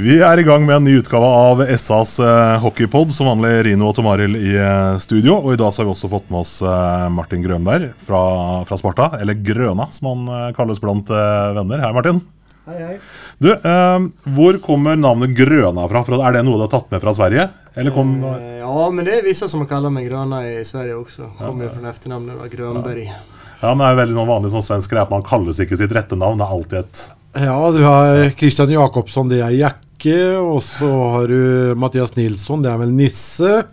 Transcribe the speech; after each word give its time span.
Vi 0.00 0.14
er 0.24 0.40
i 0.40 0.44
gang 0.46 0.62
med 0.64 0.78
en 0.78 0.84
ny 0.86 0.94
utgave 0.96 1.28
av 1.28 1.60
SAs 1.76 2.14
eh, 2.24 2.54
hockeypod. 2.62 3.10
Som 3.12 3.28
vanlig 3.28 3.50
Rino 3.66 3.90
og 3.90 3.96
Tomaril 3.98 4.32
i 4.38 4.54
eh, 4.56 4.94
studio. 5.02 5.34
Og 5.42 5.52
i 5.52 5.58
dag 5.60 5.74
så 5.74 5.82
har 5.82 5.90
vi 5.90 5.92
også 5.92 6.08
fått 6.08 6.30
med 6.32 6.40
oss 6.40 6.54
eh, 6.64 7.08
Martin 7.12 7.42
Grønberg 7.44 7.90
fra, 8.08 8.20
fra 8.68 8.78
Sparta. 8.80 9.10
Eller 9.20 9.36
Grøna, 9.44 9.90
som 9.92 10.08
han 10.12 10.54
kalles 10.56 10.80
blant 10.80 11.10
venner. 11.12 11.82
Hei, 11.84 11.90
Martin. 11.96 12.22
Hei, 12.70 12.78
hei. 12.86 12.96
Du, 13.44 13.50
eh, 13.52 14.06
Hvor 14.38 14.56
kommer 14.64 14.96
navnet 14.96 15.36
Grøna 15.36 15.84
fra? 15.90 16.02
For 16.06 16.16
Er 16.24 16.38
det 16.38 16.46
noe 16.48 16.62
du 16.62 16.64
har 16.64 16.72
tatt 16.78 16.88
med 16.94 17.04
fra 17.04 17.12
Sverige? 17.16 17.50
Eller 17.76 17.92
kom 17.94 18.16
Eh, 18.30 18.56
Ja, 18.62 18.88
men 18.94 19.04
det 19.04 19.18
er 19.18 19.26
visse 19.26 19.48
som 19.52 19.66
kaller 19.68 19.92
meg 19.92 20.08
Grøna 20.08 20.40
i 20.46 20.64
Sverige 20.64 20.96
også. 20.96 21.28
Kommer 21.42 21.66
ja, 21.68 21.74
från 21.74 21.90
efternamnet 21.92 22.40
Grønberg 22.54 22.56
Grönberg. 22.56 23.12
Ja, 23.60 23.74
men 23.74 23.84
Det 23.84 23.92
er 23.92 24.00
veldig 24.00 24.16
noen 24.16 24.32
vanlig 24.32 24.54
sånn 24.56 24.64
svensk 24.64 24.94
greie 24.94 25.04
at 25.04 25.12
man 25.12 25.26
kalles 25.26 25.60
ikke 25.60 25.76
sitt 25.76 25.92
rette 25.92 26.16
navn. 26.16 26.40
Det 26.40 26.46
er 26.48 26.56
alltid 26.56 26.78
et 26.86 27.06
Ja, 27.44 27.60
du 27.74 27.82
har 27.84 28.30
Christian 28.38 28.72
Jakobsson, 28.72 29.28
det 29.28 29.44
er 29.44 29.52
Jakke. 30.00 30.38
Og 30.38 30.62
så 30.62 30.88
har 30.88 31.28
du 31.28 31.74
Mathias 31.76 32.16
Nilsson, 32.16 32.62
det 32.62 32.70
er 32.70 32.78
vel 32.80 32.92
Nisse. 32.92 33.64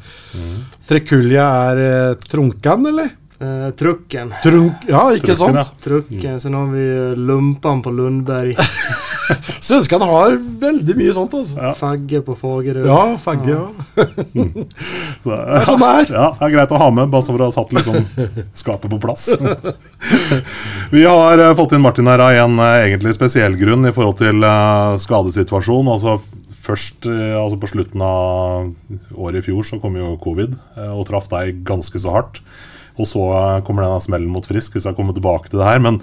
Trekulja 0.87 1.47
er 1.71 1.77
eh, 1.77 2.15
Trunkan, 2.27 2.85
eller? 2.85 3.09
Eh, 3.39 3.69
trukken. 3.77 4.33
Trunk, 4.43 4.87
ja, 4.89 5.03
ikke 5.13 5.35
Trukken, 5.35 5.63
sant? 5.63 5.83
Trucken. 5.83 6.39
Sen 6.39 6.53
har 6.53 6.67
vi 6.73 7.15
Lumpan 7.15 7.81
på 7.81 7.91
Lundberg. 7.91 8.57
Svenskene 9.67 10.07
har 10.07 10.35
veldig 10.61 10.95
mye 10.97 11.13
sånt, 11.15 11.33
altså. 11.37 11.57
Ja. 11.59 11.71
Fagge 11.77 12.21
på 12.25 12.35
Fagerø. 12.37 12.85
Ja, 12.87 13.01
fagge, 13.21 13.55
ja. 13.55 13.65
så, 15.23 15.37
sånn 15.67 15.83
det 15.83 15.89
er. 15.89 16.11
Ja, 16.13 16.27
det 16.37 16.47
er 16.47 16.53
greit 16.53 16.73
å 16.75 16.81
ha 16.81 16.89
med, 16.93 17.11
bare 17.13 17.25
så 17.25 17.35
for 17.35 17.43
å 17.43 17.49
ha 17.49 17.55
satt 17.55 17.73
liksom 17.75 17.99
skapet 18.57 18.91
på 18.93 19.01
plass. 19.03 19.29
Vi 20.95 21.03
har 21.03 21.43
eh, 21.43 21.55
fått 21.59 21.75
inn 21.75 21.83
Martin 21.83 22.09
her 22.09 22.23
av 22.23 22.35
en 22.45 22.61
eh, 22.63 22.87
egentlig 22.87 23.15
spesiell 23.17 23.57
grunn 23.59 23.87
i 23.89 23.93
forhold 23.95 24.19
til 24.21 24.47
eh, 24.47 24.97
skadesituasjon. 25.03 25.93
Altså 25.95 26.19
Først 26.67 27.05
altså 27.07 27.55
på 27.61 27.67
slutten 27.71 28.01
av 28.03 29.13
året 29.15 29.37
i 29.39 29.43
fjor 29.45 29.63
så 29.63 29.77
kom 29.79 29.93
jo 29.95 30.17
covid 30.19 30.51
og 30.91 31.05
traff 31.07 31.29
deg 31.31 31.61
ganske 31.63 32.01
så 32.03 32.11
hardt. 32.11 32.41
Og 32.99 33.07
så 33.07 33.23
kommer 33.63 33.85
denne 33.85 34.01
smellen 34.03 34.27
mot 34.33 34.43
Frisk, 34.43 34.75
hvis 34.75 34.83
jeg 34.89 34.97
kommer 34.97 35.15
tilbake 35.15 35.47
til 35.47 35.61
det 35.61 35.69
her. 35.69 35.79
Men 35.85 36.01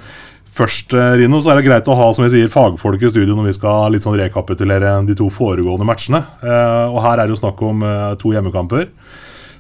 først, 0.55 0.95
eh, 0.95 1.17
Rino, 1.19 1.41
så 1.43 1.51
er 1.53 1.59
det 1.61 1.67
greit 1.67 1.89
å 1.91 1.97
ha 1.99 2.07
som 2.15 2.25
vi 2.25 2.31
sier, 2.31 2.49
fagfolk 2.53 3.03
i 3.03 3.11
studio 3.11 3.35
når 3.35 3.49
vi 3.51 3.57
skal 3.59 3.91
litt 3.95 4.05
sånn 4.07 4.17
rekapitulere 4.21 4.95
de 5.09 5.17
to 5.19 5.27
foregående 5.35 5.87
matchene. 5.89 6.21
Eh, 6.43 6.87
Og 6.95 7.01
her 7.03 7.19
er 7.19 7.27
det 7.27 7.35
jo 7.35 7.41
snakk 7.43 7.63
om 7.67 7.83
eh, 7.83 8.15
to 8.23 8.31
hjemmekamper 8.37 8.89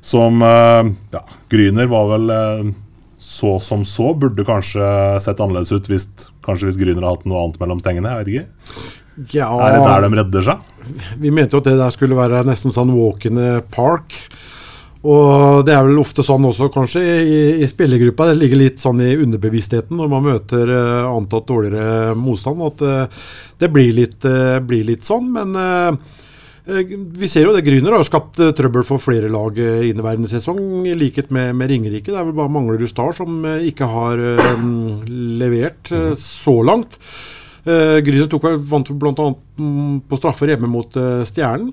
som 0.04 0.36
ja, 0.44 1.20
Gryner 1.48 1.86
var 1.88 2.10
vel 2.10 2.74
så 3.16 3.54
som 3.64 3.86
så. 3.88 4.10
Burde 4.20 4.44
kanskje 4.44 4.84
sett 5.24 5.40
annerledes 5.40 5.72
ut 5.72 5.86
hvis, 5.88 6.04
kanskje 6.44 6.68
hvis 6.68 6.76
Gryner 6.76 7.00
hadde 7.06 7.22
hatt 7.22 7.24
noe 7.30 7.40
annet 7.46 7.56
mellom 7.62 7.80
stengene. 7.80 8.10
Jeg 8.12 8.18
vet 8.20 8.32
ikke. 8.34 9.32
ja. 9.38 9.48
Er 9.64 9.78
det 9.78 9.86
der 9.86 10.04
de 10.04 10.18
redder 10.20 10.44
seg? 10.50 10.58
Vi 11.22 11.30
mente 11.32 11.56
jo 11.56 11.62
at 11.64 11.70
det 11.70 11.78
der 11.80 11.94
skulle 11.96 12.18
være 12.20 12.44
nesten 12.44 12.74
sånn 12.74 12.92
walk 12.92 13.24
in 13.30 13.40
the 13.40 13.62
park. 13.72 14.12
Og 15.05 15.66
det 15.69 15.74
er 15.74 15.84
vel 15.84 16.00
ofte 16.00 16.24
sånn 16.24 16.47
også, 16.48 16.70
kanskje, 16.72 17.02
i, 17.05 17.38
i 17.60 17.69
spillergruppa. 17.69 18.30
Det 18.30 18.38
ligger 18.41 18.60
litt 18.62 18.80
sånn 18.80 19.02
i 19.05 19.12
underbevisstheten 19.20 19.98
når 20.01 20.11
man 20.11 20.24
møter 20.24 20.70
uh, 20.73 21.11
antatt 21.11 21.48
dårligere 21.51 22.14
motstand. 22.17 22.62
At 22.64 22.84
uh, 22.84 23.24
det 23.61 23.68
blir 23.73 23.92
litt, 23.98 24.24
uh, 24.24 24.56
blir 24.64 24.86
litt 24.89 25.05
sånn. 25.05 25.28
Men 25.34 25.52
vi 26.64 27.28
ser 27.28 27.45
jo 27.45 27.52
det. 27.52 27.61
Gryner 27.67 27.98
har 27.98 28.06
skapt 28.08 28.40
trøbbel 28.56 28.86
for 28.89 29.02
flere 29.02 29.28
lag 29.28 29.58
inneværende 29.61 30.30
sesong, 30.30 30.62
i 30.89 30.95
likhet 30.96 31.28
med, 31.28 31.51
med 31.58 31.68
Ringerike. 31.68 32.08
Det 32.08 32.17
er 32.17 32.24
vel 32.24 32.39
bare 32.39 32.52
Manglerud 32.55 32.89
Star 32.89 33.12
som 33.18 33.45
ikke 33.45 33.84
har 33.90 34.23
levert 35.05 35.92
eh, 35.92 36.14
så 36.17 36.55
langt. 36.64 36.96
Gryner 37.64 38.30
tok 38.33 38.48
vant 38.73 38.89
bl.a. 38.96 39.28
Mm, 39.61 40.01
på 40.08 40.20
straffer 40.20 40.55
hjemme 40.55 40.73
mot 40.73 40.96
Stjernen. 41.28 41.70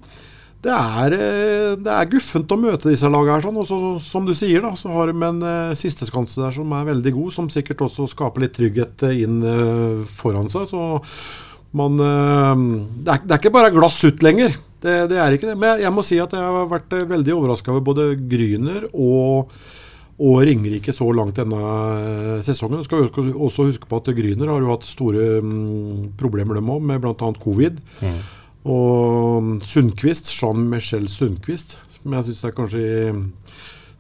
Det 0.62 0.72
er, 0.72 1.14
eh, 1.18 1.76
det 1.82 1.94
er 1.94 2.10
guffent 2.12 2.52
å 2.54 2.60
møte 2.60 2.92
disse 2.92 3.10
lagene 3.10 3.40
her, 3.40 3.46
sånn. 3.46 3.58
og 3.58 4.02
som 4.06 4.28
du 4.28 4.34
sier, 4.38 4.62
da, 4.62 4.76
så 4.78 4.92
har 4.94 5.10
de 5.10 5.24
en 5.26 5.42
uh, 5.42 5.78
sisteskanse 5.78 6.38
der 6.38 6.54
som 6.54 6.76
er 6.78 6.90
veldig 6.92 7.14
god, 7.16 7.32
som 7.34 7.50
sikkert 7.50 7.82
også 7.88 8.06
skaper 8.12 8.46
litt 8.46 8.54
trygghet 8.60 9.08
eh, 9.10 9.24
inn 9.26 9.42
uh, 9.42 10.04
foran 10.06 10.52
seg. 10.54 10.70
Så 10.70 11.02
man 11.78 11.98
uh, 11.98 12.54
det, 12.54 13.10
er, 13.10 13.26
det 13.26 13.34
er 13.34 13.42
ikke 13.42 13.56
bare 13.58 13.74
glass 13.74 13.98
ut 14.06 14.22
lenger. 14.22 14.54
Det, 14.82 14.96
det 15.10 15.20
er 15.22 15.34
ikke 15.34 15.50
det. 15.50 15.58
Men 15.62 15.82
jeg, 15.82 15.94
må 15.94 16.06
si 16.06 16.18
at 16.22 16.34
jeg 16.34 16.42
har 16.42 16.70
vært 16.70 16.94
eh, 16.98 17.10
veldig 17.10 17.38
overraska 17.38 17.74
over 17.74 17.88
både 17.94 18.12
Gryner 18.30 18.90
og 18.94 19.54
og 20.22 20.44
Ringerike 20.46 20.94
så 20.94 21.08
langt 21.18 21.40
denne 21.40 22.42
sesongen. 22.46 22.84
Du 22.84 22.86
Skal 22.86 23.08
også 23.32 23.64
huske 23.66 23.88
på 23.90 23.98
at 23.98 24.12
Gryner 24.14 24.52
har 24.52 24.62
jo 24.62 24.70
hatt 24.70 24.84
store 24.86 25.40
um, 25.42 26.12
problemer 26.20 26.60
dem 26.60 26.70
òg, 26.70 26.84
med 26.86 27.02
bl.a. 27.02 27.30
covid. 27.42 27.80
Og 28.70 29.62
Sundquist, 29.66 30.30
Jean-Michel 30.38 31.08
Sundquist, 31.10 31.80
som 31.96 32.18
jeg 32.18 32.28
syns 32.30 32.44
er 32.46 32.58
kanskje 32.58 32.88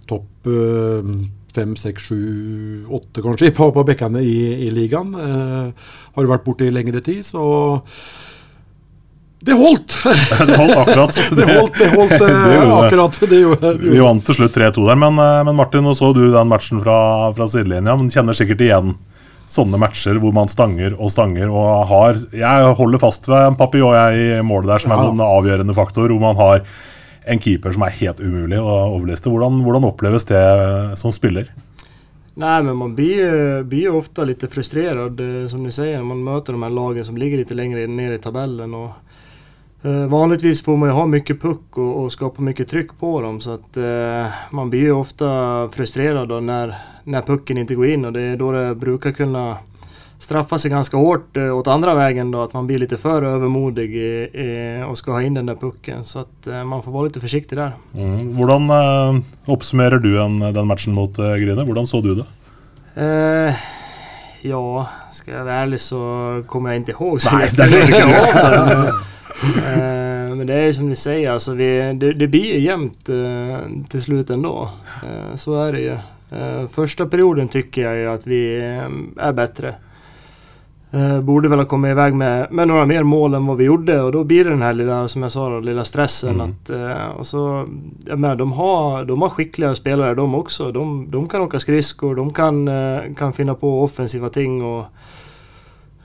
topp 0.09 0.49
eh, 0.51 1.13
fem, 1.55 1.75
seks, 1.79 2.09
sju, 2.09 2.19
åtte 2.94 3.23
kanskje 3.25 3.51
på, 3.57 3.72
på 3.73 3.85
bekkene 3.88 4.22
i, 4.23 4.67
i 4.67 4.73
ligaen. 4.73 5.16
Eh, 5.17 5.88
har 6.17 6.29
vært 6.29 6.45
borte 6.45 6.67
i 6.67 6.73
lengre 6.73 7.01
tid, 7.03 7.23
så 7.25 7.41
det 9.41 9.55
holdt! 9.57 9.95
Det 10.47 10.57
holdt 10.57 10.78
akkurat. 10.78 11.16
det 11.38 11.45
holdt, 11.49 11.79
det 11.79 11.88
holdt 11.95 12.11
eh, 12.13 12.19
Det 12.22 12.28
gjorde 12.29 12.67
det. 12.67 12.75
akkurat. 12.85 13.19
Det 13.22 13.39
gjorde, 13.39 13.72
det 13.81 13.93
Vi 13.95 14.03
vant 14.05 14.25
til 14.28 14.38
slutt 14.38 14.57
3-2 14.57 14.83
der, 14.85 14.99
men, 15.01 15.17
eh, 15.17 15.39
men 15.47 15.57
Martin, 15.57 15.81
nå 15.88 15.95
så 15.97 16.11
du 16.13 16.28
den 16.29 16.51
matchen 16.51 16.83
fra, 16.83 16.99
fra 17.33 17.47
sidelinja. 17.49 17.95
Men 17.97 18.11
kjenner 18.13 18.38
sikkert 18.38 18.61
igjen 18.67 18.93
sånne 19.51 19.79
matcher 19.81 20.19
hvor 20.22 20.34
man 20.35 20.51
stanger 20.51 20.95
og 20.95 21.12
stanger 21.12 21.51
og 21.51 21.88
har 21.89 22.22
Jeg 22.35 22.75
holder 22.78 23.01
fast 23.01 23.28
ved 23.28 23.50
en 23.50 23.57
papillon 23.59 23.97
jeg 23.97 24.38
i 24.39 24.45
målet 24.45 24.72
der 24.72 24.84
som 24.84 24.94
er 24.94 25.01
en 25.01 25.12
sånn 25.12 25.25
avgjørende 25.25 25.75
faktor, 25.75 26.13
hvor 26.13 26.23
man 26.23 26.39
har 26.39 26.63
en 27.31 27.41
keeper 27.41 27.75
som 27.75 27.84
er 27.85 27.97
helt 28.00 28.22
umulig 28.23 28.57
å 28.57 28.78
overliste. 28.95 29.29
Hvordan, 29.29 29.59
hvordan 29.66 29.85
oppleves 29.91 30.25
det 30.29 30.41
som 31.00 31.13
spiller? 31.13 31.51
Nei, 32.41 32.57
men 32.63 32.78
man 32.79 32.95
blir 32.95 33.17
ju, 33.19 33.63
blir 33.67 33.94
ofte 33.94 34.25
litt 34.25 34.44
frustrert, 34.50 35.19
eh, 35.19 35.47
som 35.51 35.66
du 35.67 35.69
sier, 35.69 36.00
når 36.00 36.07
man 36.13 36.23
møter 36.25 36.56
de 36.56 36.63
her 36.63 36.73
lagen 36.73 37.06
som 37.06 37.19
ligger 37.19 37.41
litt 37.41 37.51
lenger 37.53 37.91
ned 37.91 38.16
i 38.16 38.22
tabellen. 38.23 38.73
Och, 38.73 39.10
eh, 39.81 40.07
vanligtvis 40.07 40.63
får 40.63 40.77
man 40.77 40.89
ju 40.89 40.93
ha 40.93 41.05
mycket 41.05 41.41
puck 41.41 41.77
och, 41.77 42.03
och 42.03 42.11
skapa 42.11 42.41
mycket 42.41 42.69
tryck 42.69 42.99
på 42.99 43.21
dem, 43.21 43.41
så 43.41 43.53
att 43.53 43.77
uh, 43.77 44.25
man 44.49 44.69
blir 44.69 44.79
ju 44.79 44.91
ofta 44.91 45.69
frustrerad 45.69 46.29
då 46.29 46.39
när, 46.39 46.75
när 47.03 47.21
pucken 47.21 47.57
inte 47.57 47.75
går 47.75 47.85
in 47.85 48.05
och 48.05 48.13
det 48.13 48.21
är 48.21 48.37
då 48.37 48.51
det 48.51 48.75
brukar 48.75 49.11
kunna 49.11 49.57
straffa 50.21 50.57
sig 50.57 50.71
ganska 50.71 50.97
hårt 50.97 51.37
uh, 51.37 51.57
åt 51.57 51.67
andra 51.67 51.95
vägen 51.95 52.31
då, 52.31 52.41
att 52.41 52.53
man 52.53 52.67
blir 52.67 52.79
lite 52.79 52.97
för 52.97 53.23
övermodig 53.23 53.91
eh, 54.33 54.89
och 54.89 54.97
ska 54.97 55.11
ha 55.11 55.21
in 55.21 55.33
den 55.33 55.45
där 55.45 55.55
pucken. 55.55 56.05
Så 56.05 56.19
att 56.19 56.47
eh, 56.47 56.63
man 56.63 56.83
får 56.83 56.91
vara 56.91 57.03
lite 57.03 57.19
försiktig 57.19 57.57
där. 57.57 57.71
Mm. 57.95 58.35
Hvordan 58.35 58.69
eh, 58.69 59.21
oppsummerer 59.45 59.97
du 59.97 60.21
en, 60.23 60.39
den 60.39 60.67
matchen 60.67 60.93
mot 60.93 61.19
uh, 61.19 61.35
Grine? 61.35 61.63
Hvordan 61.63 61.87
så 61.87 62.01
du 62.01 62.15
det? 62.15 62.25
Eh, 62.95 63.55
ja, 64.41 64.87
skal 65.11 65.33
jeg 65.33 65.45
være 65.45 65.61
ærlig 65.65 65.79
så 65.79 66.01
kommer 66.47 66.71
jeg 66.71 66.81
ikke 66.81 66.91
ihåg 66.91 67.21
så 67.21 67.35
av 67.35 67.41
det. 67.57 68.93
Eh, 69.44 70.35
men 70.35 70.47
det 70.47 70.53
är 70.53 70.66
jo 70.66 70.74
som 70.74 70.90
ni 70.90 70.96
säger, 70.96 71.32
alltså 71.32 71.53
vi, 71.53 71.93
det, 71.93 72.14
det 72.14 72.28
blir 72.28 72.53
ju 72.53 72.59
jämnt 72.59 73.09
eh, 73.09 73.58
till 73.90 74.02
slut 74.02 74.29
ändå. 74.29 74.70
Eh, 75.03 75.35
så 75.35 75.61
är 75.61 75.73
det 75.73 75.79
ju. 75.79 75.97
Eh, 76.40 76.67
första 76.67 77.05
perioden 77.05 77.47
tycker 77.47 77.82
jag 77.82 77.97
ju 77.97 78.08
att 78.08 78.28
vi 78.28 78.58
Er 78.58 78.91
är 79.17 79.34
bättre. 79.34 79.76
Eh, 80.91 81.22
borde 81.22 81.49
väl 81.49 81.59
ha 81.59 81.66
kommit 81.66 81.91
iväg 81.91 82.14
med, 82.14 82.52
med 82.52 82.67
några 82.67 82.85
mer 82.85 83.03
mål 83.03 83.34
än 83.34 83.46
vad 83.46 83.58
vi 83.58 83.64
gjorde 83.64 84.02
och 84.02 84.11
då 84.11 84.23
blir 84.23 84.43
det 84.43 84.49
den 84.49 84.61
här 84.61 84.73
lilla, 84.73 85.08
som 85.08 85.23
jag 85.23 85.32
sa 85.32 85.49
då, 85.49 85.59
lilla 85.59 85.84
stressen. 85.84 86.41
Mm. 86.41 86.49
Att, 86.49 86.70
och 87.17 87.28
så, 87.28 87.67
jag 88.05 88.20
menar, 88.20 88.35
de, 88.35 88.52
har, 88.52 89.05
de 89.05 89.22
har 89.22 89.29
skickliga 89.29 89.76
spelare 89.76 90.16
de 90.16 90.35
också. 90.35 90.72
De, 90.72 91.11
de 91.11 91.29
kan 91.29 91.41
åka 91.41 91.59
skridskor, 91.59 92.16
de 92.16 92.34
kan, 92.34 92.70
kan 93.16 93.34
finna 93.34 93.55
på 93.55 93.84
offensiva 93.84 94.29
ting. 94.29 94.64
Och, 94.64 94.79
eh, 94.79 94.85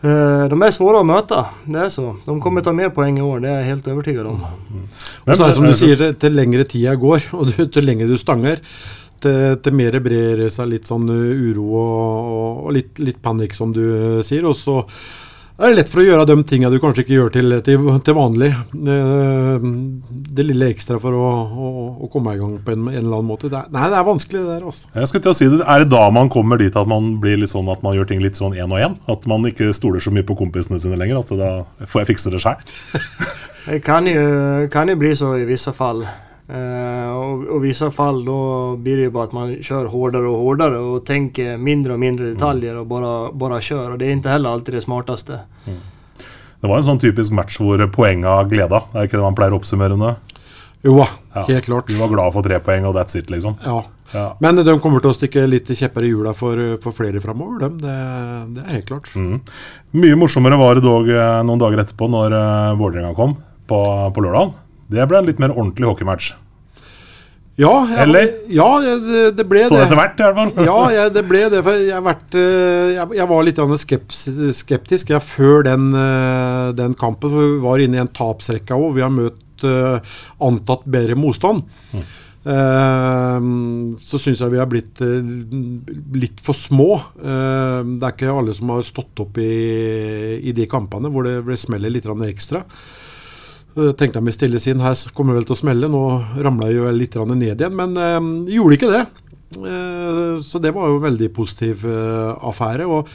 de 0.03 0.59
er 0.63 0.75
svåre 0.77 1.01
å 1.01 1.07
møte. 1.09 1.39
det 1.67 1.81
er 1.87 1.89
så. 1.93 2.11
De 2.27 2.35
kommer 2.41 2.63
ta 2.63 2.73
mer 2.77 2.91
poeng 2.95 3.17
i 3.19 3.25
år, 3.25 3.41
det 3.41 3.49
er 3.51 3.61
jeg 3.63 3.71
helt 3.73 3.89
overbevist 3.89 4.29
om. 4.29 4.43
Og 5.27 5.33
så 5.33 5.41
er 5.43 5.49
det 5.49 5.57
som 5.57 5.65
eh, 5.65 5.73
du 5.73 5.77
sier, 5.81 5.97
til- 5.97 6.15
til 6.21 6.37
lengre 6.37 6.65
tida 6.69 6.95
går, 7.01 7.29
og 7.39 7.51
du, 7.51 7.67
til 7.67 7.85
lenger 7.89 8.07
du 8.13 8.17
stanger, 8.21 8.61
til, 9.25 9.57
til 9.65 9.73
mer 9.73 9.97
brer 10.05 10.45
seg 10.53 10.69
litt 10.69 10.87
sånn 10.87 11.09
uh, 11.09 11.33
uro 11.49 11.65
og, 11.81 12.67
og, 12.67 12.73
litt, 12.77 12.99
litt 13.01 13.23
panikk, 13.25 13.55
som 13.57 13.73
du 13.73 14.21
sier. 14.23 14.45
Og 14.45 14.55
så 14.61 14.83
det 15.57 15.71
er 15.73 15.77
lett 15.79 15.89
for 15.89 16.03
å 16.03 16.05
gjøre 16.05 16.25
de 16.29 16.35
tingene 16.45 16.69
du 16.75 16.81
kanskje 16.83 17.01
ikke 17.05 17.15
gjør 17.15 17.31
til, 17.33 17.55
til, 17.65 17.87
til 18.05 18.17
vanlig. 18.17 18.51
Eh, 18.77 19.63
Det 20.37 20.45
lille 20.45 20.69
ekstra 20.69 20.99
for 21.01 21.17
å, 21.17 21.31
å, 21.49 21.71
å 22.05 22.11
komme 22.13 22.35
i 22.37 22.41
gang 22.41 22.59
på 22.61 22.75
en, 22.75 22.83
en 22.91 22.99
eller 22.99 23.17
annen 23.17 23.31
måte. 23.31 23.49
Det 23.49 23.57
er, 23.57 23.71
nei, 23.73 23.87
det 23.93 23.97
er 23.97 24.05
vanskelig 24.05 24.43
det 24.43 24.51
der. 24.51 24.67
Også. 24.69 24.91
Jeg 24.93 25.09
skulle 25.09 25.25
til 25.25 25.33
å 25.33 25.39
si 25.39 25.49
det, 25.55 25.63
Er 25.65 25.85
det 25.85 25.89
da 25.95 26.03
man 26.13 26.29
kommer 26.33 26.61
dit 26.61 26.77
at 26.77 26.91
man 26.91 27.15
blir 27.23 27.41
litt 27.41 27.55
sånn 27.55 27.71
at 27.73 27.81
man 27.87 27.97
gjør 27.97 28.11
ting 28.11 28.21
litt 28.21 28.37
sånn 28.37 28.53
én 28.59 28.69
og 28.69 28.83
én? 28.85 28.99
At 29.09 29.25
man 29.31 29.49
ikke 29.49 29.73
stoler 29.77 30.05
så 30.05 30.13
mye 30.13 30.27
på 30.29 30.37
kompisene 30.37 30.81
sine 30.83 31.01
lenger? 31.01 31.23
At 31.25 31.33
da 31.41 31.51
får 31.89 32.03
jeg 32.05 32.11
fikse 32.13 32.35
det 32.37 32.45
sjøl? 32.45 32.61
Det 33.67 33.81
kan 33.83 34.07
jo, 34.07 34.21
kan 34.71 34.87
jo 34.87 34.95
bli 35.01 35.09
så 35.19 35.33
i 35.41 35.47
visse 35.49 35.73
fall. 35.75 36.05
Eh, 36.49 37.17
och, 37.17 37.45
och 37.57 37.65
vissa 37.65 37.91
fall 37.91 38.25
då 38.25 38.77
blir 38.77 38.97
det 38.97 39.03
ju 39.03 39.11
bara 39.11 39.25
att 39.25 39.33
man 39.33 39.63
kör 39.63 39.87
hårdare 39.87 40.29
och 40.29 40.39
hårdare 40.39 40.79
och 40.79 41.07
tänker 41.07 41.57
mindre 41.57 41.93
och 41.93 41.99
mindre 41.99 42.27
detaljer 42.27 42.77
och 42.77 42.87
bara, 42.87 43.33
bara 43.33 43.61
kör. 43.61 43.91
Och 43.91 43.99
det 43.99 44.07
är 44.07 44.13
inte 44.13 44.29
heller 44.29 44.51
alltid 44.51 44.75
det 44.75 44.81
smartaste. 44.81 45.41
Det 46.61 46.69
var 46.69 46.77
en 46.81 46.87
sånn 46.87 46.99
typisk 47.03 47.35
match 47.37 47.59
hvor 47.61 47.83
poenga 47.93 48.39
gleda. 48.49 48.81
Er 48.95 49.03
det 49.03 49.11
ikke 49.11 49.19
det 49.19 49.27
man 49.27 49.37
pleier 49.37 49.53
å 49.55 49.59
oppsummere 49.61 49.99
det? 50.01 50.15
Jo 50.87 50.97
da, 50.99 51.07
Ja. 51.35 51.43
helt 51.49 51.65
klart. 51.65 51.89
Du 51.89 51.99
var 51.99 52.09
glad 52.09 52.33
for 52.33 52.43
tre 52.43 52.59
poeng, 52.61 52.87
og 52.87 52.95
that's 52.95 53.17
it, 53.19 53.31
liksom. 53.31 53.57
Ja. 53.65 53.83
Ja. 54.13 54.37
Men 54.41 54.57
de 54.57 54.79
kommer 54.81 55.03
til 55.03 55.11
å 55.11 55.17
stikke 55.17 55.47
litt 55.51 55.67
kjepper 55.67 56.07
i 56.07 56.13
hjula 56.13 56.33
for, 56.35 56.79
for 56.83 56.95
flere 56.97 57.21
framover, 57.21 57.59
dem. 57.67 57.79
Det, 57.83 57.97
det 58.55 58.65
er 58.65 58.77
helt 58.79 58.87
klart. 58.87 59.11
Mm. 59.17 59.41
Mye 59.99 60.17
morsommere 60.17 60.59
var 60.61 60.79
det 60.79 60.85
dog 60.87 61.11
eh, 61.11 61.43
noen 61.45 61.61
dager 61.61 61.83
etterpå, 61.83 62.09
når 62.09 62.37
uh, 62.37 62.77
Vålerenga 62.79 63.13
kom 63.19 63.35
på, 63.67 63.81
på 64.15 64.25
lørdag. 64.25 64.55
Det 64.93 65.07
ble 65.11 65.21
en 65.21 65.31
litt 65.31 65.43
mer 65.43 65.55
ordentlig 65.55 65.89
hockeymatch. 65.91 66.35
Ja, 67.57 67.73
jeg, 67.89 68.03
Eller? 68.05 68.27
ja 68.53 68.67
det, 68.85 69.21
det 69.39 69.45
ble 69.49 69.63
så 69.65 69.79
det. 69.79 69.87
etter 69.87 69.97
hvert, 69.97 70.19
i 70.21 70.25
hvert 70.27 70.37
fall. 70.37 70.67
Ja, 70.67 70.81
jeg, 70.93 71.13
det 71.15 71.23
ble 71.25 71.41
det. 71.55 71.63
For 71.65 71.81
jeg, 71.81 72.05
vært, 72.05 72.37
eh, 72.37 72.91
jeg, 72.99 73.17
jeg 73.17 73.29
var 73.31 73.47
litt 73.47 73.63
skeptisk 74.59 75.15
før 75.25 75.65
den, 75.65 75.89
eh, 75.97 76.67
den 76.77 76.97
kampen. 77.01 77.33
For 77.33 77.55
vi 77.55 77.65
var 77.65 77.81
inne 77.81 77.97
i 77.97 78.03
en 78.05 78.13
tapsrekke 78.13 78.77
òg. 78.77 78.93
Vi 78.99 79.05
har 79.05 79.15
møtt 79.15 79.65
uh, 79.65 80.21
antatt 80.45 80.85
bedre 80.85 81.17
motstand. 81.17 81.65
Eh, 81.97 83.49
så 84.05 84.21
syns 84.21 84.45
jeg 84.45 84.53
vi 84.53 84.61
har 84.61 84.69
blitt 84.69 85.01
uh, 85.01 85.33
litt 86.21 86.45
for 86.45 86.61
små. 86.61 86.91
Det 87.17 87.97
er 87.97 88.13
ikke 88.13 88.37
alle 88.37 88.53
som 88.59 88.77
har 88.77 88.85
stått 88.85 89.25
opp 89.25 89.41
i, 89.41 89.49
i 90.45 90.53
de 90.53 90.69
kampene 90.69 91.09
hvor 91.09 91.25
det 91.25 91.57
smeller 91.65 91.97
litt 91.97 92.13
ekstra. 92.29 92.67
Så 93.77 93.91
tenkte 93.93 94.23
jeg 94.23 94.25
med 94.25 94.33
stille 94.33 94.61
sinn, 94.63 94.81
her 94.81 94.97
kommer 95.13 95.35
det 95.35 95.43
vel 95.43 95.49
til 95.51 95.55
å 95.59 95.59
smelle. 95.61 95.89
Nå 95.93 96.03
ramla 96.41 96.71
jeg 96.71 96.79
jo 96.79 96.93
litt 96.97 97.17
ned 97.29 97.61
igjen, 97.61 97.77
men 97.77 97.97
eh, 98.01 98.29
gjorde 98.57 98.79
ikke 98.79 98.89
det. 98.89 99.03
Eh, 99.57 100.31
så 100.43 100.61
det 100.65 100.73
var 100.73 100.89
jo 100.89 100.97
en 100.97 101.05
veldig 101.11 101.29
positiv 101.37 101.85
eh, 101.85 102.33
affære. 102.49 102.87
og 102.89 103.11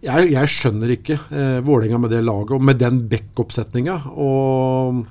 jeg, 0.00 0.30
jeg 0.32 0.48
skjønner 0.48 0.94
ikke 0.94 1.18
eh, 1.28 1.58
Vålerenga 1.66 1.98
med 2.00 2.14
det 2.14 2.22
laget 2.24 2.54
og 2.56 2.62
med 2.64 2.78
den 2.80 3.02
backup-setninga. 3.10 3.98
Og 4.14 5.02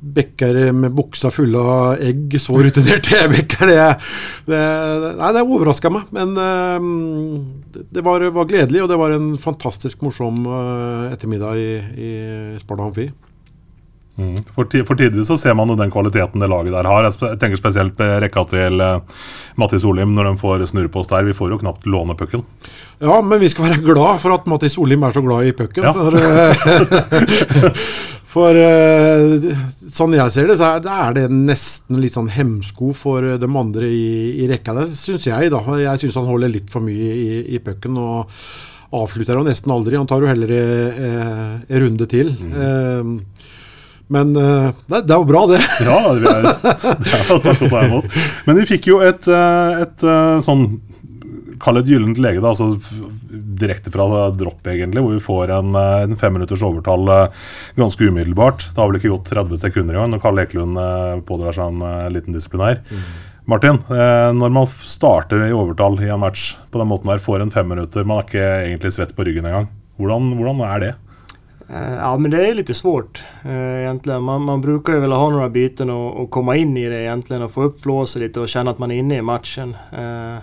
bekker 0.00 0.72
med 0.72 0.94
buksa 0.96 1.30
fulle 1.30 1.60
av 1.60 2.02
egg, 2.02 2.34
så 2.40 2.56
rutinerte 2.56 3.20
bekker, 3.34 3.68
det, 3.68 3.86
det, 4.48 4.60
nei, 5.20 5.32
det 5.36 5.44
overraska 5.44 5.92
meg. 5.92 6.08
Men 6.16 6.36
uh, 6.40 6.78
det, 7.90 8.04
var, 8.06 8.24
var 8.34 8.48
gledelig, 8.48 8.84
og 8.84 8.92
det 8.92 9.00
var 9.00 9.16
en 9.16 9.34
fantastisk 9.40 10.00
morsom 10.06 10.46
uh, 10.48 11.10
ettermiddag 11.12 11.60
i, 11.60 11.72
i 12.08 12.12
Sparta 12.62 12.88
Amfi. 12.88 13.10
Mm. 14.20 14.34
For, 14.54 14.66
for 14.84 14.98
tidvis 15.00 15.30
så 15.30 15.36
ser 15.40 15.54
man 15.56 15.70
jo 15.70 15.78
den 15.78 15.92
kvaliteten 15.92 16.42
det 16.42 16.48
laget 16.50 16.74
der 16.74 16.88
har. 16.88 17.06
Jeg 17.06 17.38
tenker 17.40 17.60
spesielt 17.60 17.94
på 17.96 18.08
rekka 18.24 18.42
til 18.50 18.82
uh, 18.82 19.22
Matti 19.60 19.78
Solim 19.80 20.16
når 20.16 20.30
de 20.30 20.40
får 20.40 20.66
snurre 20.72 20.92
på 20.92 21.04
oss 21.04 21.12
der. 21.12 21.28
Vi 21.28 21.36
får 21.36 21.54
jo 21.54 21.60
knapt 21.62 21.88
låne 21.88 22.16
pucken. 22.18 22.42
Ja, 23.00 23.20
men 23.24 23.40
vi 23.40 23.48
skal 23.48 23.70
være 23.70 23.84
glad 23.84 24.20
for 24.20 24.36
at 24.36 24.48
Mattis 24.50 24.76
Olim 24.80 25.06
er 25.08 25.14
så 25.16 25.22
glad 25.24 25.48
i 25.48 25.56
pucken. 25.56 25.86
Ja. 25.88 25.92
For, 25.96 26.16
for 28.30 28.54
eh, 28.54 29.50
sånn 29.90 30.14
jeg 30.14 30.34
ser 30.34 30.50
det, 30.50 30.56
så 30.60 30.76
er, 30.78 31.14
det 31.16 31.26
nesten 31.34 31.98
litt 32.02 32.14
sånn 32.14 32.30
hemsko 32.30 32.92
for 32.94 33.26
de 33.42 33.50
andre 33.62 33.90
i, 33.90 34.42
i 34.44 34.48
rekka. 34.50 34.76
Det 34.78 34.88
syns 34.94 35.26
jeg, 35.26 35.50
da. 35.50 35.62
Jeg 35.80 36.04
syns 36.04 36.18
han 36.20 36.28
holder 36.30 36.52
litt 36.52 36.70
for 36.70 36.84
mye 36.86 37.10
i, 37.10 37.30
i 37.56 37.62
pucken. 37.64 37.98
Og 37.98 38.30
avslutter 38.94 39.38
jo 39.38 39.46
nesten 39.46 39.74
aldri. 39.74 39.98
Han 39.98 40.08
tar 40.10 40.22
jo 40.22 40.30
heller 40.30 40.54
eh, 40.54 41.56
en 41.66 41.82
runde 41.84 42.06
til. 42.10 42.32
Eh, 42.34 43.10
men 44.10 44.32
eh, 44.34 44.70
det, 44.90 45.04
det 45.06 45.14
er 45.14 45.20
jo 45.20 45.28
bra, 45.28 45.44
det. 45.50 45.60
Ja, 45.86 45.98
det 46.18 46.30
er, 46.30 46.48
det 47.02 47.12
er 47.14 47.28
jo 47.30 47.40
takk 47.44 47.66
å 47.66 47.70
ta 47.70 47.84
imot. 47.86 48.16
Men 48.48 48.58
vi 48.58 48.66
fikk 48.72 48.90
jo 48.90 49.02
et, 49.06 49.28
eh, 49.30 49.84
et 49.84 50.06
eh, 50.06 50.38
sånn 50.46 50.66
Kall 51.60 51.76
det 51.76 51.84
et 51.84 51.92
gyllent 51.92 52.20
lege, 52.22 52.40
da, 52.40 52.52
altså 52.54 52.72
direkte 53.60 53.92
fra 53.92 54.06
dropp, 54.32 54.66
egentlig, 54.70 55.02
hvor 55.04 55.16
vi 55.16 55.24
får 55.24 55.52
en, 55.58 55.74
eh, 55.76 56.04
en 56.06 56.16
femminutters 56.20 56.62
overtall 56.64 57.08
eh, 57.12 57.42
ganske 57.76 58.08
umiddelbart. 58.08 58.70
Det 58.70 58.80
har 58.80 58.88
vel 58.88 59.00
ikke 59.00 59.12
gått 59.12 59.32
30 59.34 59.60
sekunder 59.60 59.98
engang 59.98 60.14
når 60.14 60.22
Kalle 60.24 60.46
Ekelund 60.46 60.80
eh, 60.80 61.18
pådrar 61.28 61.58
seg 61.58 61.74
en 61.74 62.14
liten 62.14 62.36
disiplinær. 62.36 62.80
Martin, 63.50 63.80
eh, 63.90 64.30
når 64.36 64.56
man 64.56 64.66
starter 64.86 65.46
i 65.48 65.52
overtall 65.52 66.00
i 66.00 66.08
en 66.08 66.22
match 66.22 66.54
på 66.70 66.80
den 66.80 66.90
måten 66.90 67.10
der, 67.10 67.22
får 67.22 67.44
en 67.44 67.52
femminutter, 67.52 68.08
man 68.08 68.22
er 68.22 68.28
ikke 68.28 68.48
egentlig 68.64 68.92
svett 68.96 69.14
på 69.16 69.26
ryggen 69.26 69.48
engang. 69.48 69.70
Hvordan, 70.00 70.34
hvordan 70.38 70.66
er 70.68 70.84
det? 70.84 70.92
Ja, 71.70 72.16
men 72.16 72.30
det 72.30 72.48
är 72.48 72.54
lite 72.54 72.74
svårt 72.74 73.22
egentligen. 73.44 74.22
Man, 74.22 74.42
man 74.42 74.60
brukar 74.60 74.92
ju 74.92 75.00
vilja 75.00 75.16
ha 75.16 75.30
några 75.30 75.48
byten 75.48 75.90
och, 75.90 76.22
och 76.22 76.30
komma 76.30 76.56
in 76.56 76.76
i 76.76 76.88
det 76.88 77.02
egentligen 77.02 77.42
och 77.42 77.50
få 77.50 77.62
upp 77.62 77.82
flåset 77.82 78.22
lite 78.22 78.40
och 78.40 78.48
känna 78.48 78.70
att 78.70 78.78
man 78.78 78.90
är 78.90 78.96
inne 78.96 79.16
i 79.16 79.22
matchen. 79.22 79.76
Eh, 79.92 80.42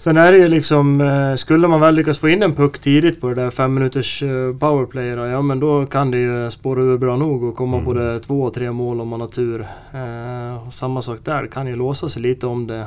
sen 0.00 0.16
är 0.16 0.32
det 0.32 0.38
ju 0.38 0.48
liksom, 0.48 1.00
eh, 1.00 1.34
skulle 1.34 1.68
man 1.68 1.80
väl 1.80 1.94
lyckas 1.94 2.18
få 2.18 2.28
in 2.28 2.42
en 2.42 2.54
puck 2.54 2.78
tidigt 2.78 3.20
på 3.20 3.28
det 3.28 3.34
där 3.34 3.50
fem 3.50 3.74
minuters 3.74 4.22
eh, 4.22 4.56
powerplay 4.58 5.10
då, 5.16 5.26
ja 5.26 5.42
men 5.42 5.60
då 5.60 5.86
kan 5.86 6.10
det 6.10 6.18
ju 6.18 6.50
spåra 6.50 6.82
ur 6.82 6.98
bra 6.98 7.16
nog 7.16 7.44
och 7.44 7.56
komma 7.56 7.80
både 7.80 8.20
två 8.20 8.42
och 8.42 8.54
tre 8.54 8.72
mål 8.72 9.00
om 9.00 9.08
man 9.08 9.20
har 9.20 9.28
tur. 9.28 9.60
Eh, 9.94 10.68
samma 10.70 11.02
sak 11.02 11.18
där, 11.24 11.46
kan 11.46 11.66
ju 11.66 11.76
låsa 11.76 12.08
sig 12.08 12.22
lite 12.22 12.46
om 12.46 12.66
det 12.66 12.86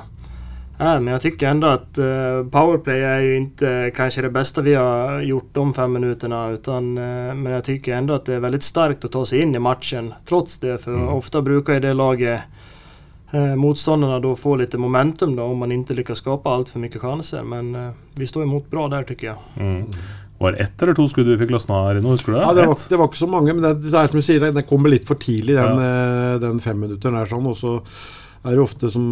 är. 0.78 1.00
Men 1.00 1.08
jag 1.08 1.22
tycker 1.22 1.48
ändå 1.48 1.68
att 1.68 1.98
eh, 1.98 2.44
powerplay 2.52 3.02
är 3.02 3.20
ju 3.20 3.36
inte 3.38 3.92
kanske 3.96 4.22
det 4.22 4.30
bästa 4.30 4.62
vi 4.62 4.76
har 4.76 5.22
gjort 5.22 5.50
de 5.54 5.74
fem 5.74 5.94
minuterna. 5.94 6.50
Utan, 6.50 6.98
eh, 6.98 7.34
men 7.34 7.46
jag 7.46 7.64
tycker 7.64 7.96
ändå 7.96 8.14
att 8.14 8.26
det 8.26 8.34
är 8.34 8.40
väldigt 8.40 8.64
starkt 8.64 9.06
att 9.06 9.12
ta 9.12 9.26
sig 9.26 9.42
in 9.42 9.56
i 9.56 9.60
matchen 9.60 10.14
trots 10.26 10.60
det. 10.60 10.78
För 10.78 11.08
ofta 11.10 11.42
brukar 11.42 11.74
ju 11.74 11.80
det 11.80 11.94
laget 11.94 12.42
eh, 13.34 13.56
motståndarna 13.56 14.20
då 14.20 14.36
får 14.36 14.58
lite 14.58 14.78
momentum 14.78 15.36
då 15.36 15.44
om 15.44 15.58
man 15.58 15.72
inte 15.72 15.94
lyckas 15.94 16.18
skapa 16.18 16.50
allt 16.50 16.70
för 16.70 16.80
mycket 16.80 17.02
chanser. 17.02 17.44
Men 17.44 17.76
eh, 17.76 17.92
vi 18.18 18.28
står 18.28 18.44
emot 18.44 18.70
bra 18.72 18.88
där 18.88 19.04
tycker 19.04 19.28
jag. 19.28 19.38
Mm. 19.58 19.86
Var 20.38 20.52
det 20.52 20.58
ett 20.58 20.82
eller 20.84 20.94
to 20.94 21.08
skudd 21.08 21.26
du 21.30 21.38
fikk 21.40 21.52
løsna, 21.54 21.94
nå, 21.94 22.10
Husker 22.10 22.32
du 22.34 22.38
det? 22.38 22.44
Ja, 22.44 22.54
det 22.54 22.66
var, 22.68 22.78
det 22.90 22.98
var 23.00 23.08
ikke 23.08 23.18
så 23.22 23.28
mange, 23.32 23.54
men 23.54 23.64
det, 23.64 23.74
det 23.86 23.94
er 23.96 24.10
som 24.12 24.20
du 24.20 24.26
sier, 24.26 24.40
det- 24.44 24.52
den 24.58 24.64
kommer 24.68 24.90
litt 24.92 25.06
for 25.08 25.16
tidlig, 25.16 25.56
den, 25.56 25.78
ja. 25.80 26.38
den 26.42 26.60
femminutteren 26.60 27.16
der. 27.16 27.30
Sånn, 27.30 27.48
og 27.48 27.56
så 27.56 27.78
er 28.44 28.58
det 28.58 28.60
ofte, 28.60 28.90
som 28.92 29.04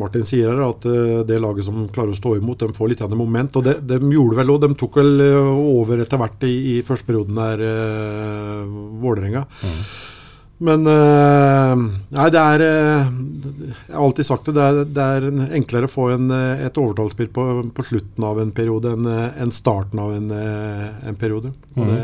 Martin 0.00 0.24
sier 0.26 0.50
her, 0.50 0.64
at 0.72 0.88
eh, 0.90 1.20
det 1.28 1.38
laget 1.38 1.68
som 1.68 1.84
klarer 1.94 2.10
å 2.10 2.18
stå 2.18 2.32
imot, 2.40 2.58
de 2.64 2.74
får 2.74 2.88
litt 2.90 2.98
grann 3.04 3.14
moment. 3.20 3.60
Og 3.60 3.68
det, 3.68 3.76
de 3.86 4.00
gjorde 4.10 4.40
vel 4.40 4.50
òg. 4.56 4.64
De 4.64 4.74
tok 4.80 4.98
vel 4.98 5.22
eh, 5.22 5.52
over 5.76 6.02
etter 6.02 6.18
hvert 6.18 6.48
i, 6.48 6.54
i 6.72 6.74
første 6.88 7.06
perioden 7.12 7.38
der, 7.38 7.62
eh, 7.68 8.64
Vålerenga. 9.04 9.44
Men 10.60 10.84
eh, 10.86 11.84
Nei, 12.12 12.26
det 12.32 12.40
er 12.40 12.64
eh, 12.64 13.12
Jeg 13.88 13.94
har 13.94 14.04
alltid 14.04 14.28
sagt 14.28 14.50
det. 14.50 14.56
Det 14.58 14.64
er, 14.66 14.80
det 14.92 15.06
er 15.06 15.54
enklere 15.56 15.88
å 15.88 15.92
få 15.92 16.10
en, 16.14 16.26
eh, 16.36 16.66
et 16.66 16.80
overtallsspill 16.80 17.30
på, 17.32 17.46
på 17.76 17.86
slutten 17.86 18.26
av 18.28 18.42
en 18.42 18.52
periode 18.56 18.92
enn 18.96 19.08
en 19.08 19.54
starten 19.54 20.02
av 20.02 20.12
en, 20.16 20.28
en 20.30 21.16
periode. 21.20 21.54
Og 21.76 21.88
det, 21.88 22.02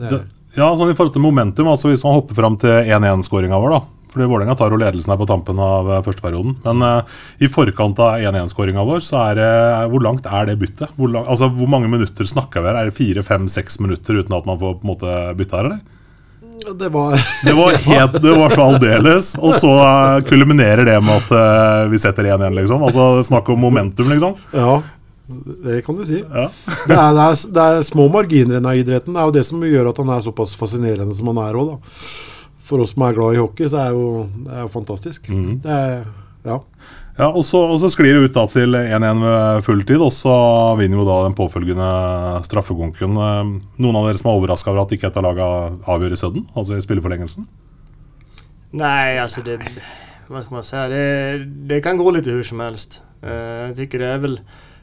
det 0.00 0.08
er, 0.08 0.16
Det, 0.16 0.22
ja, 0.56 0.70
sånn 0.72 0.88
i 0.88 0.96
forhold 0.96 1.12
til 1.18 1.24
momentum, 1.24 1.68
altså 1.68 1.90
hvis 1.90 2.04
man 2.06 2.16
hopper 2.16 2.38
fram 2.38 2.56
til 2.60 2.88
1-1-skåringa 2.88 3.60
vår, 3.60 3.76
da. 3.76 3.82
Fordi 4.14 4.28
Vålerenga 4.30 4.54
tar 4.56 4.72
jo 4.72 4.78
ledelsen 4.80 5.12
her 5.12 5.18
på 5.20 5.26
tampen 5.28 5.58
av 5.60 5.90
første 6.06 6.24
perioden. 6.24 6.54
Men 6.64 6.80
uh, 6.80 7.18
i 7.44 7.50
forkant 7.52 7.98
av 8.00 8.22
1-1-skåringa 8.24 8.86
vår, 8.88 9.02
så 9.04 9.18
er 9.26 9.36
det 9.36 9.50
Hvor 9.92 10.00
langt 10.06 10.24
er 10.24 10.48
det 10.48 10.54
byttet? 10.62 10.94
Hvor, 10.96 11.10
lang, 11.12 11.26
altså, 11.28 11.50
hvor 11.52 11.68
mange 11.68 11.90
minutter 11.92 12.24
snakker 12.24 12.64
vi 12.64 12.70
her? 12.70 12.78
Er 12.80 12.88
det 12.88 12.96
fire, 12.96 13.26
fem, 13.26 13.44
seks 13.52 13.76
minutter 13.84 14.16
uten 14.16 14.38
at 14.38 14.48
man 14.48 14.56
får 14.62 14.78
på 14.78 14.86
en 14.86 14.92
måte 14.94 15.18
bytta 15.36 15.60
her, 15.60 15.68
eller? 15.68 15.95
Det 16.74 16.88
var 16.88 17.12
Det 17.44 17.52
var, 17.52 17.72
helt, 17.72 18.22
det 18.22 18.34
var 18.38 18.50
så 18.50 18.66
aldeles. 18.72 19.34
Og 19.38 19.54
så 19.54 19.72
eh, 19.78 20.20
kulminerer 20.28 20.84
det 20.88 20.98
med 21.04 21.22
at 21.22 21.32
eh, 21.38 21.86
vi 21.92 22.00
setter 22.02 22.28
1-1, 22.34 22.54
liksom. 22.60 22.84
Altså 22.86 23.22
snakk 23.26 23.48
om 23.54 23.60
momentum, 23.60 24.10
liksom. 24.10 24.36
Ja, 24.52 24.82
det 25.66 25.80
kan 25.86 25.96
du 25.98 26.04
si. 26.06 26.20
Ja. 26.22 26.46
Det 26.86 26.94
er, 26.96 27.14
det, 27.16 27.24
er, 27.24 27.40
det 27.54 27.66
er 27.66 27.86
små 27.86 28.08
marginer 28.12 28.56
i 28.56 28.58
denne 28.58 28.76
idretten. 28.78 29.14
Det 29.14 29.22
er 29.22 29.30
jo 29.30 29.36
det 29.38 29.46
som 29.48 29.64
gjør 29.66 29.90
at 29.90 30.02
han 30.02 30.12
er 30.14 30.26
såpass 30.26 30.54
fascinerende 30.58 31.16
som 31.18 31.32
han 31.32 31.42
er 31.46 31.58
òg, 31.58 31.74
da. 31.74 31.96
For 32.66 32.82
oss 32.82 32.94
som 32.96 33.04
er 33.06 33.14
glad 33.14 33.36
i 33.36 33.40
hockey, 33.42 33.68
så 33.70 33.84
er 33.84 33.94
jo, 33.94 34.06
det 34.46 34.54
er 34.54 34.64
jo 34.64 34.70
fantastisk. 34.74 35.28
Det 35.62 35.74
er, 35.80 36.06
ja. 36.46 36.60
Ja, 37.16 37.30
og 37.30 37.44
så, 37.48 37.62
og 37.64 37.78
så 37.80 37.88
sklir 37.88 38.12
det 38.12 38.26
ut 38.28 38.34
da 38.36 38.42
til 38.52 38.76
1-1 38.76 39.22
ved 39.24 39.62
fulltid, 39.64 40.02
og 40.04 40.12
så 40.12 40.34
vinner 40.76 41.00
jo 41.00 41.06
da 41.08 41.22
den 41.24 41.36
påfølgende 41.38 41.86
straffekonken. 42.44 43.16
Eh, 43.16 43.52
Noen 43.80 43.96
av 44.00 44.08
dere 44.10 44.20
som 44.20 44.30
er 44.32 44.40
overraska 44.40 44.72
over 44.72 44.84
at 44.84 44.92
ikke 44.92 45.08
et 45.08 45.16
av 45.16 45.24
lagene 45.24 45.80
avgjør 45.88 46.12
i 46.12 46.20
sudden, 46.20 46.44
altså 46.52 46.76
i 46.76 46.84
spilleforlengelsen? 46.84 47.48
Nei, 48.76 49.16
altså 49.22 49.44
det... 49.46 49.60
Hva 50.26 50.40
skal 50.42 50.56
man 50.58 50.64
si? 50.66 50.78
Det, 50.90 51.02
det 51.70 51.82
kan 51.84 51.98
gå 52.00 52.10
litt 52.10 52.26
hvor 52.26 52.42
som 52.44 52.60
helst. 52.64 53.00
Jeg 53.22 53.68
jag 53.70 53.76
tycker 53.78 54.02
det 54.02 54.08
er 54.10 54.22
vel 54.24 54.40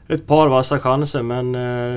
et 0.08 0.22
par 0.28 0.48
vassa 0.52 0.78
sjanser, 0.80 1.22
men 1.24 1.52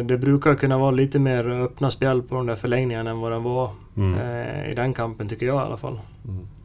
det 0.07 0.19
det 0.19 0.51
å 0.53 0.59
kunne 0.59 0.79
være 0.79 0.99
litt 0.99 1.15
mer 1.23 1.47
åpne 1.65 1.91
spill 1.95 2.21
på 2.27 2.43
de 2.47 2.55
forlengningen 2.59 3.07
enn 3.07 3.15
än 3.15 3.23
den 3.23 3.31
det 3.31 3.43
var 3.47 3.71
Mm. 3.97 4.13
eh, 4.13 4.71
i 4.71 4.75
den 4.75 4.93
kampen 4.93 5.27
tycker 5.27 5.47
jeg 5.47 5.55
i 5.55 5.57
alle 5.57 5.77
fall. 5.77 5.95
Og 6.27 6.56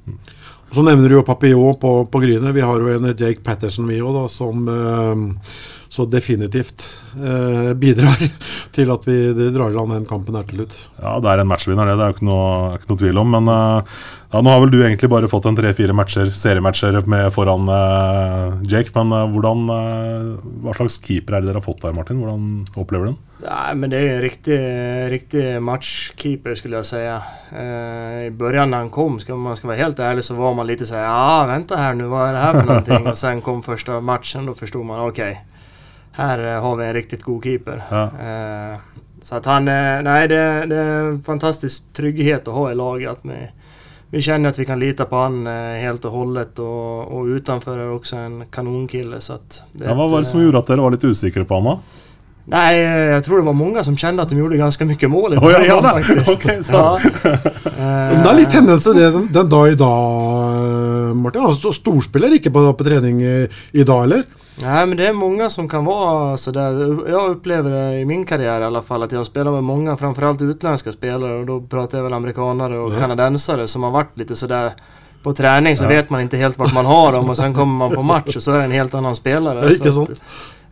Så 0.72 0.82
nevner 0.82 1.08
du 1.08 1.18
jo 1.18 1.24
Papillon 1.26 1.76
på, 1.80 1.90
på 2.08 2.20
Gryne. 2.22 2.52
Vi 2.56 2.64
har 2.64 2.80
jo 2.80 2.94
en 2.94 3.10
Jake 3.12 3.42
Patterson 3.44 3.90
vi 3.90 4.00
òg, 4.00 4.24
som 4.32 4.68
eh, 4.72 5.50
så 5.92 6.06
definitivt 6.08 6.86
eh, 7.20 7.72
bidrar 7.76 8.16
til 8.76 8.92
at 8.94 9.04
vi 9.04 9.16
drar 9.52 9.68
i 9.68 9.76
land 9.76 9.92
den 9.92 10.08
kampen 10.08 10.38
her 10.38 10.46
til 10.48 10.62
slutt. 10.62 10.76
Ja, 11.02 11.18
det 11.20 11.28
er 11.28 11.42
en 11.42 11.50
matchvinner, 11.50 11.84
det. 11.90 11.98
Det 12.00 12.06
er 12.06 12.14
jo 12.14 12.16
ikke 12.16 12.28
noe, 12.30 12.52
ikke 12.78 12.88
noe 12.88 13.00
tvil 13.02 13.20
om. 13.20 13.34
Men 13.34 13.50
eh, 13.52 13.98
ja, 14.32 14.40
nå 14.40 14.54
har 14.54 14.62
vel 14.62 14.72
du 14.72 14.78
egentlig 14.80 15.10
bare 15.12 15.28
fått 15.28 15.50
en 15.50 15.58
tre-fire 15.58 15.92
matcher, 15.92 16.30
seriematcher 16.32 16.96
med 17.12 17.28
foran 17.36 17.68
eh, 17.68 18.56
Jake. 18.72 18.94
Men 18.96 19.12
eh, 19.18 19.34
hvordan, 19.34 19.66
eh, 19.74 20.48
hva 20.64 20.78
slags 20.78 20.96
keeper 21.04 21.36
er 21.36 21.44
det 21.44 21.52
dere 21.52 21.60
har 21.60 21.68
fått 21.68 21.84
der, 21.84 21.92
Martin? 21.98 22.24
Hvordan 22.24 22.48
opplever 22.80 23.10
du 23.10 23.12
den? 23.12 23.20
Nei, 23.42 23.68
men 23.76 23.92
det 23.92 24.00
er 24.00 24.14
en 24.14 24.24
riktig, 24.24 24.58
riktig 25.12 25.46
matchkeeper 25.68 26.56
skulle 26.56 26.80
jeg 26.80 26.88
si. 26.94 27.04
Eh, 27.04 28.18
I 28.30 28.32
begynnelsen 28.32 28.72
da 28.78 28.84
han 28.86 28.92
kom, 28.96 29.20
skal 29.20 29.44
man 29.44 29.60
skal 29.60 29.74
være 29.74 29.84
helt 29.84 30.04
ærlig, 30.08 30.24
så 30.24 30.40
var 30.40 30.56
man 30.56 30.72
litt 30.72 30.88
sånn 30.88 31.04
ja 31.04 31.44
vent 31.52 31.76
her, 31.76 32.00
nå, 32.00 32.08
hva 32.08 32.30
er 32.30 32.36
det 32.38 32.44
her 32.48 32.60
for 32.62 32.72
noe? 32.72 33.00
Og 33.12 33.24
sen 33.26 33.44
kom 33.44 33.60
første 33.66 34.00
matchen, 34.00 34.48
da 34.48 34.56
forsto 34.56 34.80
man, 34.86 35.04
okej, 35.12 35.34
här 36.12 36.54
eh, 36.54 36.62
har 36.62 36.76
vi 36.76 36.84
en 36.84 36.94
riktigt 36.94 37.22
god 37.22 37.44
keeper. 37.44 37.82
Ja. 37.90 38.02
Eh, 38.04 38.78
så 39.22 39.36
att 39.36 39.46
han, 39.46 39.68
eh, 39.68 40.02
nej 40.02 40.28
det, 40.28 40.66
det 40.66 40.76
är 40.76 41.00
en 41.00 41.22
fantastisk 41.22 41.92
trygghet 41.92 42.48
att 42.48 42.54
ha 42.54 42.72
i 42.72 42.74
laget. 42.74 43.18
Vi, 43.22 43.50
vi 44.10 44.22
känner 44.22 44.48
att 44.48 44.58
vi 44.58 44.64
kan 44.64 44.80
lita 44.80 45.04
på 45.04 45.16
han 45.16 45.46
helt 45.46 46.04
och 46.04 46.12
hållet 46.12 46.58
och, 46.58 47.18
och 47.18 47.24
utanför 47.24 47.78
är 47.78 47.92
också 47.92 48.16
en 48.16 48.44
kanonkille. 48.50 49.20
Så 49.20 49.32
att 49.32 49.62
det 49.72 49.84
Ja, 49.84 49.94
hva 49.94 50.08
var 50.08 50.20
det 50.20 50.26
som 50.26 50.42
gjorde 50.42 50.58
at 50.58 50.66
dere 50.66 50.80
var 50.80 50.90
litt 50.90 51.04
usikre 51.04 51.44
på 51.44 51.54
han 51.54 51.64
da? 51.64 51.78
Nej, 52.44 52.78
jeg 52.80 53.08
jag 53.08 53.24
tror 53.24 53.38
det 53.38 53.46
var 53.46 53.52
många 53.52 53.84
som 53.84 53.96
kände 53.96 54.22
att 54.22 54.28
de 54.28 54.38
gjorde 54.38 54.56
ganska 54.56 54.84
mycket 54.84 55.10
mål 55.10 55.32
i 55.32 55.36
jag 55.36 55.66
ja, 55.66 55.82
faktiskt. 55.82 56.66
Så. 56.66 56.72
ja. 56.72 56.98
Men 57.78 58.22
det 58.22 58.30
er 58.30 58.36
litt 58.36 58.50
tendens 58.50 58.84
det 58.84 59.10
den, 59.10 59.28
den 59.32 59.48
dag 59.48 59.72
i 59.72 59.74
dag, 59.74 61.16
Martin. 61.16 61.46
Altså, 61.46 61.72
storspiller 61.72 62.34
ikke 62.36 62.50
på, 62.50 62.72
på 62.74 62.84
trening 62.84 63.22
i, 63.22 63.48
i 63.72 63.84
dag, 63.84 64.04
eller? 64.04 64.24
Nej, 64.62 64.86
men 64.86 64.96
det 64.96 65.06
är 65.06 65.12
många 65.12 65.50
som 65.50 65.68
kan 65.68 65.84
vara 65.84 66.36
sådär. 66.36 66.98
Jag 67.10 67.30
upplever 67.30 67.70
det 67.70 68.00
i 68.00 68.04
min 68.04 68.24
karriär 68.24 68.60
i 68.60 68.64
alla 68.64 68.82
fall 68.82 69.02
att 69.02 69.12
jag 69.12 69.26
spelar 69.26 69.52
med 69.52 69.64
många, 69.64 69.96
framförallt 69.96 70.40
utländska 70.40 70.92
spelare 70.92 71.38
och 71.38 71.46
då 71.46 71.60
pratar 71.60 71.98
jag 71.98 72.02
väl 72.04 72.12
amerikanare 72.12 72.78
och 72.78 72.98
kanadensare 72.98 73.66
som 73.68 73.82
har 73.82 73.90
varit 73.90 74.18
lite 74.18 74.36
sådär 74.36 74.72
på 75.22 75.32
träning 75.32 75.76
så 75.76 75.84
Ja. 75.84 75.88
vet 75.88 76.10
man 76.10 76.20
inte 76.20 76.36
helt 76.36 76.58
vart 76.58 76.74
man 76.74 76.86
har 76.86 77.12
dem 77.12 77.30
och 77.30 77.36
sen 77.36 77.54
kommer 77.54 77.74
man 77.74 77.90
på 77.90 78.02
match 78.02 78.36
och 78.36 78.42
så 78.42 78.52
är 78.52 78.58
det 78.58 78.64
en 78.64 78.70
helt 78.70 78.94
annan 78.94 79.16
spelare. 79.16 79.72
Ja, 79.84 79.92
Så 79.92 80.02
att. 80.02 80.22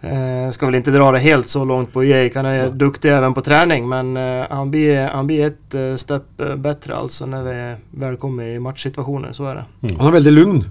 Eh, 0.03 0.51
ska 0.51 0.67
väl 0.67 0.75
inte 0.75 0.91
dra 0.91 1.13
det 1.13 1.19
helt 1.19 1.49
så 1.49 1.65
långt 1.65 1.93
på 1.93 2.05
Jake. 2.05 2.39
Han 2.39 2.47
är 2.47 2.71
duktig 2.71 3.11
även 3.13 3.35
på 3.35 3.41
träning 3.41 3.89
men 3.89 4.17
eh, 4.17 4.45
han, 4.51 4.71
blir, 4.71 5.09
han 5.09 5.27
blir 5.27 5.47
ett 5.47 5.75
eh, 5.75 5.95
steg 5.97 6.21
eh, 6.39 6.57
bättre 6.57 6.97
alltså 6.97 7.27
när 7.27 7.43
vi 7.43 7.77
väl 7.91 8.17
kommer 8.17 8.45
i 8.45 8.59
matchsituationer. 8.59 9.33
Så 9.33 9.47
är 9.47 9.55
det. 9.55 9.65
Han 9.99 10.09
er 10.09 10.13
veldig 10.13 10.33
lugn. 10.33 10.65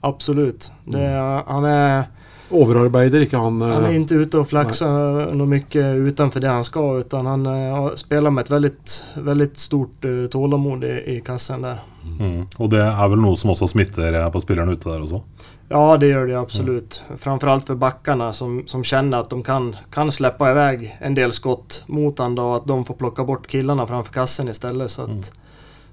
Absolut. 0.00 0.70
Det, 0.84 1.42
han, 1.46 1.64
är, 1.64 2.04
Overarbeider, 2.52 3.24
ikke 3.24 3.36
han 3.40 3.60
han 3.60 3.70
är 3.70 3.88
ikke 3.88 3.94
inte 3.94 4.14
ute 4.14 4.38
och 4.38 4.48
flaxar 4.48 5.34
något 5.34 5.48
mycket 5.48 5.96
utanför 5.96 6.40
det 6.40 6.48
han 6.48 6.64
ska 6.64 6.98
utan 6.98 7.26
han 7.26 7.46
uh, 7.46 7.94
spelar 7.94 8.30
med 8.30 8.42
ett 8.42 8.50
väldigt, 8.50 9.04
väldigt 9.14 9.58
stort 9.58 10.04
uh, 10.04 10.26
tålamod 10.26 10.84
i, 10.84 11.02
i 11.06 11.20
kassen 11.24 11.62
där. 11.62 11.78
Mm. 12.20 12.46
Og 12.58 12.70
det 12.70 12.80
er 12.82 13.08
vel 13.08 13.20
noe 13.22 13.36
som 13.38 13.52
også 13.52 13.68
smitter 13.70 14.12
eh, 14.18 14.30
på 14.32 14.40
spillerne 14.42 14.74
ute 14.74 14.90
der 14.90 15.02
også? 15.04 15.22
Ja, 15.68 15.96
det 15.96 16.06
gör 16.06 16.26
det 16.26 16.34
absolut. 16.34 17.02
Framförallt 17.16 17.66
för 17.66 17.74
backarna 17.74 18.32
som, 18.32 18.62
som 18.66 18.84
känner 18.84 19.18
att 19.18 19.30
de 19.30 19.42
kan, 19.42 19.76
kan 19.90 20.12
släppa 20.12 20.50
iväg 20.50 20.96
en 21.00 21.14
del 21.14 21.32
skott 21.32 21.84
mot 21.86 22.18
han 22.18 22.34
da, 22.34 22.56
att 22.56 22.66
de 22.66 22.84
får 22.84 22.94
plocka 22.94 23.24
bort 23.24 23.46
killarna 23.46 23.86
framför 23.86 24.12
kassen 24.12 24.48
istället. 24.48 24.90
Så 24.90 25.02
att, 25.02 25.32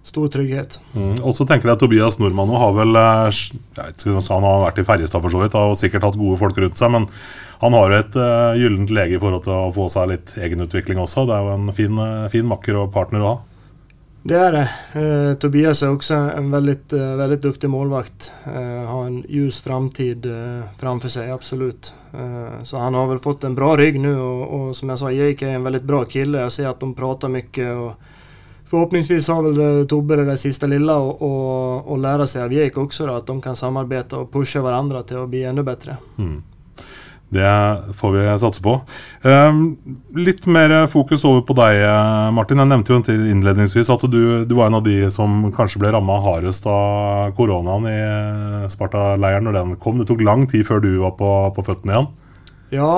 Stor 0.04 0.30
trygghet. 0.32 0.80
Mm. 0.96 1.20
Og 1.28 1.34
så 1.36 1.46
tenker 1.46 1.70
jeg 1.70 1.76
at 1.76 1.84
Tobias 1.84 2.18
Nordmann 2.22 2.54
har 2.56 2.72
vel 2.78 2.96
eh, 2.96 3.28
jeg 3.36 3.60
vet 3.76 4.06
ikke, 4.06 4.24
Han 4.32 4.48
har 4.48 4.64
vært 4.64 4.80
i 4.82 4.88
Ferjestad 4.88 5.24
for 5.26 5.34
så 5.34 5.44
vidt 5.44 5.58
og 5.60 5.76
sikkert 5.78 6.08
hatt 6.08 6.20
gode 6.20 6.40
folk 6.40 6.58
rundt 6.58 6.80
seg, 6.80 6.94
men 6.96 7.10
han 7.60 7.76
har 7.76 7.92
jo 7.92 8.00
et 8.00 8.16
uh, 8.16 8.56
gyllent 8.56 8.92
lege 8.96 9.18
i 9.18 9.20
forhold 9.20 9.44
til 9.44 9.52
å 9.52 9.72
få 9.76 9.90
seg 9.92 10.14
litt 10.14 10.32
egenutvikling 10.40 11.02
også. 11.04 11.26
Det 11.28 11.36
er 11.36 11.44
jo 11.44 11.56
en 11.58 11.72
fin, 11.76 11.98
eh, 12.00 12.28
fin 12.32 12.48
makker 12.48 12.78
og 12.80 12.94
partner 12.94 13.24
å 13.24 13.32
ha. 13.34 13.40
Det 14.30 14.38
er 14.40 14.56
det. 14.56 14.64
Uh, 14.94 15.32
Tobias 15.40 15.82
er 15.84 15.92
også 15.92 16.22
en 16.38 16.48
veldig, 16.54 16.78
uh, 16.96 17.18
veldig 17.20 17.40
duktig 17.44 17.72
målvakt. 17.72 18.30
Uh, 18.46 18.88
har 18.88 19.10
en 19.10 19.20
ljus 19.28 19.60
framtid 19.66 20.28
framför 20.80 21.12
seg, 21.12 21.34
absolutt 21.36 21.94
så 22.66 22.80
han 22.82 22.96
har 22.98 23.06
vel 23.06 23.20
fått 23.22 23.44
en 23.46 23.54
bra 23.54 23.76
rygg 23.78 24.00
nu 24.02 24.10
og, 24.16 24.40
og, 24.50 24.64
som 24.74 24.90
jeg 24.90 24.98
sa, 24.98 25.12
Jake 25.14 25.46
er 25.46 25.60
en 25.60 25.68
veldig 25.68 25.82
bra 25.86 26.00
kille. 26.10 26.42
Jeg 26.48 26.56
ser 26.56 26.70
at 26.72 26.82
de 26.82 26.90
prater 26.98 27.30
mye. 27.30 27.68
och 27.70 27.94
förhoppningsvis 28.70 29.28
har 29.28 29.44
väl 29.44 29.80
eh, 29.80 29.86
Tobbe 29.88 30.16
det 30.16 30.26
där 30.26 30.36
sista 30.36 30.68
lilla 30.68 30.98
och, 30.98 31.22
och, 31.22 31.92
och 31.92 31.98
lära 31.98 32.28
sig 32.28 32.44
av 32.44 32.54
Jake 32.54 32.80
också 32.80 33.08
då, 33.08 33.14
att 33.14 33.28
de 33.28 33.42
kan 33.42 33.56
samarbeta 33.56 34.18
och 34.18 34.32
pusha 34.32 34.62
varandra 34.62 35.04
till 35.04 35.18
att 35.18 35.30
bli 35.30 35.44
ännu 35.44 35.64
bättre. 35.64 35.98
Mm. 36.18 36.44
Det 37.30 37.84
får 37.94 38.12
vi 38.12 38.40
satse 38.40 38.62
på. 38.62 38.82
Um, 39.22 39.78
litt 40.16 40.46
mer 40.46 40.88
fokus 40.88 41.26
over 41.26 41.44
på 41.46 41.54
deg, 41.54 41.84
eh, 41.86 42.32
Martin. 42.34 42.58
Jeg 42.58 42.70
nevnte 42.72 42.96
jo 42.96 43.02
innledningsvis 43.06 43.92
at 43.94 44.06
du, 44.10 44.46
du 44.50 44.56
var 44.58 44.72
en 44.72 44.80
av 44.80 44.84
de 44.88 45.12
som 45.14 45.44
kanskje 45.54 45.84
ble 45.84 45.92
ramma 45.94 46.18
hardest 46.26 46.66
av 46.66 47.36
koronaen 47.38 47.86
i 47.86 48.00
Sparta-leiren 48.74 49.46
når 49.46 49.60
den 49.60 49.76
kom. 49.78 50.02
Det 50.02 50.10
tok 50.10 50.26
lang 50.26 50.48
tid 50.50 50.66
før 50.66 50.82
du 50.82 50.90
var 51.04 51.14
på, 51.22 51.30
på 51.54 51.68
føttene 51.70 51.94
igjen. 51.94 52.10
Ja, 52.74 52.90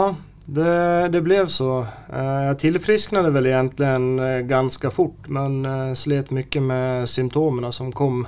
det, 0.45 1.07
det 1.07 1.21
blev 1.21 1.47
så. 1.47 1.85
Jeg 2.11 2.45
Jag 2.45 2.59
tillfrisknade 2.59 3.29
väl 3.31 3.45
egentligen 3.45 4.19
eh, 4.19 4.39
ganska 4.39 4.89
fort 4.89 5.27
men 5.27 5.65
eh, 5.65 5.93
slet 5.93 6.31
mycket 6.31 6.61
med 6.61 7.09
symptomen 7.09 7.71
som 7.73 7.91
kom 7.91 8.27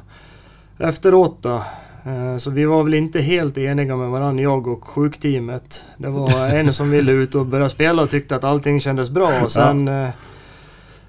efteråt. 0.80 1.38
Då. 1.42 1.56
Eh, 2.06 2.38
Så 2.38 2.52
vi 2.52 2.66
var 2.66 2.84
väl 2.84 2.94
inte 2.94 3.20
helt 3.22 3.58
eniga 3.58 3.96
med 3.96 4.10
varandra, 4.10 4.44
jag 4.44 4.68
och 4.68 4.88
sjukteamet. 4.88 5.84
Det 5.98 6.10
var 6.10 6.50
en 6.56 6.74
som 6.74 6.92
ville 6.92 7.12
ut 7.12 7.36
och 7.36 7.46
börja 7.46 7.70
spela 7.70 8.02
och 8.02 8.10
tyckte 8.10 8.36
att 8.36 8.44
allting 8.44 8.80
kändes 8.82 9.10
bra 9.10 9.30
och 9.44 9.52
sen 9.52 9.88
eh, 9.88 10.10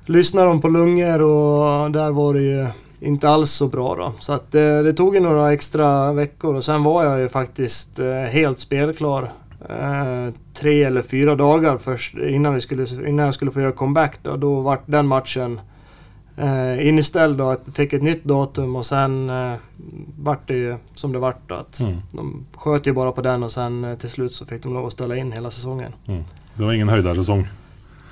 lyssnade 0.07 0.47
de 0.47 0.61
på 0.61 0.69
lungor 0.69 1.23
och 1.23 1.91
där 1.91 2.11
var 2.13 2.35
det 2.35 2.43
ju 2.43 2.67
inte 3.01 3.29
alls 3.29 3.51
så 3.51 3.69
bra 3.69 3.95
då. 3.95 4.13
Så 4.21 4.33
att 4.33 4.53
det, 4.53 4.83
det 4.83 4.93
tog 4.93 5.15
ju 5.15 5.21
några 5.21 5.53
extra 5.53 6.13
veckor 6.13 6.55
och 6.55 6.65
sen 6.65 6.83
var 6.83 7.05
jag 7.05 7.21
ju 7.21 7.29
faktiskt 7.29 7.99
eh, 7.99 8.07
helt 8.13 8.59
spelklar. 8.59 9.33
Eh, 9.69 10.35
tre 10.55 10.85
eller 10.85 11.03
fyra 11.03 11.35
dagar 11.35 11.77
först 11.77 12.15
innan, 12.15 12.55
vi 12.55 12.61
skulle, 12.61 13.09
innan 13.09 13.25
jag 13.25 13.35
skulle 13.35 13.51
få 13.51 13.61
göra 13.61 13.73
comeback 13.73 14.19
då. 14.23 14.37
Då 14.37 14.61
var 14.61 14.81
den 14.87 15.07
matchen 15.07 15.61
eh, 16.37 16.89
inställd 16.89 17.41
och 17.41 17.57
fick 17.75 17.93
ett 17.93 18.03
nytt 18.03 18.25
datum 18.25 18.77
och 18.77 18.87
sen 18.87 19.31
eh, 19.31 19.53
vart 20.19 20.49
det 20.49 20.55
ju 20.55 20.77
som 20.95 21.13
det 21.13 21.19
vart 21.19 21.49
då. 21.49 21.55
Att 21.55 21.81
Mm. 21.81 21.97
De 22.13 22.47
sköt 22.55 22.87
ju 22.87 22.93
bara 22.93 23.13
på 23.13 23.23
den 23.23 23.43
och 23.43 23.53
sen 23.53 23.85
eh, 23.85 23.99
till 23.99 24.09
slut 24.09 24.33
så 24.33 24.47
fick 24.47 24.63
de 24.63 24.75
lov 24.75 24.87
att 24.87 24.93
ställa 24.93 25.17
in 25.17 25.33
hela 25.33 25.51
säsongen. 25.51 25.93
Det 26.55 26.65
var 26.65 26.73
ingen 26.73 26.89
høydersesong. 26.89 27.47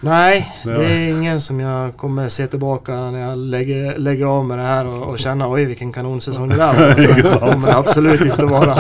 Nej, 0.03 0.53
Det 0.65 0.71
er 0.71 0.81
är 0.81 1.09
ingen 1.17 1.41
som 1.41 1.61
jag 1.61 1.97
kommer 1.97 2.29
se 2.29 2.47
tillbaka 2.47 2.93
när 3.11 3.21
jag 3.21 3.39
lägger, 3.39 3.99
lägger 3.99 4.27
av 4.27 4.45
med 4.45 4.59
det 4.59 4.65
här 4.65 4.87
och, 4.87 5.03
och 5.03 5.19
känna 5.19 5.49
oj 5.49 5.65
vilken 5.65 5.93
kanonsäsong 5.93 6.49
det 6.49 6.57
där 6.57 6.73
var. 6.73 6.95
Det 6.97 7.41
kommer 7.41 7.67
det 7.67 7.77
absolut 7.77 8.21
inte 8.21 8.45
vara. 8.45 8.79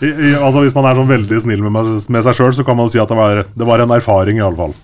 I, 0.00 0.06
i, 0.06 0.36
altså 0.36 0.60
Hvis 0.62 0.74
man 0.74 0.86
er 0.86 0.94
sånn 0.94 1.10
veldig 1.10 1.40
snill 1.42 1.62
med, 1.66 1.90
med 2.08 2.26
seg 2.26 2.38
sjøl, 2.38 2.52
så 2.54 2.64
kan 2.64 2.78
man 2.78 2.90
si 2.92 3.02
at 3.02 3.10
det 3.10 3.18
var, 3.18 3.42
det 3.54 3.66
var 3.66 3.82
en 3.82 3.90
erfaring, 3.98 4.38
i 4.38 4.46
alle 4.46 4.56
fall. 4.56 4.76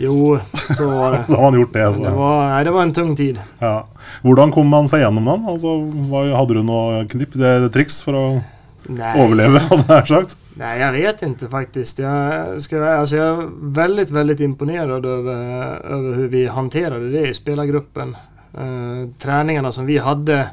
Jo, 0.00 0.38
så 0.76 0.90
var 0.90 1.12
det. 1.14 1.22
Da 1.28 1.38
har 1.38 1.50
man 1.50 1.60
gjort 1.60 1.72
det. 1.78 1.86
Det 2.02 2.14
var, 2.18 2.42
nei, 2.50 2.60
det 2.64 2.74
var 2.74 2.82
en 2.82 2.94
tung 2.98 3.14
tid. 3.16 3.38
Ja. 3.62 3.76
Hvordan 4.26 4.50
kom 4.50 4.66
man 4.74 4.90
seg 4.90 5.04
gjennom 5.04 5.30
den? 5.30 5.46
Altså, 5.54 5.76
hva, 6.10 6.26
hadde 6.34 6.58
du 6.58 6.62
noe 6.66 7.04
knipp, 7.14 7.38
det, 7.38 7.54
triks 7.78 8.02
for 8.02 8.18
å 8.18 8.26
nei. 8.90 9.14
overleve, 9.22 9.62
hadde 9.70 10.00
jeg 10.00 10.14
sagt? 10.16 10.38
Nej, 10.56 10.80
jag 10.80 10.92
vet 10.92 11.22
inte 11.22 11.48
faktiskt. 11.48 11.98
Jag, 11.98 12.62
ska, 12.62 12.84
alltså 12.84 13.16
jag 13.16 13.38
är 13.38 13.48
väldigt, 13.60 14.10
väldigt 14.10 14.40
imponerad 14.40 15.06
över, 15.06 15.34
över 15.84 16.14
hur 16.14 16.28
vi 16.28 16.46
hanterade 16.46 17.10
det 17.10 17.28
i 17.28 17.34
spelargruppen. 17.34 18.16
Eh, 18.54 19.10
träningarna 19.18 19.72
som 19.72 19.86
vi 19.86 19.98
hade 19.98 20.48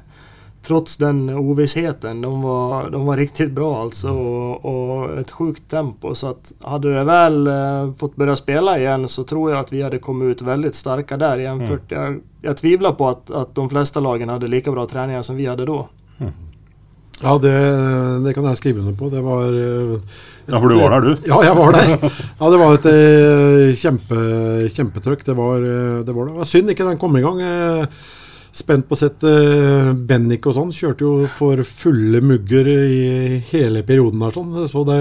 trots 0.64 0.98
den 0.98 1.30
ovissheten, 1.30 2.22
de 2.22 2.42
var, 2.42 2.90
de 2.90 3.06
var 3.06 3.18
riktigt 3.18 3.52
bra 3.52 3.82
alltså 3.82 4.10
och, 4.10 4.66
och 4.66 5.20
ett 5.20 5.32
sjukt 5.32 5.70
tempo. 5.70 6.16
Så 6.16 6.28
att 6.28 6.54
hade 6.62 6.96
det 6.96 7.04
väl 7.04 7.48
eh, 7.48 7.94
fått 7.94 8.16
börja 8.16 8.36
spela 8.36 8.80
igen 8.80 9.08
så 9.08 9.24
tror 9.24 9.52
jag 9.52 9.60
att 9.60 9.74
vi 9.74 9.82
hade 9.82 10.00
kommit 10.00 10.26
ut 10.26 10.42
väldigt 10.42 10.76
starka 10.76 11.18
där 11.18 11.38
jämfört. 11.38 11.92
Jag, 11.92 12.20
jag 12.42 12.58
tvivlar 12.58 12.92
på 12.92 13.08
att, 13.08 13.32
att 13.32 13.56
de 13.56 13.70
flesta 13.70 14.00
lagen 14.00 14.30
hade 14.30 14.48
lika 14.48 14.72
bra 14.72 14.86
träningar 14.88 15.22
som 15.22 15.36
vi 15.36 15.46
hade 15.46 15.66
då. 15.66 15.88
Ja, 17.20 17.34
det, 17.44 17.54
det 18.24 18.34
kan 18.36 18.46
jeg 18.48 18.60
skrive 18.62 18.80
under 18.80 18.94
på. 18.96 19.10
Det 19.12 19.20
var 19.26 19.50
et, 19.52 20.14
Ja, 20.50 20.60
for 20.60 20.72
du 20.72 20.78
var 20.80 20.94
der, 20.96 21.10
du. 21.10 21.28
Ja, 21.28 21.42
jeg 21.44 21.56
var 21.58 21.76
der. 21.76 21.90
Ja, 22.40 22.52
det 22.54 22.60
var 22.62 22.78
et 22.78 22.88
eh, 22.94 23.74
kjempe, 23.80 24.22
kjempetrøkk. 24.78 25.26
Det 25.28 25.36
var, 25.36 25.60
eh, 25.68 25.98
det 26.08 26.16
var 26.16 26.30
det. 26.30 26.38
Det 26.38 26.42
var 26.46 26.50
synd 26.50 26.72
ikke 26.72 26.88
den 26.88 27.02
kom 27.02 27.18
i 27.20 27.26
gang. 27.26 27.42
Eh, 27.44 28.08
Spent 28.60 28.88
på 28.90 28.96
å 28.96 28.98
sette 28.98 29.30
eh, 29.30 29.90
Bennik 30.10 30.48
og 30.50 30.56
sånn. 30.56 30.72
Kjørte 30.74 31.06
jo 31.06 31.28
for 31.38 31.60
fulle 31.68 32.18
mugger 32.26 32.66
i 32.72 33.38
hele 33.52 33.84
perioden 33.86 34.24
her, 34.26 34.34
sånn. 34.34 34.56
Så 34.72 34.82
det 34.88 34.98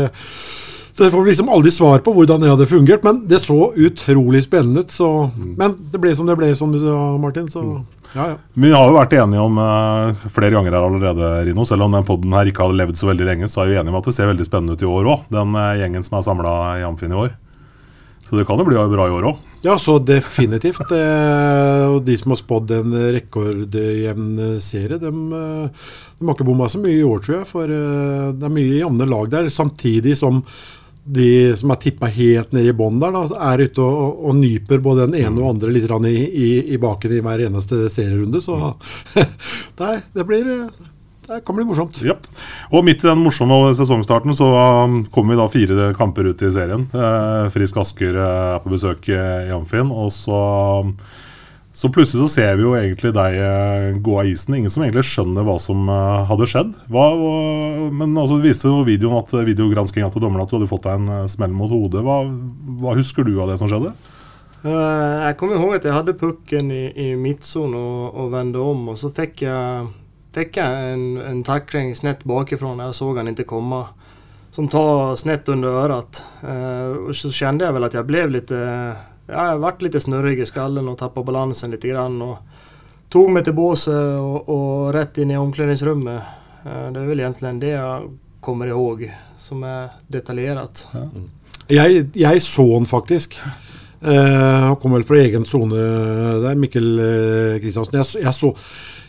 Så 0.99 1.07
jeg 1.07 1.15
får 1.15 1.29
liksom 1.31 1.49
aldri 1.55 1.71
svar 1.73 2.03
på 2.05 2.13
hvordan 2.17 2.43
det 2.43 2.51
hadde 2.51 2.67
fungert, 2.69 3.07
men 3.07 3.23
det 3.31 3.39
så 3.41 3.71
utrolig 3.79 4.43
spennende 4.45 4.83
ut. 4.85 4.91
Så, 4.93 5.09
men 5.39 5.79
det 5.93 6.03
ble 6.03 6.13
som 6.19 6.27
det 6.29 6.37
ble, 6.37 6.51
som 6.59 6.75
du 6.75 6.81
sa, 6.83 6.99
Martin. 7.23 7.47
Så 7.49 7.63
ja, 8.15 8.29
ja. 8.33 8.37
Vi 8.57 8.71
har 8.73 8.89
jo 8.89 8.97
vært 8.97 9.17
enige 9.19 9.43
om 9.45 9.59
uh, 9.61 10.29
flere 10.33 10.55
ganger 10.55 10.75
her 10.75 10.87
allerede, 10.87 11.33
Rino. 11.49 11.67
Selv 11.69 11.85
om 11.87 11.97
den 11.97 12.07
podden 12.09 12.33
her 12.37 12.49
ikke 12.49 12.65
har 12.65 12.77
levd 12.77 13.01
så 13.01 13.11
veldig 13.11 13.27
lenge, 13.29 13.51
så 13.51 13.63
er 13.63 13.73
vi 13.73 13.77
enige 13.81 13.93
om 13.93 14.01
at 14.01 14.09
det 14.09 14.15
ser 14.17 14.31
veldig 14.31 14.47
spennende 14.49 14.79
ut 14.79 14.85
i 14.85 14.89
år 14.89 15.11
òg. 15.13 15.27
Den 15.35 15.53
uh, 15.59 15.75
gjengen 15.81 16.07
som 16.07 16.19
er 16.19 16.25
samla 16.27 16.55
i 16.81 16.87
Amfin 16.89 17.13
i 17.13 17.21
år. 17.27 17.37
Så 18.29 18.37
det 18.37 18.45
kan 18.49 18.61
jo 18.61 18.67
bli 18.69 18.77
bra 18.93 19.07
i 19.09 19.15
år 19.17 19.29
òg. 19.31 19.45
Ja, 19.65 19.75
så 19.81 19.97
definitivt. 19.99 20.91
Eh, 20.95 21.85
og 21.89 22.03
de 22.07 22.15
som 22.21 22.35
har 22.35 22.39
spådd 22.39 22.75
en 22.77 22.93
rekordjevn 23.17 24.59
serie, 24.63 24.99
de, 25.01 25.11
de 25.11 26.29
har 26.29 26.37
ikke 26.37 26.47
bomma 26.47 26.69
så 26.69 26.79
mye 26.83 26.99
i 27.01 27.07
år, 27.09 27.23
tror 27.25 27.39
jeg. 27.39 27.49
For 27.49 27.73
det 27.73 28.45
er 28.47 28.53
mye 28.53 28.77
jevne 28.83 29.09
lag 29.09 29.33
der. 29.33 29.49
Samtidig 29.51 30.13
som 30.21 30.43
de 31.09 31.57
som 31.57 31.73
er 31.73 31.81
tippa 31.83 32.11
helt 32.13 32.53
ned 32.53 32.69
i 32.69 32.75
bånn 32.77 33.01
der, 33.01 33.15
da, 33.15 33.25
er 33.53 33.65
ute 33.65 33.85
og, 33.85 34.21
og, 34.29 34.37
nyper 34.37 34.83
både 34.85 35.09
den 35.09 35.19
ene 35.23 35.41
og 35.41 35.55
andre 35.55 35.73
litt 35.73 35.89
i, 35.89 36.15
i, 36.27 36.49
i, 36.75 36.79
baken 36.81 37.17
i 37.17 37.23
hver 37.25 37.47
eneste 37.49 37.87
serierunde. 37.93 38.43
Så 38.45 38.59
nei, 39.83 39.99
det 40.15 40.29
blir 40.29 40.53
det 41.29 41.43
kan 41.45 41.57
bli 41.57 41.67
morsomt. 41.69 41.99
Ja. 42.01 42.15
Og 42.73 42.87
midt 42.87 43.03
i 43.05 43.09
den 43.11 43.21
morsomme 43.21 43.75
sesongstarten 43.77 44.33
så 44.37 44.49
um, 44.49 45.03
kommer 45.13 45.35
vi 45.35 45.41
da 45.41 45.49
fire 45.53 45.89
kamper 45.97 46.31
ut 46.31 46.41
i 46.41 46.49
serien. 46.55 46.87
Eh, 46.89 47.49
Frisk 47.53 47.77
Asker 47.83 48.17
eh, 48.17 48.55
er 48.55 48.63
på 48.65 48.73
besøk 48.73 49.11
i 49.13 49.53
Amfin. 49.53 49.93
Og 49.93 50.09
så 50.15 50.39
um, 50.87 50.95
så 51.79 51.89
plutselig 51.95 52.25
så 52.25 52.29
ser 52.33 52.57
vi 52.59 52.65
jo 52.65 52.73
egentlig 52.75 53.13
deg 53.15 53.37
eh, 53.39 53.99
gå 54.03 54.15
av 54.19 54.27
isen. 54.27 54.57
Ingen 54.57 54.73
som 54.73 54.83
egentlig 54.83 55.05
skjønner 55.07 55.45
hva 55.47 55.55
som 55.63 55.85
eh, 55.87 56.25
hadde 56.27 56.49
skjedd. 56.51 56.73
Hva, 56.91 57.05
men 57.95 58.17
altså, 58.19 58.41
det 58.41 58.49
viste 58.49 58.67
jo 58.67 58.81
videoen 58.87 59.21
at 59.21 59.31
videogranskinga 59.47 60.09
til 60.11 60.25
dommerne 60.25 60.43
at 60.43 60.51
du 60.51 60.57
hadde 60.57 60.71
fått 60.73 60.89
deg 60.89 60.97
en 60.99 61.13
eh, 61.21 61.29
smell 61.31 61.53
mot 61.55 61.71
hodet. 61.71 62.03
Hva, 62.03 62.17
hva, 62.81 62.97
husker 62.99 63.23
du 63.23 63.37
av 63.39 63.53
det 63.53 63.61
som 63.63 63.71
skjedde? 63.71 63.95
jeg 64.59 65.37
kommer 65.39 65.55
ihåg 65.55 65.77
at 65.77 65.85
jeg 65.87 65.95
hadde 65.95 66.17
pucken 66.19 66.73
i, 66.75 66.89
i 66.99 67.13
midtsonen 67.15 67.77
og, 67.79 68.17
og 68.19 68.33
vende 68.33 68.59
om, 68.59 68.81
og 68.91 68.97
så 68.99 69.13
fikk 69.15 69.45
jeg, 69.45 69.85
fikk 70.35 70.59
jeg 70.59 70.89
en, 70.97 71.05
en 71.23 71.45
takling 71.47 71.93
snett 71.95 72.25
bakifra. 72.27 72.73
Jeg 72.89 72.97
så 72.99 73.13
han 73.21 73.31
ikke 73.31 73.47
komme. 73.53 73.85
Som 74.51 74.67
tar 74.67 75.15
snett 75.21 75.47
under 75.55 75.79
øret. 75.85 76.25
og 76.43 77.15
så 77.15 77.31
kjente 77.31 77.69
jeg 77.69 77.77
vel 77.77 77.87
at 77.87 77.95
jeg 77.95 78.09
ble 78.09 78.25
litt 78.35 78.51
ja, 79.29 79.35
jeg 79.37 79.55
har 79.55 79.61
vært 79.61 79.83
litt 79.85 79.99
snurrig 80.01 80.39
i 80.41 80.49
skallen 80.49 80.89
og 80.89 80.99
tappa 81.01 81.23
balansen 81.25 81.75
litt. 81.75 81.85
Og 81.85 82.39
tok 83.13 83.33
meg 83.35 83.45
til 83.45 83.57
båset 83.57 83.93
og, 83.95 84.49
og, 84.49 84.71
rett 84.97 85.21
inn 85.21 85.35
i 85.35 85.41
omkledningsrommet. 85.41 86.39
Eh, 86.65 86.87
det 86.95 87.03
er 87.03 87.11
vel 87.11 87.25
egentlig 87.25 87.55
det 87.61 87.75
jeg 87.75 88.09
kommer 88.45 88.73
ihåg, 88.73 89.05
som 89.37 89.65
er 89.69 89.93
detaljert. 90.09 90.87
Ja. 90.95 91.05
Jeg, 91.69 92.07
jeg, 92.17 92.43
så 92.43 92.65
han 92.73 92.89
faktisk. 92.89 93.37
Eh, 93.99 94.61
han 94.69 94.77
kom 94.79 94.95
vel 94.95 95.07
fra 95.07 95.19
egen 95.23 95.47
sone 95.49 95.83
der, 96.45 96.59
Mikkel 96.59 96.95
Kristiansen. 97.63 97.99
Eh, 97.99 98.05
jeg, 98.05 98.25
jeg 98.29 98.37
så 98.37 98.55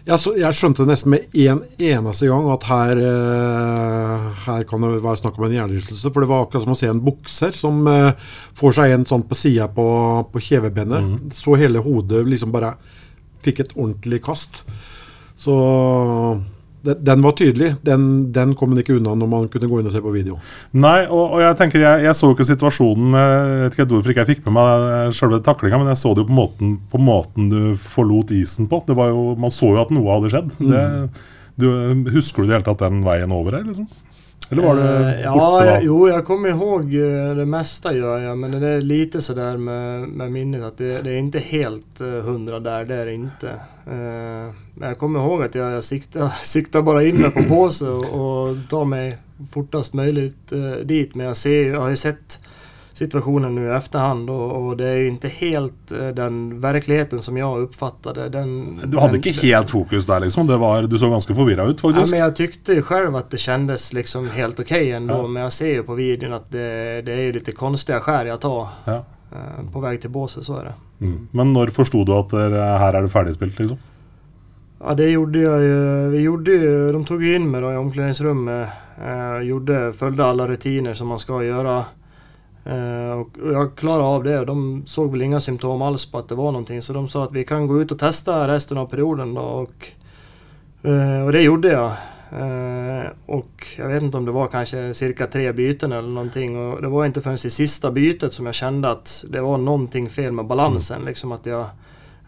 jeg, 0.09 0.17
så, 0.21 0.31
jeg, 0.39 0.55
skjønte 0.57 0.85
nesten 0.87 1.13
med 1.13 1.35
en 1.37 1.59
eneste 1.91 2.29
gang 2.29 2.47
at 2.49 2.63
her, 2.69 3.01
uh, 3.03 4.29
her 4.45 4.63
kan 4.65 4.81
det 4.81 5.03
være 5.03 5.19
snakk 5.19 5.37
om 5.37 5.45
en 5.45 5.53
hjernerystelse. 5.53 6.09
For 6.09 6.23
det 6.23 6.29
var 6.31 6.45
akkurat 6.45 6.65
som 6.65 6.73
å 6.73 6.77
se 6.79 6.89
en 6.89 7.01
bukser 7.03 7.53
som 7.53 7.83
uh, 7.85 8.15
får 8.57 8.77
seg 8.79 8.95
en 8.95 9.05
sånn 9.09 9.25
på 9.29 9.37
sida 9.37 9.67
på, 9.75 9.85
på 10.31 10.41
kjevebenet. 10.47 11.05
Mm. 11.05 11.33
Så 11.35 11.57
hele 11.59 11.83
hodet 11.85 12.23
liksom 12.25 12.55
bare 12.55 12.73
fikk 13.45 13.61
et 13.65 13.75
ordentlig 13.75 14.23
kast. 14.25 14.63
Så 15.37 15.59
den 16.83 17.23
var 17.23 17.35
tydelig. 17.35 17.73
Den, 17.85 18.03
den 18.35 18.53
kom 18.57 18.71
man 18.71 18.81
ikke 18.81 18.95
unna 18.97 19.15
når 19.19 19.29
man 19.31 19.47
kunne 19.51 19.69
gå 19.71 19.79
inn 19.79 19.89
og 19.89 19.95
se 19.95 20.01
på 20.03 20.13
video. 20.13 20.37
Nei, 20.79 21.01
og, 21.07 21.35
og 21.35 21.43
jeg 21.43 21.57
tenker, 21.59 21.83
jeg, 21.83 22.05
jeg, 22.07 22.15
så 22.15 22.29
ikke 22.31 22.47
situasjonen 22.47 23.17
Jeg 23.19 23.63
vet 23.63 23.75
ikke 23.77 23.87
hvorfor 23.93 24.13
ikke 24.13 24.23
jeg 24.23 24.31
fikk 24.33 24.45
med 24.47 24.55
meg 24.55 25.17
selve 25.17 25.41
taklinga, 25.45 25.81
men 25.81 25.91
jeg 25.91 26.01
så 26.01 26.13
det 26.13 26.23
jo 26.23 26.29
på 26.29 26.37
måten, 26.39 26.77
på 26.91 27.01
måten 27.03 27.49
du 27.51 27.59
forlot 27.83 28.31
isen 28.35 28.69
på. 28.71 28.81
Det 28.87 28.95
var 28.97 29.11
jo, 29.11 29.33
man 29.39 29.53
så 29.53 29.73
jo 29.73 29.81
at 29.83 29.91
noe 29.95 30.15
hadde 30.15 30.31
skjedd. 30.33 30.55
Mm. 30.59 30.71
Det, 30.71 30.85
du, 31.59 31.67
husker 32.15 32.43
du 32.43 32.47
i 32.47 32.51
det 32.51 32.59
hele 32.59 32.69
tatt 32.69 32.85
den 32.85 33.03
veien 33.03 33.35
over 33.35 33.59
her? 33.59 33.67
liksom? 33.67 33.89
Eller 34.49 34.63
var 34.63 34.75
det 34.75 35.15
eh, 35.15 35.21
ja. 35.21 35.79
Jo, 35.81 36.07
jeg 36.09 36.25
kommer 36.25 36.49
ihåg 36.49 36.93
eh, 36.93 37.35
det 37.37 37.45
meste, 37.45 37.91
gör 37.93 38.19
jag, 38.19 38.37
men 38.37 38.51
det 38.51 38.67
er 38.67 38.81
lite 38.81 39.21
sådär 39.21 39.57
med, 39.57 40.07
med 40.09 40.31
minnet 40.31 40.63
at 40.63 40.77
det, 40.77 41.01
det, 41.01 41.11
är 41.11 41.17
inte 41.17 41.39
helt 41.39 42.01
uh, 42.01 42.21
hundra 42.21 42.59
där, 42.59 42.85
det 42.85 42.95
är 42.95 43.05
det 43.05 43.13
inte. 43.13 43.47
Uh, 43.47 44.49
men 44.73 44.87
jag 44.87 44.97
kommer 44.97 45.19
ihåg 45.19 45.43
at 45.43 45.55
jeg, 45.55 45.73
jag 45.73 45.83
siktar, 45.93 46.33
siktar 46.41 46.81
bara 46.81 47.03
in 47.03 47.21
mig 47.21 47.31
på 47.31 47.43
påse 47.43 47.85
og 47.85 48.05
och 48.13 48.57
tar 48.69 48.85
meg 48.85 49.17
fortast 49.53 49.93
möjligt 49.93 50.53
uh, 50.53 50.75
dit. 50.83 51.15
Men 51.15 51.25
jeg 51.25 51.37
ser, 51.37 51.69
jag 51.73 51.81
har 51.81 51.89
ju 51.89 51.95
sett 51.95 52.39
situationen 52.99 53.55
nu 53.55 53.67
i 53.67 53.71
efterhand 53.71 54.29
och, 54.29 54.67
och, 54.67 54.77
det 54.77 54.87
är 54.87 55.07
inte 55.07 55.27
helt 55.27 55.91
uh, 55.91 56.07
den 56.07 56.61
verkligheten 56.61 57.21
som 57.21 57.37
jag 57.37 57.59
uppfattade. 57.59 58.29
Den, 58.29 58.79
du 58.85 58.97
hade 58.97 59.17
den, 59.17 59.27
inte 59.27 59.47
helt 59.47 59.69
fokus 59.69 60.05
där 60.05 60.19
liksom? 60.19 60.47
Det 60.47 60.57
var, 60.57 60.81
du 60.81 60.99
såg 60.99 61.11
ganska 61.11 61.35
förvirrad 61.35 61.69
ut 61.69 61.81
faktiskt. 61.81 62.07
Ja, 62.07 62.11
men 62.11 62.25
jag 62.25 62.35
tyckte 62.35 62.73
ju 62.73 62.81
själv 62.81 63.15
att 63.15 63.29
det 63.31 63.37
kändes 63.37 63.93
liksom 63.93 64.29
helt 64.29 64.59
okej 64.59 64.81
okay 64.81 64.91
ändå. 64.91 65.13
Ja. 65.13 65.27
Men 65.27 65.43
jag 65.43 65.53
ser 65.53 65.67
ju 65.67 65.83
på 65.83 65.93
videon 65.93 66.33
att 66.33 66.51
det, 66.51 67.01
det 67.01 67.11
är 67.11 67.21
ju 67.21 67.33
lite 67.33 67.51
konstiga 67.51 67.99
skär 67.99 68.25
jag 68.25 68.41
tar. 68.41 68.67
Ja. 68.85 69.05
Uh, 69.31 69.71
på 69.71 69.79
väg 69.79 70.01
till 70.01 70.09
båset, 70.09 70.43
så 70.43 70.57
är 70.57 70.63
det. 70.63 71.05
Mm. 71.05 71.27
Men 71.31 71.53
när 71.53 71.67
förstod 71.67 72.05
du 72.05 72.11
att 72.11 72.29
det, 72.29 72.61
här 72.61 72.93
är 72.93 73.01
det 73.01 73.09
färdigspilt 73.09 73.59
liksom? 73.59 73.77
Ja, 74.83 74.93
det 74.93 75.09
gjorde 75.09 75.39
jag 75.39 75.61
ju. 75.61 76.09
Vi 76.09 76.19
gjorde 76.19 76.51
ju, 76.51 76.91
de 76.91 77.05
tog 77.05 77.25
in 77.25 77.51
mig 77.51 77.61
då 77.61 77.73
i 77.73 77.75
omklädningsrummet. 77.75 78.69
Eh, 79.05 79.41
gjorde, 79.41 79.93
följde 79.93 80.25
alla 80.25 80.47
rutiner 80.47 80.93
som 80.93 81.07
man 81.07 81.19
ska 81.19 81.43
göra. 81.43 81.85
Uh, 82.67 83.11
och 83.11 83.29
jag 83.53 83.75
klarade 83.75 84.03
av 84.03 84.23
det 84.23 84.39
och 84.39 84.45
de 84.45 84.83
såg 84.85 85.11
väl 85.11 85.21
inga 85.21 85.39
symptom 85.39 85.81
alls 85.81 86.11
på 86.11 86.17
att 86.17 86.29
det 86.29 86.35
var 86.35 86.51
någonting 86.51 86.81
så 86.81 86.93
de 86.93 87.07
sa 87.07 87.23
att 87.23 87.31
vi 87.31 87.43
kan 87.43 87.67
gå 87.67 87.81
ut 87.81 87.91
och 87.91 87.99
testa 87.99 88.47
resten 88.47 88.77
av 88.77 88.85
perioden 88.85 89.33
då 89.33 89.41
och, 89.41 89.87
uh, 90.85 91.25
och 91.25 91.31
det 91.31 91.41
gjorde 91.41 91.67
jag. 91.71 91.91
Uh, 92.41 93.07
och 93.25 93.67
jag 93.77 93.87
vet 93.87 94.03
inte 94.03 94.17
om 94.17 94.25
det 94.25 94.31
var 94.31 94.47
kanske 94.47 94.93
cirka 94.93 95.27
tre 95.27 95.51
byten 95.53 95.91
eller 95.91 96.09
någonting 96.09 96.57
och 96.57 96.81
det 96.81 96.87
var 96.87 97.05
inte 97.05 97.21
förrän 97.21 97.35
i 97.35 97.37
sista 97.49 97.91
bytet 97.91 98.33
som 98.33 98.45
jag 98.45 98.55
kände 98.55 98.91
att 98.91 99.25
det 99.29 99.41
var 99.41 99.57
någonting 99.57 100.09
fel 100.09 100.31
med 100.31 100.45
balansen. 100.45 100.95
Mm. 100.95 101.07
Liksom 101.07 101.31
att 101.31 101.45
jag 101.45 101.65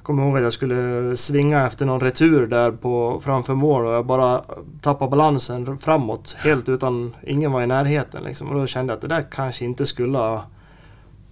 kommer 0.03 0.23
ihåg 0.23 0.37
att 0.37 0.43
jag 0.43 0.53
skulle 0.53 1.17
svinga 1.17 1.67
efter 1.67 1.85
någon 1.85 1.99
retur 1.99 2.47
där 2.47 2.71
på, 2.71 3.21
framför 3.23 3.53
mål 3.53 3.85
och 3.85 3.93
jag 3.93 4.05
bara 4.05 4.43
tappade 4.81 5.09
balansen 5.09 5.77
framåt 5.77 6.37
helt 6.39 6.69
utan 6.69 7.15
ingen 7.23 7.51
var 7.51 7.61
i 7.61 7.67
närheten. 7.67 8.23
Liksom. 8.23 8.49
Och 8.49 8.55
då 8.55 8.67
kände 8.67 8.91
jag 8.91 8.95
att 8.95 9.01
det 9.01 9.15
där 9.15 9.25
kanske 9.31 9.65
inte 9.65 9.85
skulle 9.85 10.17
ha, 10.17 10.45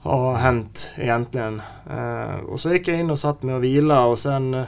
ha 0.02 0.36
hänt 0.36 0.94
egentligen. 0.98 1.62
Eh, 1.90 2.40
och 2.50 2.60
så 2.60 2.74
gick 2.74 2.88
jag 2.88 3.00
in 3.00 3.12
och 3.12 3.20
satt 3.20 3.44
mig 3.44 3.56
och 3.56 3.64
vila 3.64 4.06
och 4.06 4.20
sen 4.20 4.66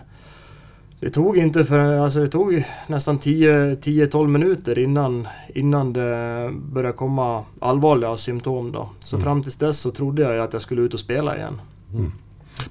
det 1.01 1.09
tog 1.09 1.37
inte 1.37 1.63
för, 1.63 1.99
alltså 1.99 2.19
det 2.19 2.27
tog 2.27 2.63
nästan 2.87 3.19
10-12 3.19 4.27
minuter 4.27 4.79
innan, 4.79 5.27
innan 5.55 5.93
det 5.93 6.49
började 6.53 6.97
komma 6.97 7.43
allvarliga 7.59 8.17
symptom. 8.17 8.71
Då. 8.71 8.89
Så 8.99 9.15
mm. 9.15 9.23
fram 9.23 9.43
tills 9.43 9.57
dess 9.57 9.79
så 9.79 9.91
trodde 9.91 10.21
jag 10.21 10.39
att 10.45 10.53
jag 10.53 10.61
skulle 10.61 10.81
ut 10.81 10.93
och 10.93 10.99
spela 10.99 11.37
igen. 11.37 11.61
Mm. 11.93 12.11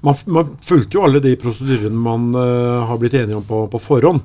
Man, 0.01 0.15
man 0.31 0.55
fulgte 0.65 0.97
jo 0.97 1.03
alle 1.05 1.21
de 1.23 1.35
prosedyrene 1.39 1.97
man 1.97 2.31
uh, 2.35 2.87
har 2.87 2.99
blitt 3.01 3.17
enige 3.19 3.37
om 3.39 3.45
på, 3.45 3.65
på 3.71 3.81
forhånd. 3.81 4.23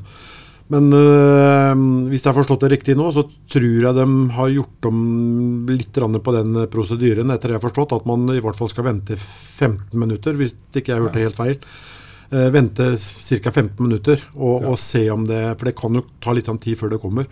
Men 0.72 0.88
uh, 0.90 1.72
hvis 2.10 2.24
jeg 2.24 2.30
har 2.30 2.38
forstått 2.40 2.64
det 2.64 2.72
riktig 2.74 2.96
nå, 2.98 3.08
så 3.14 3.26
tror 3.52 3.86
jeg 3.86 3.96
de 3.98 4.06
har 4.34 4.54
gjort 4.54 4.88
om 4.90 5.02
litt 5.70 5.94
på 5.94 6.34
den 6.34 6.62
prosedyren 6.72 7.30
etter 7.34 7.54
jeg 7.54 7.60
har 7.60 7.66
forstått, 7.68 7.94
at 8.00 8.08
man 8.08 8.26
i 8.34 8.40
hvert 8.42 8.58
fall 8.58 8.72
skal 8.72 8.88
vente 8.88 9.18
15 9.18 9.94
minutter, 9.94 10.34
hvis 10.38 10.56
ikke 10.74 10.94
jeg 10.94 11.04
hørte 11.04 11.22
helt 11.22 11.38
feil. 11.38 11.60
Uh, 12.32 12.48
vente 12.50 12.88
ca. 12.98 13.52
15 13.52 13.78
minutter 13.78 14.18
og, 14.34 14.62
ja. 14.62 14.70
og, 14.72 14.80
se 14.82 15.04
om 15.14 15.28
det 15.28 15.44
For 15.60 15.68
det 15.68 15.76
kan 15.78 15.94
jo 15.94 16.00
ta 16.18 16.32
litt 16.34 16.50
tid 16.64 16.78
før 16.80 16.96
det 16.96 17.02
kommer. 17.02 17.28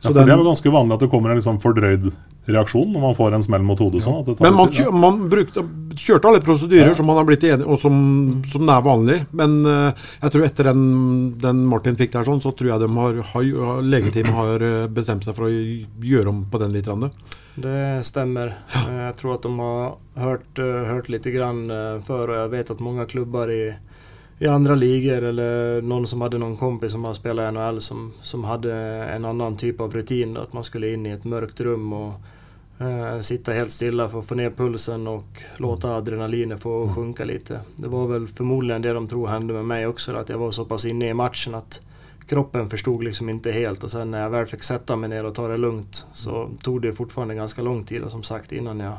Så 0.00 0.08
ja, 0.08 0.12
for 0.12 0.16
den, 0.16 0.28
Det 0.30 0.32
er 0.32 0.40
jo 0.40 0.48
ganske 0.48 0.70
vanlig 0.72 0.94
at 0.96 1.02
det 1.04 1.08
kommer 1.12 1.30
en 1.30 1.36
liksom 1.36 1.58
fordrøyd 1.60 2.06
reaksjon 2.48 2.88
når 2.94 3.02
man 3.02 3.16
får 3.18 3.34
en 3.36 3.42
smell 3.44 3.64
mot 3.68 3.80
hodet. 3.82 4.00
Sånn, 4.00 4.22
Men 4.40 4.54
man, 4.56 4.70
kjør, 4.72 4.94
man 4.96 5.18
brukte, 5.28 5.64
kjørte 5.92 6.30
alle 6.30 6.40
prosedyrer 6.44 6.92
ja. 6.92 6.94
som 6.96 7.10
man 7.10 7.20
har 7.20 7.26
blitt 7.28 7.44
enig 7.44 7.66
og 7.68 7.76
som, 7.82 7.98
som 8.48 8.64
er 8.64 8.86
vanlig. 8.86 9.18
Men 9.36 9.58
uh, 9.68 9.90
jeg 10.22 10.32
tror 10.32 10.46
etter 10.46 10.70
den, 10.70 10.86
den, 11.42 11.60
Martin 11.68 12.00
fikk 12.00 12.14
der, 12.14 12.24
sånn, 12.24 12.40
så 12.40 12.54
tror 12.56 12.72
jeg 12.72 12.84
de 12.86 12.88
har, 12.96 13.20
har, 13.34 13.84
legeteamet 13.84 14.38
har 14.38 14.64
eh, 14.64 14.88
bestemt 14.88 15.28
seg 15.28 15.36
for 15.36 15.50
å 15.50 15.52
gjøre 15.52 16.32
om 16.32 16.40
på 16.48 16.62
den 16.62 16.72
litt. 16.72 16.88
Det 17.60 17.84
stemmer. 18.08 18.54
Ja. 18.72 18.86
Jeg 19.10 19.18
tror 19.20 19.36
at 19.36 19.44
de 19.44 19.52
har 19.60 20.24
hørt, 20.24 20.64
hørt 20.88 21.12
litt 21.12 21.28
grann 21.36 21.66
før, 22.06 22.32
og 22.32 22.36
jeg 22.38 22.52
vet 22.56 22.72
at 22.72 22.82
mange 22.88 23.04
klubber 23.10 23.52
i 23.52 23.62
i 24.42 24.46
andra 24.46 24.74
ligor 24.74 25.22
eller 25.22 25.82
någon 25.82 26.06
som 26.06 26.20
hade 26.20 26.38
någon 26.38 26.56
kompis 26.56 26.92
som 26.92 27.04
har 27.04 27.14
spelat 27.14 27.52
i 27.52 27.54
NHL 27.54 27.80
som, 27.80 28.12
som 28.20 28.44
hade 28.44 28.74
en 29.04 29.24
annan 29.24 29.56
typ 29.56 29.80
av 29.80 29.92
rutin. 29.92 30.34
Då, 30.34 30.40
att 30.40 30.52
man 30.52 30.64
skulle 30.64 30.92
in 30.92 31.06
i 31.06 31.10
ett 31.10 31.24
mörkt 31.24 31.60
rum 31.60 31.92
och 31.92 32.14
eh, 32.78 33.20
sitta 33.20 33.52
helt 33.52 33.70
stilla 33.70 34.08
för 34.08 34.18
att 34.18 34.26
få 34.26 34.34
ner 34.34 34.50
pulsen 34.50 35.06
och 35.06 35.42
låta 35.56 35.94
adrenalinet 35.94 36.60
få 36.60 36.82
mm. 36.82 36.94
sjunka 36.94 37.24
lite. 37.24 37.60
Det 37.76 37.88
var 37.88 38.06
väl 38.06 38.26
förmodligen 38.26 38.82
det 38.82 38.92
de 38.92 39.08
tror 39.08 39.26
hände 39.26 39.54
med 39.54 39.64
mig 39.64 39.86
också. 39.86 40.12
Att 40.12 40.28
jag 40.28 40.38
var 40.38 40.50
så 40.50 40.64
pass 40.64 40.84
inne 40.84 41.08
i 41.08 41.14
matchen 41.14 41.54
att 41.54 41.80
kroppen 42.26 42.68
förstod 42.68 43.04
liksom 43.04 43.28
inte 43.28 43.52
helt 43.52 43.84
och 43.84 43.90
sen 43.90 44.10
när 44.10 44.22
jag 44.22 44.30
väl 44.30 44.46
fick 44.46 44.62
sätta 44.62 44.96
mig 44.96 45.10
ner 45.10 45.24
och 45.24 45.34
ta 45.34 45.48
det 45.48 45.56
lugnt 45.56 46.06
så 46.12 46.50
tog 46.62 46.82
det 46.82 46.92
fortfarande 46.92 47.34
ganska 47.34 47.62
lång 47.62 47.84
tid 47.84 48.02
och 48.02 48.10
som 48.10 48.22
sagt 48.22 48.52
innan 48.52 48.80
jag 48.80 48.96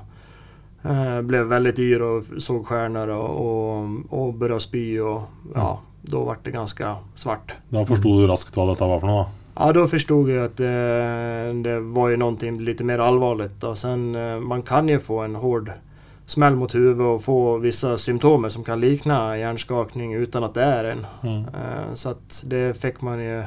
eh, 0.83 1.21
blev 1.21 1.45
väldigt 1.45 1.79
yr 1.79 2.01
och 2.01 2.23
såg 2.37 2.67
stjärnor 2.67 3.07
och, 3.07 3.29
och, 3.29 3.89
och 4.09 4.33
började 4.33 4.61
spy 4.61 4.99
och 4.99 5.21
ja, 5.55 5.79
då 6.01 6.23
var 6.23 6.37
det 6.43 6.51
ganska 6.51 6.95
svart. 7.15 7.53
Da 7.69 7.85
forsto 7.85 8.21
du 8.21 8.27
raskt 8.27 8.57
hva 8.57 8.65
dette 8.65 8.83
var 8.83 9.01
noe? 9.01 9.23
da? 9.23 9.29
Ja, 9.55 9.73
då 9.73 9.87
förstod 9.87 10.29
jag 10.29 10.45
att 10.45 10.57
det, 10.57 11.61
det 11.63 11.79
var 11.79 12.09
ju 12.09 12.17
någonting 12.17 12.59
lite 12.59 12.83
mer 12.83 12.99
allvarligt. 12.99 13.63
Och 13.63 13.77
sen, 13.77 14.15
eh, 14.15 14.39
man 14.39 14.61
kan 14.61 14.89
ju 14.89 14.99
få 14.99 15.19
en 15.19 15.35
hård 15.35 15.71
smäll 16.25 16.55
mot 16.55 16.75
huvudet 16.75 17.05
och 17.05 17.23
få 17.23 17.57
vissa 17.57 17.97
symptom 17.97 18.49
som 18.49 18.63
kan 18.63 18.79
likna 18.79 19.37
hjärnskakning 19.37 20.13
utan 20.13 20.43
att 20.43 20.53
det 20.53 20.63
är 20.63 20.83
en. 20.83 21.05
Mm. 21.23 21.39
Eh, 21.39 21.93
så 21.93 22.09
att 22.09 22.43
det 22.45 22.81
fick 22.81 23.01
man 23.01 23.19
ju 23.19 23.39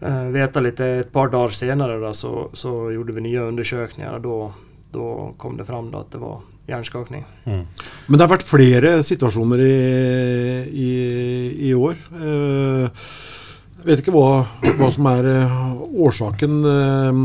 eh, 0.00 0.24
veta 0.24 0.60
lite 0.60 0.86
ett 0.86 1.12
par 1.12 1.28
dagar 1.28 1.48
senare 1.48 1.98
då, 1.98 2.12
så, 2.12 2.50
så 2.52 2.90
gjorde 2.92 3.12
vi 3.12 3.20
nya 3.20 3.42
undersökningar 3.42 4.12
och 4.12 4.20
då, 4.20 4.52
då 4.92 5.34
kom 5.38 5.56
det 5.56 5.64
fram 5.68 5.90
at 5.94 6.10
det 6.12 6.18
var 6.22 6.40
hjerneskakning. 6.70 7.24
Mm. 7.44 7.64
Men 8.06 8.18
det 8.18 8.24
har 8.24 8.32
vært 8.36 8.46
flere 8.48 8.92
situasjoner 9.06 9.62
i, 9.64 9.74
i, 10.70 10.92
i 11.70 11.74
år. 11.74 11.98
Eh, 12.20 13.04
Jeg 13.80 13.86
vet 13.88 14.02
ikke 14.02 14.12
hva, 14.12 14.44
hva 14.76 14.90
som 14.92 15.06
er 15.08 15.26
eh, 15.30 15.54
årsaken 16.04 16.58
eh, 16.68 17.20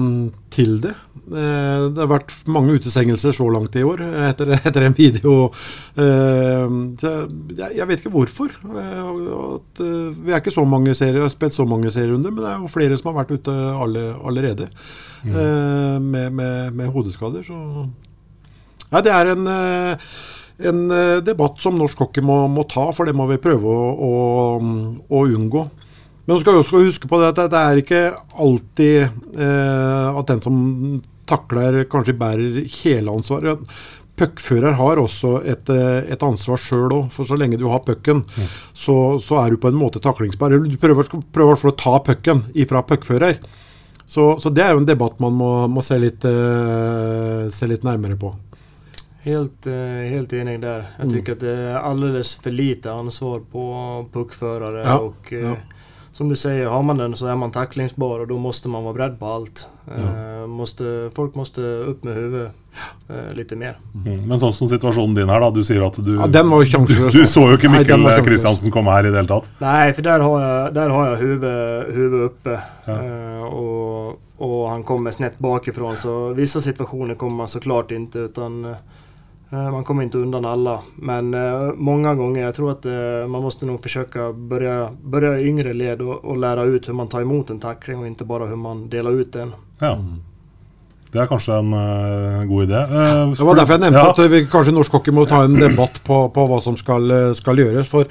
til 0.56 0.78
det. 0.86 0.94
Eh, 1.26 1.86
Det 1.96 1.98
har 2.04 2.10
vært 2.12 2.34
mange 2.54 2.76
utestengelser 2.78 3.34
så 3.34 3.48
langt 3.50 3.74
i 3.76 3.84
år 3.88 4.02
eh, 4.06 4.28
etter, 4.30 4.52
etter 4.70 4.86
en 4.86 4.94
video. 4.98 5.48
Eh, 5.98 6.76
Jeg, 7.56 7.88
vet 7.90 8.00
ikke 8.04 8.14
hvorfor. 8.14 8.54
Vi 8.62 10.32
er 10.32 10.38
ikke 10.42 10.54
så 10.54 10.66
mange 10.70 10.94
serier, 10.98 11.24
har 11.26 11.34
spilt 11.34 11.56
så 11.58 11.66
mange 11.66 11.90
serierunder, 11.94 12.32
men 12.34 12.44
det 12.44 12.52
er 12.52 12.62
jo 12.62 12.70
flere 12.72 12.98
som 13.00 13.10
har 13.12 13.24
vært 13.24 13.36
ute 13.40 13.56
alle, 13.56 14.06
allerede 14.22 14.68
mm. 15.26 15.34
med, 16.06 16.32
med, 16.38 16.74
med 16.78 16.92
hodeskader. 16.94 17.44
Så 17.48 17.58
Nei, 18.92 19.02
det 19.02 19.12
er 19.12 19.32
en, 19.34 19.48
en 20.70 20.84
debatt 21.26 21.58
som 21.60 21.76
norsk 21.80 21.98
hockey 22.06 22.22
må, 22.24 22.44
må 22.54 22.64
ta, 22.70 22.86
for 22.94 23.10
det 23.10 23.16
må 23.18 23.26
vi 23.32 23.40
prøve 23.42 23.66
å, 23.66 23.90
å, 23.98 24.12
å 25.10 25.24
unngå. 25.26 25.66
Men 26.26 26.38
så 26.38 26.44
skal 26.44 26.56
vi 26.56 26.62
også 26.62 26.84
huske 26.86 27.10
på 27.10 27.18
det 27.22 27.28
at 27.34 27.38
det- 27.42 27.50
det 27.54 27.60
er 27.64 27.82
ikke 27.82 28.04
alltid 28.46 28.96
eh, 29.42 30.20
at 30.22 30.30
den 30.32 30.40
som 30.46 30.56
takler, 31.30 31.84
kanskje 31.90 32.18
bærer 32.20 32.64
hele 32.82 33.14
ansvaret. 33.14 33.62
Puckfører 34.16 34.78
har 34.80 35.02
også 35.02 35.42
et, 35.44 35.68
eh, 35.70 36.14
et 36.14 36.22
ansvar 36.24 36.62
sjøl 36.62 36.94
òg, 36.96 37.10
for 37.12 37.28
så 37.28 37.36
lenge 37.36 37.60
du 37.60 37.68
har 37.68 37.82
pucken, 37.84 38.22
så, 38.72 39.20
så 39.20 39.42
er 39.42 39.52
du 39.52 39.58
på 39.60 39.68
en 39.68 39.76
måte 39.80 40.00
taklingsbar. 40.00 40.56
Du 40.64 40.78
prøver, 40.80 41.10
prøver 41.36 41.68
å 41.68 41.76
ta 41.76 41.98
pucken 42.00 42.46
ifra 42.56 42.80
puckfører. 42.88 43.42
Så, 44.06 44.36
så 44.40 44.52
det 44.54 44.62
er 44.64 44.72
jo 44.76 44.84
en 44.84 44.88
debatt 44.88 45.20
man 45.20 45.34
må, 45.34 45.50
må 45.68 45.82
se, 45.84 45.98
litt, 46.00 46.24
uh, 46.30 47.50
se 47.50 47.66
litt 47.68 47.84
nærmere 47.84 48.16
på. 48.22 48.30
Helt, 49.26 49.66
uh, 49.66 50.04
helt 50.06 50.34
enig 50.38 50.60
der. 50.62 50.86
Jeg 51.00 51.10
syns 51.10 51.30
Mm. 51.34 51.40
det 51.42 51.54
er 51.58 51.80
alldeles 51.82 52.36
for 52.44 52.54
lite 52.54 52.94
ansvar 52.94 53.40
på 53.52 53.64
puckførere. 54.14 54.84
Ja, 54.86 55.00
og 55.02 55.34
uh, 55.34 55.42
ja. 55.42 55.56
Som 56.16 56.30
du 56.30 56.36
säger, 56.36 56.66
har 56.66 56.84
man 56.84 56.98
den 56.98 57.16
så 57.16 57.28
är 57.28 57.36
man 57.36 57.52
tacklingsbar 57.52 58.20
och 58.20 58.28
då 58.28 58.38
måste 58.38 58.68
man 58.68 58.84
vara 58.84 58.94
beredd 58.94 59.20
på 59.20 59.26
allt. 59.26 59.68
Eh, 59.98 60.48
måste, 60.48 61.10
folk 61.16 61.36
måste 61.36 61.62
upp 61.62 62.04
med 62.04 62.16
huvudet 62.16 62.52
eh, 63.10 63.36
litt 63.36 63.52
mer. 63.52 63.76
Mm. 64.06 64.22
Men 64.28 64.40
sånn 64.40 64.54
som 64.56 64.70
situasjonen 64.72 65.18
din 65.18 65.30
her, 65.30 65.44
da. 65.44 65.50
Du 65.52 65.60
sier 65.68 65.84
at 65.84 66.00
du 66.00 66.14
Ja, 66.14 66.30
den 66.32 66.48
var 66.48 66.64
jo 66.64 66.70
sjanseløs. 66.72 67.12
Du, 67.12 67.20
du 67.20 67.28
så 67.28 67.44
jo 67.50 67.58
ikke 67.60 67.74
Mikkel 67.74 68.00
Nei. 68.00 68.16
Kristiansen 68.24 68.72
komme 68.72 68.96
her 68.96 69.10
i 69.10 69.12
det 69.12 69.20
hele 69.20 69.32
tatt. 69.34 69.52
Nei, 69.60 69.92
for 69.92 70.08
der 70.08 70.24
har 70.24 70.46
jeg, 70.46 70.74
där 70.78 70.96
har 70.96 71.10
jag 71.10 71.18
huvudet, 71.26 71.96
huvudet 71.98 72.32
uppe. 72.32 72.56
Ja. 72.86 72.96
Eh, 72.96 73.44
og, 73.50 74.16
og, 74.40 74.60
han 74.70 74.88
kommer 74.88 75.12
snett 75.12 75.36
bakifrån. 75.44 76.00
Så 76.00 76.16
visse 76.40 76.64
situasjoner 76.64 77.20
kommer 77.20 77.44
man 77.44 77.52
såklart 77.52 77.92
ikke, 77.92 78.30
utan 78.32 78.62
eh, 78.72 78.80
man 79.50 79.84
kommer 79.84 80.04
inte 80.04 80.18
undan 80.18 80.46
alla. 80.46 80.80
Men 80.96 81.34
eh, 81.34 81.74
många 81.76 82.16
gånger, 82.16 82.42
jag 82.44 82.56
tror 82.56 82.72
att 82.72 82.86
eh, 82.86 83.28
man 83.28 83.42
måste 83.42 83.66
nog 83.66 83.84
försöka 83.84 84.34
börja, 84.34 84.90
börja 85.04 85.40
i 85.40 85.48
yngre 85.48 85.74
led 85.74 86.02
och, 86.02 86.26
och 86.26 86.38
lära 86.38 86.64
ut 86.64 86.88
hur 86.88 86.94
man 86.94 87.08
tar 87.08 87.22
emot 87.22 87.50
en 87.50 87.60
tackling 87.60 88.00
och 88.00 88.08
inte 88.08 88.24
bara 88.24 88.46
hur 88.46 88.56
man 88.56 88.90
delar 88.90 89.12
ut 89.12 89.34
den. 89.34 89.54
Ja. 89.80 90.00
Det 91.16 91.22
er 91.24 91.30
kanskje 91.32 91.56
en 91.56 91.70
uh, 91.72 92.42
god 92.44 92.64
idé. 92.64 92.80
Uh, 92.92 93.32
Det 93.38 93.46
var 93.48 93.56
derfor 93.56 93.74
jeg 93.78 93.84
nevnte 93.86 94.02
ja. 94.02 94.10
at 94.12 94.32
vi 94.32 94.42
kanskje 94.52 94.74
norsk 94.76 94.98
hockey 94.98 95.14
må 95.16 95.24
ta 95.30 95.46
en 95.46 95.54
debatt 95.56 96.02
på, 96.04 96.18
på 96.36 96.44
hva 96.50 96.58
som 96.60 96.76
skal, 96.76 97.08
eh, 97.08 97.30
skal 97.38 97.62
gjøres. 97.62 97.88
For 97.88 98.10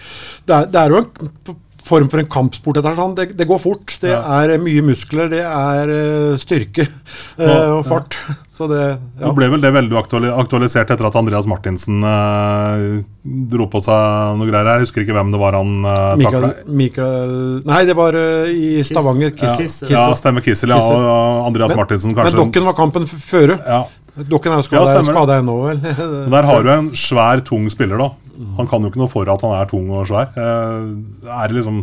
det 0.48 0.54
er, 0.56 0.70
det 0.72 0.80
er 0.80 0.94
jo 0.94 1.02
en 1.02 1.58
form 1.84 2.08
for 2.08 2.22
en 2.22 2.28
kampsport. 2.32 2.78
Dette, 2.80 2.94
sånn. 2.96 3.14
det, 3.18 3.26
det 3.36 3.46
går 3.48 3.60
fort. 3.60 3.98
Det 4.00 4.10
Ja. 4.14 4.22
er 4.42 4.56
mye 4.62 4.82
muskler, 4.84 5.28
det 5.32 5.42
er 5.44 5.90
eh, 5.92 6.36
styrke 6.40 6.86
eh, 7.38 7.44
Ja, 7.44 7.74
og 7.78 7.84
fart. 7.88 8.16
Så 8.54 8.68
det 8.70 8.78
ja. 8.86 8.96
det 9.18 9.32
ble 9.34 9.48
vel 9.50 9.62
det 9.64 9.72
veldig 9.74 9.96
aktualisert 9.98 10.92
etter 10.94 11.08
at 11.08 11.16
Andreas 11.18 11.46
Martinsen 11.50 12.04
eh, 12.06 13.02
dro 13.50 13.66
på 13.72 13.80
seg 13.82 14.36
noe 14.38 14.46
greier 14.46 14.68
her. 14.70 14.78
Jeg 14.78 14.86
husker 14.86 15.02
ikke 15.02 15.16
hvem 15.16 15.32
det 15.34 15.40
var 15.42 15.58
han 15.58 15.72
eh, 15.90 16.12
Mikael. 16.20 16.46
Mikael 16.70 17.34
Nei, 17.66 17.80
det 17.88 17.96
var 17.98 18.14
uh, 18.14 18.46
i 18.46 18.78
Stavanger. 18.86 19.34
Kiss- 19.34 19.50
Ja, 19.50 19.58
Kissel. 19.58 19.90
Ja, 19.96 20.06
stemmer 20.14 20.44
Kissel, 20.46 20.70
ja. 20.70 20.78
Og 20.78 21.48
Andreas 21.50 21.74
Men- 21.74 21.82
Martinsen 21.82 22.14
Men 22.14 22.38
Dokken 22.38 22.64
var 22.70 22.78
kampen 22.78 23.10
føre. 23.10 23.58
Ja. 23.66 23.82
Dokken 24.14 24.54
er 24.54 24.60
jo 24.62 24.68
skada 24.68 25.00
ja, 25.34 25.40
ennå, 25.42 25.56
vel. 25.66 25.80
Der 26.36 26.46
har 26.46 26.62
du 26.62 26.70
en 26.70 26.92
svær, 26.94 27.42
tung 27.42 27.66
spiller, 27.74 27.98
da. 27.98 28.12
Han 28.58 28.68
kan 28.70 28.82
jo 28.82 28.90
ikke 28.90 29.00
noe 29.02 29.12
for 29.12 29.28
at 29.30 29.42
han 29.44 29.54
er 29.56 29.68
tung 29.70 29.90
og 29.94 30.06
svær. 30.10 30.30
Eh, 30.34 30.86
er, 31.30 31.54
liksom, 31.54 31.82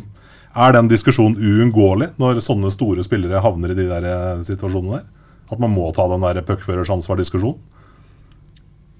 er 0.52 0.76
den 0.76 0.90
diskusjonen 0.92 1.38
uunngåelig 1.40 2.12
når 2.22 2.42
sånne 2.44 2.72
store 2.74 3.06
spillere 3.08 3.42
havner 3.44 3.74
i 3.74 3.78
de 3.78 3.88
der 3.90 4.08
eh, 4.08 4.42
situasjonene 4.48 5.00
der? 5.00 5.06
At 5.52 5.60
man 5.60 5.74
må 5.74 5.90
ta 5.96 6.08
den 6.12 6.24
der 6.24 6.44
puckførers 6.48 6.92
ansvar-diskusjonen? 6.94 7.60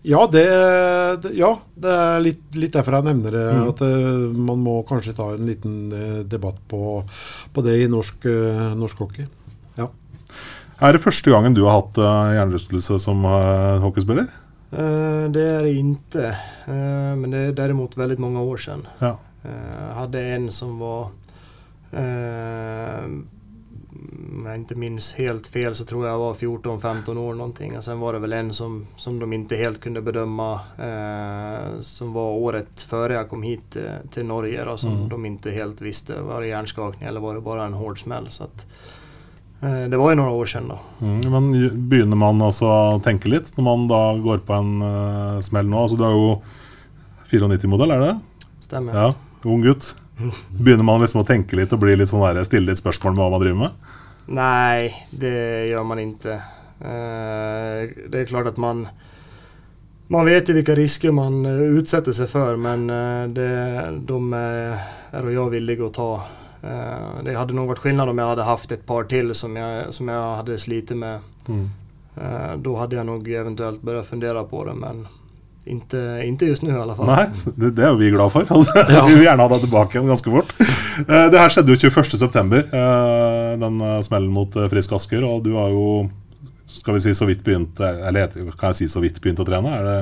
Ja, 0.02 0.24
det, 0.26 0.48
ja, 1.38 1.52
det 1.78 1.92
er 1.94 2.24
litt, 2.26 2.42
litt 2.58 2.74
derfor 2.74 2.98
jeg 2.98 3.06
nevner 3.12 3.36
det. 3.38 3.44
Mm. 3.54 3.66
At 3.70 3.84
eh, 3.86 4.38
man 4.50 4.64
må 4.64 4.80
kanskje 4.90 5.16
ta 5.18 5.30
en 5.36 5.46
liten 5.46 5.76
debatt 6.32 6.58
på, 6.72 7.02
på 7.54 7.66
det 7.68 7.78
i 7.84 7.90
norsk, 7.92 8.26
norsk 8.80 9.04
hockey. 9.06 9.28
Ja. 9.78 9.92
Er 10.82 10.96
det 10.96 11.04
første 11.04 11.30
gangen 11.30 11.54
du 11.54 11.68
har 11.68 11.84
hatt 11.84 12.00
hjernerystelse 12.02 12.98
som 13.04 13.28
hockeyspiller? 13.84 14.32
Eh, 14.72 15.30
det 15.32 15.52
är 15.52 15.64
det 15.64 15.74
inte. 15.74 16.28
Eh, 16.66 17.16
men 17.16 17.32
det 17.32 17.38
är 17.38 17.52
däremot 17.52 17.98
väldigt 17.98 18.20
många 18.20 18.42
år 18.42 18.58
sedan. 18.58 18.88
Ja. 19.00 19.20
Eh, 19.44 19.86
Jag 19.88 19.96
hade 19.96 20.22
en 20.22 20.52
som 20.52 20.80
var, 20.80 21.08
om 24.34 24.46
jag 24.46 24.56
inte 24.56 24.76
minns 24.76 25.14
helt 25.14 25.48
fel 25.48 25.76
så 25.76 25.86
tror 25.86 26.08
jag 26.08 26.18
var 26.18 26.34
14-15 26.34 27.18
år 27.18 27.34
någonting. 27.34 27.78
Och 27.78 27.84
sen 27.84 28.00
var 28.00 28.14
det 28.14 28.20
väl 28.20 28.34
en 28.34 28.54
som, 28.54 28.88
som 28.98 29.20
de 29.20 29.34
inte 29.34 29.56
helt 29.56 29.80
kunde 29.82 30.02
bedöma 30.02 30.54
eh, 30.78 31.80
som 31.80 32.14
var 32.14 32.32
året 32.32 32.82
före 32.82 33.14
jag 33.14 33.30
kom 33.30 33.44
hit 33.44 33.72
til 33.72 33.90
till 34.12 34.26
Norge 34.26 34.66
då, 34.66 34.78
som 34.78 34.92
Mm. 34.96 35.10
de 35.10 35.26
inte 35.26 35.52
helt 35.52 35.82
visste. 35.82 36.22
Var 36.22 36.42
det 36.42 36.48
hjärnskakning 36.48 37.10
eller 37.10 37.20
var 37.20 37.36
det 37.36 37.42
bara 37.42 37.66
en 37.66 37.74
hård 37.74 38.02
smäll? 38.04 38.28
Så 38.30 38.44
att, 38.44 38.66
eh, 38.66 38.68
det 39.62 39.98
var 40.00 40.14
jo 40.14 40.18
noen 40.18 40.38
år 40.42 40.50
siden, 40.50 40.72
da. 40.72 40.78
Mm, 41.06 41.18
men 41.30 41.50
begynner 41.92 42.18
man 42.18 42.42
altså 42.42 42.66
å 42.66 43.02
tenke 43.06 43.30
litt 43.30 43.52
når 43.58 43.66
man 43.68 43.84
da 43.92 44.02
går 44.18 44.42
på 44.48 44.56
en 44.58 44.72
uh, 44.82 45.42
smell 45.46 45.70
nå? 45.70 45.84
Altså 45.84 46.00
Du 46.00 46.06
er 46.08 46.16
jo 46.18 46.32
94-modell, 47.30 47.94
er 47.94 48.06
det 48.08 48.16
Stemmer. 48.66 48.98
Ja, 48.98 49.46
ung 49.46 49.62
gutt. 49.66 49.92
Begynner 50.58 50.88
man 50.88 51.04
liksom 51.04 51.22
å 51.22 51.28
tenke 51.28 51.60
litt 51.60 51.74
og 51.76 51.82
bli 51.84 51.94
litt 52.00 52.10
sånn 52.10 52.24
der, 52.24 52.42
stille 52.48 52.72
litt 52.72 52.82
spørsmål 52.82 53.14
med 53.14 53.24
hva 53.24 53.30
man 53.36 53.44
driver 53.44 53.62
med? 53.62 53.94
Nei, 54.32 54.90
det 55.22 55.38
gjør 55.70 55.88
man 55.92 56.02
ikke. 56.02 56.42
Uh, 56.82 58.10
det 58.10 58.24
er 58.24 58.30
klart 58.34 58.50
at 58.54 58.62
man 58.62 58.86
man 60.12 60.28
vet 60.28 60.50
jo 60.50 60.58
hvilke 60.58 60.74
risker 60.76 61.14
man 61.16 61.46
utsetter 61.48 62.12
seg 62.12 62.28
for, 62.28 62.58
men 62.60 62.82
eh, 62.92 63.30
det, 63.32 63.52
de 64.10 64.18
er 64.36 65.22
og 65.22 65.32
jeg 65.32 65.52
villige 65.54 65.86
å 65.86 65.88
att 65.88 65.94
ta. 65.96 66.41
Eh, 66.64 67.24
det 67.24 67.34
hade 67.34 67.54
nog 67.54 67.68
varit 67.68 67.80
skillnad 67.80 68.10
om 68.10 68.18
jag 68.18 68.28
hade 68.28 68.44
haft 68.44 68.72
ett 68.72 68.86
par 68.86 69.04
till 69.04 69.36
som 69.36 69.56
jag, 69.56 69.94
som 69.94 70.08
jag 70.08 70.36
hade 70.36 70.58
slitit 70.58 70.98
med. 70.98 71.20
Mm. 71.48 71.70
Eh, 72.16 72.58
då 72.58 72.76
hade 72.76 72.96
jag 72.96 73.06
nog 73.06 73.30
eventuelt 73.30 73.82
börjat 73.82 74.06
fundera 74.06 74.44
på 74.44 74.66
det 74.66 74.74
men 74.74 75.08
inte, 75.66 76.22
inte 76.26 76.46
just 76.46 76.62
nå 76.62 76.70
i 76.70 76.74
hvert 76.74 76.98
fall. 76.98 77.06
Nei, 77.06 77.26
det, 77.56 77.72
det 77.78 77.84
er 77.86 77.94
jo 77.94 78.00
vi 78.00 78.10
glad 78.14 78.32
for. 78.34 78.46
Altså, 78.56 79.08
Vi 79.08 79.14
vil 79.16 79.26
gjerne 79.26 79.46
ha 79.46 79.52
deg 79.54 79.66
tilbake 79.66 79.98
igjen 79.98 80.10
ganske 80.10 80.34
fort. 80.34 80.56
Eh, 81.08 81.28
det 81.34 81.42
her 81.42 81.54
skjedde 81.54 81.76
jo 81.76 81.90
21.9., 81.90 82.64
uh, 82.74 83.60
den 83.62 83.84
smellen 84.06 84.34
mot 84.34 84.58
Frisk 84.74 84.98
Asker. 84.98 85.26
Og 85.26 85.46
du 85.46 85.54
har 85.58 85.70
jo, 85.74 85.86
skal 86.66 86.98
vi 86.98 87.06
si, 87.06 87.14
så 87.18 87.28
vidt 87.30 87.44
begynt 87.46 87.80
Eller 87.82 88.34
kan 88.58 88.72
jeg 88.72 88.84
si 88.84 88.88
så 88.90 89.02
vidt 89.04 89.22
begynt 89.22 89.42
å 89.42 89.48
trene? 89.48 89.74
Er 89.78 89.88
det 89.88 90.00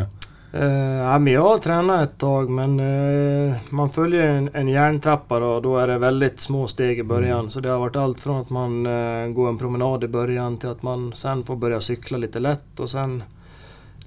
Ja, 0.51 1.19
men 1.19 1.35
har 1.37 1.57
trent 1.61 1.91
et 1.93 2.15
tag 2.17 2.49
men 2.49 2.79
uh, 2.79 3.55
man 3.69 3.89
følger 3.89 4.23
en, 4.25 4.47
en 4.53 4.69
jerntrappe, 4.71 5.37
og 5.45 5.61
da 5.61 5.75
er 5.83 5.91
det 5.93 5.97
veldig 6.01 6.29
små 6.41 6.63
steg 6.67 6.99
i 6.99 7.05
början. 7.05 7.51
Så 7.53 7.61
det 7.61 7.69
har 7.69 7.81
vært 7.83 7.99
alt 8.01 8.23
fra 8.23 8.39
at 8.41 8.49
man 8.53 8.79
uh, 8.87 9.29
går 9.29 9.51
en 9.51 9.59
promenad 9.61 10.03
i 10.03 10.09
begynnelsen, 10.09 10.57
til 10.63 10.73
at 10.73 10.81
man 10.85 11.11
sen 11.13 11.45
får 11.45 11.59
begynne 11.59 11.83
å 11.83 11.85
sykle 11.85 12.21
litt 12.23 12.39
lett. 12.41 12.71
Og 12.79 12.89
sen 12.89 13.19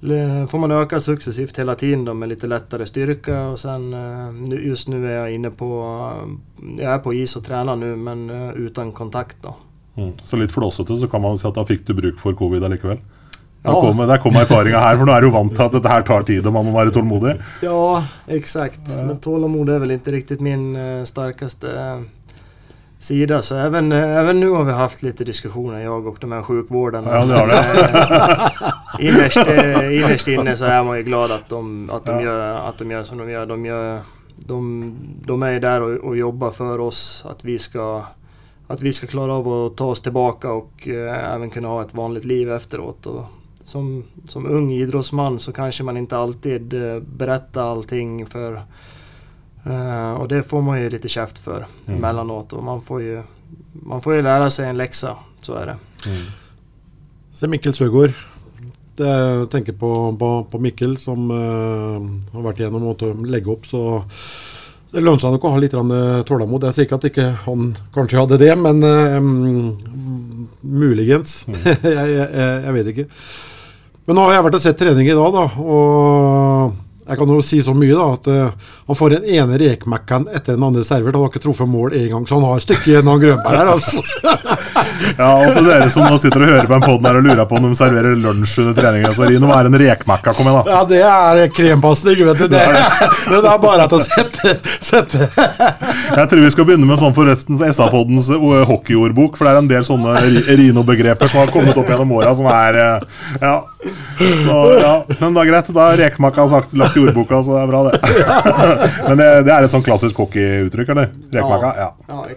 får 0.03 0.59
man 0.59 0.75
øke 0.75 0.99
suksessivt 0.99 1.57
hele 1.61 1.77
tiden 1.79 2.03
da, 2.03 2.11
med 2.13 2.33
litt 2.33 2.43
lettere 2.43 2.83
styrke. 2.89 3.37
Og 3.53 3.59
sen 3.61 3.87
just 4.59 4.91
nå 4.91 4.99
er 4.99 5.21
jeg 5.21 5.37
inne 5.39 5.53
på, 5.55 5.69
jag 6.75 6.93
är 6.93 6.99
på 6.99 7.13
is 7.13 7.37
og 7.39 7.45
trener 7.47 7.79
nå, 7.79 7.95
men 7.95 8.27
uten 8.29 8.65
utan 8.67 8.91
kontakt 8.91 9.39
da. 9.41 9.55
Mm. 9.95 10.11
Så 10.23 10.37
litt 10.37 10.51
flåsete 10.51 10.97
så 10.97 11.07
kan 11.07 11.21
man 11.21 11.39
si 11.39 11.47
at 11.47 11.55
da 11.55 11.63
fikk 11.63 11.87
du 11.87 11.93
bruk 11.93 12.19
for 12.19 12.35
covid 12.35 12.63
allikevel. 12.67 12.99
Ja. 13.63 13.71
kom, 13.81 13.97
der 14.07 14.17
kom 14.19 14.35
erfaringa 14.35 14.79
her, 14.79 14.97
for 14.99 15.07
nå 15.07 15.13
er 15.15 15.21
du 15.21 15.29
vant 15.31 15.53
til 15.55 15.63
at 15.63 15.71
dette 15.77 15.87
her 15.91 16.01
tar 16.03 16.25
tid 16.27 16.45
og 16.45 16.53
man 16.53 16.65
må 16.67 16.73
være 16.75 16.91
tålmodig. 16.91 17.37
Ja, 17.63 18.03
exakt. 18.27 18.81
Men 18.97 19.19
tålamod 19.23 19.69
er 19.69 19.79
väl 19.79 19.91
inte 19.91 20.11
riktigt 20.11 20.41
min 20.41 20.75
uh, 20.75 21.03
starkaste 21.05 21.67
uh, 21.67 22.01
sida. 22.99 23.41
Så 23.41 23.55
även, 23.55 23.91
uh, 23.91 24.17
även 24.19 24.39
nu 24.39 24.49
har 24.49 24.63
vi 24.63 24.71
haft 24.71 25.03
lite 25.03 25.23
diskussioner, 25.23 25.79
jag 25.79 26.07
och 26.07 26.17
de 26.21 26.31
här 26.31 26.41
sjukvårdarna. 26.41 27.15
Ja, 27.15 27.25
det 27.25 27.33
har 27.33 27.47
det. 27.47 27.53
Eh, 28.99 29.05
innerst, 29.05 29.37
eh, 29.37 29.95
innerst 29.95 30.27
inne 30.27 30.55
så 30.55 30.65
är 30.65 30.83
man 30.83 30.97
ju 30.97 31.03
glad 31.03 31.31
att 31.31 31.49
de, 31.49 31.89
att 31.89 32.05
de, 32.05 32.11
Ja. 32.11 32.21
gör, 32.21 32.69
att 32.69 32.77
de 32.77 32.91
gör 32.91 33.03
som 33.03 33.17
de 33.17 33.29
gör. 33.29 33.45
De, 33.45 33.65
gör, 33.65 33.99
de, 34.35 34.93
de 35.25 35.43
är 35.43 35.59
där 35.59 35.81
och, 35.81 35.91
och 35.91 36.17
jobbar 36.17 36.51
för 36.51 36.79
oss, 36.79 37.25
att 37.29 37.45
vi 37.45 37.59
ska 37.59 38.03
att 38.67 38.81
vi 38.81 38.93
ska 38.93 39.07
klara 39.07 39.33
av 39.33 39.47
att 39.47 39.77
ta 39.77 39.85
oss 39.85 40.01
tillbaka 40.01 40.51
och 40.51 40.87
eh, 40.87 41.33
även 41.33 41.49
kunna 41.49 41.67
ha 41.67 41.81
ett 41.81 41.93
vanligt 41.93 42.25
liv 42.25 42.51
efteråt. 42.51 43.05
Och 43.05 43.25
som, 43.63 44.03
som 44.25 44.45
ung 44.45 44.71
idrottsman 44.71 45.39
så 45.39 45.51
kanske 45.51 45.83
man 45.83 45.97
inte 45.97 46.17
alltid 46.17 46.73
eh, 46.73 46.99
berättar 46.99 47.71
allting 47.71 48.25
för 48.25 48.61
Uh, 49.67 50.13
och 50.13 50.27
det 50.27 50.43
får 50.43 50.61
man 50.61 50.81
ju 50.81 50.89
lite 50.89 51.09
käft 51.09 51.37
för 51.37 51.65
Mm. 51.87 51.97
emellanåt 51.97 52.53
och 52.53 52.63
man 52.63 52.81
får 52.81 53.01
ju 53.01 53.23
man 53.73 54.01
får 54.01 54.15
ju 54.15 54.21
lära 54.21 54.49
sig 54.49 54.65
en 54.69 54.77
läxa, 54.77 55.15
så 55.41 55.53
är 55.53 55.65
det. 55.65 55.77
Se 57.33 57.47
Mikkel 57.47 57.73
Søgaard. 57.73 58.11
Det, 58.95 59.07
jeg 59.07 59.49
tenker 59.49 59.73
på, 59.73 60.15
på, 60.19 60.47
på 60.51 60.59
Mikkel 60.59 60.97
som 60.97 61.31
uh, 61.31 61.95
har 62.33 62.43
vært 62.43 62.59
igjennom 62.59 62.91
å 62.91 63.13
legge 63.25 63.49
opp, 63.49 63.65
så 63.65 64.03
det 64.91 65.01
lønner 65.01 65.23
seg 65.23 65.31
nok 65.33 65.47
å 65.47 65.53
ha 65.55 65.61
litt 65.63 65.73
eh. 65.73 66.67
Jeg 66.67 66.75
sier 66.75 66.85
ikke 66.85 66.99
at 66.99 67.07
ikke 67.09 67.29
han 67.47 67.71
kanskje 67.95 68.19
hadde 68.19 68.37
det, 68.37 68.51
men 68.59 68.83
eh, 68.85 69.15
mm, 69.17 70.49
muligens. 70.61 71.47
Mm. 71.47 71.55
jeg, 71.81 72.11
jeg, 72.13 72.59
jeg 72.67 72.75
vet 72.77 72.91
ikke. 72.91 73.07
Men 74.03 74.17
nå 74.19 74.25
har 74.27 74.35
jeg 74.35 74.45
vært 74.47 74.57
og 74.57 74.63
sett 74.65 74.79
trening 74.79 75.07
i 75.07 75.15
dag, 75.15 75.35
da, 75.37 75.43
og 75.63 76.82
jeg 77.03 77.19
kan 77.19 77.31
jo 77.33 77.41
si 77.43 77.59
så 77.63 77.73
mye 77.75 77.95
da, 77.97 78.05
at 78.15 78.27
uh, 78.31 78.69
han 78.87 78.97
får 78.97 79.15
den 79.17 79.25
ene 79.35 79.57
rekmekkan 79.59 80.29
etter 80.31 80.55
den 80.55 80.63
andre 80.63 80.83
servert. 80.87 81.17
Han 81.17 81.25
har 81.25 81.31
ikke 81.33 81.41
truffet 81.43 81.67
mål 81.69 81.95
én 81.97 82.07
gang, 82.11 82.27
så 82.27 82.37
han 82.37 82.45
har 82.47 82.61
et 82.61 82.65
stykke 82.65 82.91
igjen 82.91 83.09
av 83.11 83.19
Grønberg 83.19 83.59
her, 83.59 83.71
altså. 83.73 84.03
Ja, 85.17 85.29
og 85.35 85.57
til 85.57 85.67
dere 85.67 85.89
som 85.91 86.07
nå 86.07 86.17
sitter 86.21 86.45
og 86.45 86.51
hører 86.53 86.69
på 86.69 86.77
en 86.77 86.85
podd 86.85 87.07
og 87.09 87.19
lurer 87.25 87.43
på 87.49 87.57
om 87.59 87.67
de 87.67 87.77
serverer 87.77 88.15
lunsj 88.19 88.55
under 88.63 88.77
trening, 88.77 89.05
så 89.13 89.27
Rino, 89.27 89.49
hva 89.49 89.59
er 89.61 89.69
en 89.69 89.77
rekmakka? 89.81 90.33
Kom 90.37 90.47
igjen, 90.47 90.63
da. 90.63 90.77
Ja, 90.77 90.83
det 90.87 91.01
er 91.43 91.51
krempasning, 91.53 92.23
vet 92.29 92.39
du. 92.43 92.47
Det, 92.53 92.63
det 93.33 93.41
er 93.41 93.59
bare 93.65 93.87
at 93.87 93.95
å 93.95 93.99
sette, 94.03 94.55
sette. 94.79 95.27
Jeg 96.17 96.31
tror 96.31 96.43
vi 96.45 96.53
skal 96.55 96.69
begynne 96.69 96.87
med 96.87 97.01
sånn 97.01 97.15
forresten 97.15 97.59
SA-poddens 97.59 98.31
eh, 98.33 98.63
hockeyordbok, 98.69 99.37
for 99.37 99.47
det 99.49 99.53
er 99.53 99.61
en 99.61 99.71
del 99.71 99.87
sånne 99.87 100.15
Rino-begreper 100.47 101.31
som 101.31 101.43
har 101.43 101.53
kommet 101.53 101.77
opp 101.77 101.91
gjennom 101.91 102.15
åra, 102.19 102.33
som 102.39 102.49
er 102.53 102.81
eh, 102.87 103.13
Ja. 103.43 103.55
Så, 103.83 104.57
ja. 104.79 104.91
Men 105.19 105.35
da 105.35 105.43
greit, 105.43 105.69
da 105.75 105.89
er 105.91 105.99
rekmakka 106.05 106.45
sagt 106.47 106.75
lagt 106.79 106.92
i 106.97 106.99
ordboka, 107.03 107.35
så 107.43 107.49
det 107.57 107.61
er 107.63 107.67
bra, 107.71 107.81
det. 107.87 107.93
Men 109.07 109.15
det, 109.21 109.27
det 109.47 109.53
er 109.55 109.61
et 109.67 109.73
sånn 109.73 109.85
klassisk 109.85 110.15
hockeyuttrykk, 110.23 110.89
eller? 110.95 111.07
Rekmakka? 111.33 111.69
Ja. 111.77 111.89
Ja, 112.07 112.13
ja. 112.29 112.35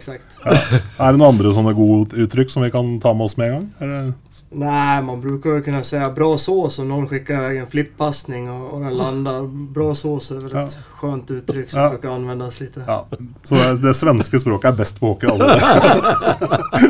Er 0.98 1.08
det 1.12 1.18
noen 1.20 1.30
andre 1.32 1.48
sånne 1.56 1.72
gode 1.76 2.16
uttrykk 2.26 2.50
som 2.52 2.60
vi 2.66 2.70
kan 2.74 2.86
ta 3.02 3.10
med 3.16 3.24
oss 3.28 3.36
med 3.40 3.46
en 3.50 3.54
gang? 3.56 3.66
Eller? 3.80 4.02
Nei, 4.52 5.00
man 5.02 5.20
bruker 5.20 5.50
jo 5.56 5.62
kunne 5.64 5.80
si 5.86 5.98
bra 6.16 6.28
sås 6.40 6.78
om 6.82 6.88
noen 6.90 7.06
skikker 7.08 7.40
en 7.56 7.66
flipppassning 7.70 8.44
og, 8.52 8.62
og, 8.74 8.78
den 8.84 8.94
lander. 8.98 9.38
Bra 9.76 9.88
sås 9.96 10.30
är 10.30 10.36
et 10.46 10.52
Ja. 10.52 10.66
skjønt 11.00 11.30
uttrykk 11.30 11.70
som 11.70 11.80
Ja. 11.80 11.88
bruker 11.90 12.08
anvendes 12.14 12.60
litt. 12.60 12.76
Ja, 12.86 13.04
så 13.42 13.54
det, 13.54 13.76
det 13.82 13.94
svenske 13.96 14.38
språket 14.40 14.64
er 14.72 14.76
best 14.76 15.00
på 15.00 15.06
hockey. 15.14 15.26
Altså. 15.26 15.46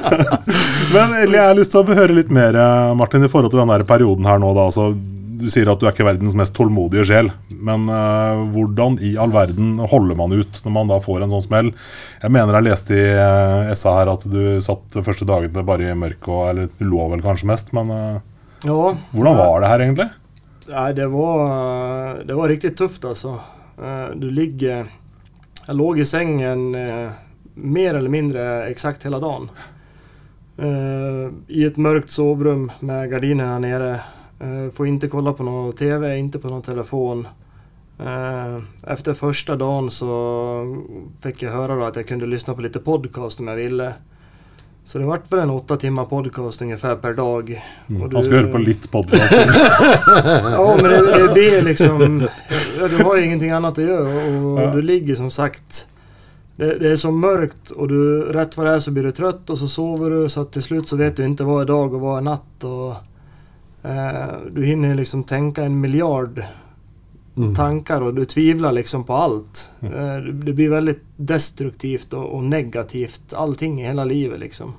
Men 0.95 1.15
jeg 1.33 1.43
har 1.43 1.55
lyst 1.59 1.73
til 1.75 1.83
å 1.83 1.97
høre 1.97 2.15
litt 2.17 2.31
mer, 2.31 2.57
eh, 2.57 2.95
Martin, 2.99 3.25
i 3.25 3.29
forhold 3.31 3.51
til 3.55 3.61
den 3.63 3.73
der 3.73 3.85
perioden 3.89 4.27
her 4.27 4.39
nå. 4.43 4.53
Da. 4.57 4.67
Altså, 4.71 4.91
du 5.41 5.47
sier 5.53 5.69
at 5.73 5.81
du 5.81 5.87
er 5.87 5.93
ikke 5.95 6.07
verdens 6.09 6.35
mest 6.39 6.55
tålmodige 6.57 7.05
sjel. 7.09 7.31
Men 7.57 7.89
uh, 7.93 8.43
hvordan 8.55 8.99
i 9.05 9.15
all 9.21 9.33
verden 9.35 9.77
holder 9.79 10.17
man 10.19 10.33
ut 10.37 10.61
når 10.65 10.75
man 10.75 10.91
da 10.93 10.99
får 11.05 11.25
en 11.27 11.35
sånn 11.37 11.45
smell? 11.47 11.71
Jeg 12.23 12.35
mener 12.35 12.59
jeg 12.59 12.67
leste 12.69 12.97
i 12.97 13.07
uh, 13.17 13.73
SA 13.77 13.97
her 14.01 14.13
at 14.15 14.27
du 14.33 14.41
satt 14.65 14.87
de 14.97 15.05
første 15.07 15.29
dagene 15.29 15.65
bare 15.67 15.91
i 15.91 15.99
mørket, 15.99 16.29
og- 16.33 16.49
eller 16.51 16.73
du 16.79 16.85
lå 16.89 17.09
vel 17.13 17.25
kanskje 17.25 17.51
mest. 17.53 17.73
Men 17.77 17.91
uh, 17.93 18.21
Ja, 18.65 18.95
hvordan 19.13 19.37
var 19.39 19.61
det 19.63 19.73
her 19.75 19.85
egentlig? 19.87 20.09
Nei, 20.67 20.89
det, 20.99 21.07
var, 21.13 22.23
det 22.27 22.35
var 22.35 22.49
riktig 22.51 22.73
tufft 22.77 23.05
alltså. 23.07 23.37
Eh, 23.79 24.09
Du 24.19 24.31
ligger... 24.35 24.89
Jeg 25.67 25.77
låg 25.79 25.99
i 25.99 26.05
sängen 26.07 26.75
eh, 26.75 27.11
mer 27.55 27.95
eller 27.99 28.11
mindre 28.11 28.43
eksakt 28.71 29.03
hele 29.07 29.19
dagen. 29.23 29.49
Eh, 30.59 31.25
I 31.59 31.65
et 31.69 31.77
mørkt 31.79 32.11
sovrum 32.15 32.69
med 32.81 33.11
gardiner 33.11 33.63
her 33.67 33.87
Eh, 33.93 34.13
Får 34.73 34.87
inte 34.87 35.09
kolla 35.09 35.33
på 35.33 35.43
någon 35.43 35.73
TV, 35.73 36.19
inte 36.19 36.39
på 36.39 36.49
någon 36.49 36.63
telefon. 36.63 37.27
Eh, 38.01 38.63
Efter 38.93 39.13
första 39.15 39.57
dagen 39.57 39.91
så 39.91 40.77
fick 41.21 41.43
jag 41.43 41.53
höra 41.53 41.75
då 41.77 41.85
att 41.85 41.97
jag 41.97 42.09
kunde 42.09 42.27
lyssna 42.27 42.55
på 42.55 42.61
lite 42.61 42.79
podcast 42.81 43.41
om 43.41 43.49
jag 43.49 43.57
ville. 43.57 43.95
Så 44.85 44.99
det 44.99 45.05
vart 45.05 45.33
väl 45.33 45.39
en 45.41 45.51
åtta 45.51 45.77
timmar 45.77 46.05
podcast 46.05 46.63
ungefär 46.63 46.97
per 46.97 47.13
dag. 47.13 47.63
Och 47.87 47.93
Man 48.13 48.23
skal 48.23 48.23
du- 48.23 48.37
høre 48.41 48.53
på 48.53 48.59
litt 48.59 48.91
podcast. 48.91 49.33
Ja, 50.53 50.79
men 50.83 50.91
det, 50.91 51.27
det 51.27 51.33
blir 51.33 51.63
liksom... 51.63 52.23
Ja, 52.81 52.89
du 52.89 53.05
har 53.05 53.17
ju 53.17 53.25
ingenting 53.25 53.51
annat 53.51 53.79
att 53.79 53.85
göra 53.85 54.45
och 54.47 54.63
Ja. 54.63 54.75
du 54.75 54.83
ligger 54.83 55.15
som 55.15 55.31
sagt... 55.31 55.89
Det, 56.57 56.79
det 56.79 56.91
är 56.91 56.97
så 56.97 57.11
mörkt 57.11 57.71
och 57.71 57.89
du, 57.89 58.23
rätt 58.23 58.57
vad 58.57 58.67
det 58.67 58.73
är 58.73 58.79
så 58.79 58.91
blir 58.91 59.03
du 59.03 59.13
trött 59.13 59.51
och 59.51 59.59
så 59.59 59.69
sover 59.69 60.11
du 60.11 60.29
så 60.29 60.41
att 60.41 60.53
till 60.53 60.63
slut 60.63 60.89
så 60.89 60.97
vet 60.97 61.17
du 61.17 61.25
inte 61.25 61.45
vad 61.45 61.63
är 61.63 61.67
dag 61.67 61.95
och 61.95 62.01
vad 62.01 62.19
är 62.19 62.23
natt. 62.23 62.65
Och, 62.65 62.91
eh, 62.91 62.97
du 63.87 64.65
hinner 64.67 64.97
liksom 64.99 65.23
tenke 65.25 65.63
en 65.63 65.81
milliard 65.81 66.41
Mm. 67.37 67.55
tanker, 67.55 68.03
og 68.03 68.15
du 68.17 68.25
tviler 68.25 68.73
liksom 68.73 69.05
på 69.05 69.15
alt. 69.15 69.69
Eh, 69.83 70.17
det- 70.17 70.55
blir 70.55 70.71
veldig 70.71 70.95
destruktivt 71.17 72.15
og, 72.15 72.35
og, 72.35 72.45
negativt 72.45 73.35
allting 73.37 73.81
i 73.81 73.85
hele 73.85 74.05
livet 74.05 74.41
liksom. 74.41 74.75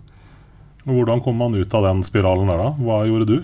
Hvordan 0.83 1.21
kom 1.21 1.37
man 1.37 1.55
ut 1.55 1.73
av 1.73 1.83
den 1.83 2.03
spiralen 2.03 2.47
der, 2.47 2.57
da? 2.57 2.71
Hva 2.79 3.05
gjorde 3.05 3.27
du? 3.27 3.37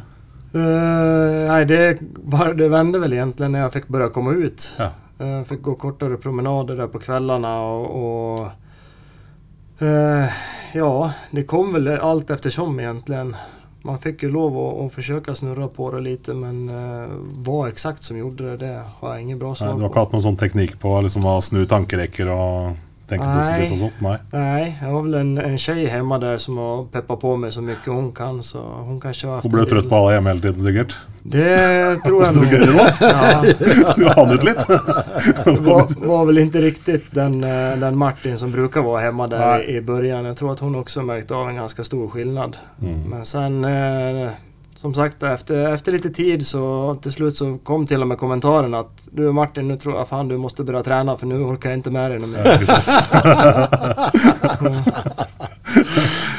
Uh, 0.56 1.47
nei, 1.49 1.63
det, 1.65 1.99
var, 2.23 2.54
det 2.54 2.69
vende 2.69 2.99
vel 3.02 3.13
egentlig 3.13 3.49
når 3.49 3.60
jeg 3.60 3.73
fikk 3.73 3.88
begynne 3.89 4.10
å 4.10 4.13
komme 4.13 4.34
ut. 4.38 4.67
Ja. 4.80 4.91
Uh, 5.19 5.43
fikk 5.43 5.62
gå 5.62 5.76
kortere 5.82 6.17
promenader 6.17 6.78
der 6.78 6.88
på 6.88 7.02
kveldene 7.02 7.54
og, 7.67 7.86
og 7.97 9.82
uh, 9.82 10.30
ja, 10.73 10.91
det 11.32 11.45
kom 11.49 11.73
vel 11.73 11.89
alt 11.97 12.32
eftersom 12.34 12.80
egentligen. 12.80 13.36
Man 13.86 14.00
fick 14.00 14.24
ju 14.24 14.32
lov 14.32 14.58
att, 14.58 14.86
att 14.86 14.93
försöka 14.93 15.36
snurra 15.36 15.67
på 15.67 15.91
det 15.91 16.02
lite 16.02 16.34
men 16.34 16.69
uh, 16.69 17.08
vad 17.36 17.69
exakt 17.69 18.04
som 18.04 18.17
gjorde 18.17 18.43
det, 18.43 18.58
det 18.58 18.82
har 19.00 19.10
jag 19.10 19.22
ingen 19.22 19.39
bra 19.39 19.50
Nei, 19.50 19.72
på. 19.72 19.76
du 19.76 19.84
har 19.84 19.89
ikke 19.89 20.04
hatt 20.06 20.15
noen 20.15 20.24
sånn 20.24 20.39
teknikk 20.39 20.78
på 20.80 20.93
liksom, 21.04 21.26
å 21.28 21.41
snu 21.43 21.65
tankerekker 21.67 22.32
og 22.32 22.78
tenke 23.12 23.28
positivt 23.28 23.76
og 23.76 23.82
sånt? 23.82 24.00
Nei. 24.06 24.15
Nei, 24.32 24.62
jeg 24.69 24.88
har 24.88 25.04
vel 25.08 25.17
en, 25.19 25.34
en 25.50 25.58
tjej 25.60 25.84
hjemme 25.89 26.19
der 26.24 26.39
som 26.39 26.62
har 26.63 26.86
peppat 26.96 27.24
på 27.26 27.34
meg 27.43 27.52
så 27.56 27.65
mye 27.65 27.76
hun 27.89 28.13
kan 28.15 28.39
så 28.39 28.63
Hun 28.88 29.04
kanskje 29.04 29.28
har 29.28 29.41
haft 29.41 29.50
Hun 29.50 29.58
ble 29.58 29.67
trøtt 29.67 29.91
på 29.91 30.00
alle 30.00 30.15
hjemme 30.15 30.32
hele 30.32 30.46
tiden, 30.48 30.63
sikkert. 30.63 30.96
Det 31.25 31.95
tror 32.05 32.23
jag 32.23 32.36
nog. 32.38 32.45
Ja. 32.99 33.43
Du 33.95 34.33
ut 34.33 34.43
litt? 34.43 34.69
var, 35.59 36.07
var 36.07 36.25
väl 36.25 36.38
inte 36.38 36.57
riktigt 36.57 37.12
den, 37.12 37.43
eh, 37.43 37.77
den 37.77 37.97
Martin 37.97 38.38
som 38.38 38.51
brukar 38.51 38.81
vara 38.81 39.01
hemma 39.01 39.27
där 39.27 39.39
Nej. 39.39 39.75
i, 39.75 39.81
början. 39.81 40.25
Jag 40.25 40.38
tror 40.38 40.51
att 40.51 40.59
hon 40.59 40.75
också 40.75 41.01
märkt 41.01 41.31
av 41.31 41.49
en 41.49 41.55
ganska 41.55 41.83
stor 41.83 42.09
skillnad. 42.09 42.57
Mm. 42.81 43.01
Men 43.09 43.25
sen, 43.25 43.65
eh, 43.65 44.29
som 44.75 44.93
sagt, 44.93 45.23
efter, 45.23 45.73
efter 45.73 45.91
lite 45.91 46.09
tid 46.09 46.47
så 46.47 46.95
till 47.01 47.12
slut 47.12 47.36
så 47.36 47.57
kom 47.63 47.86
till 47.86 48.01
och 48.01 48.07
med 48.07 48.17
kommentaren 48.17 48.73
att 48.73 49.07
du 49.12 49.31
Martin, 49.31 49.67
nu 49.67 49.77
tror 49.77 49.95
jag 49.95 50.07
fan 50.07 50.27
du 50.27 50.38
måste 50.38 50.63
börja 50.63 50.83
träna 50.83 51.17
för 51.17 51.25
nu 51.25 51.39
orkar 51.39 51.69
jag 51.69 51.79
inte 51.79 51.91
med 51.91 52.12
dig 52.12 52.19
mer. 52.19 52.63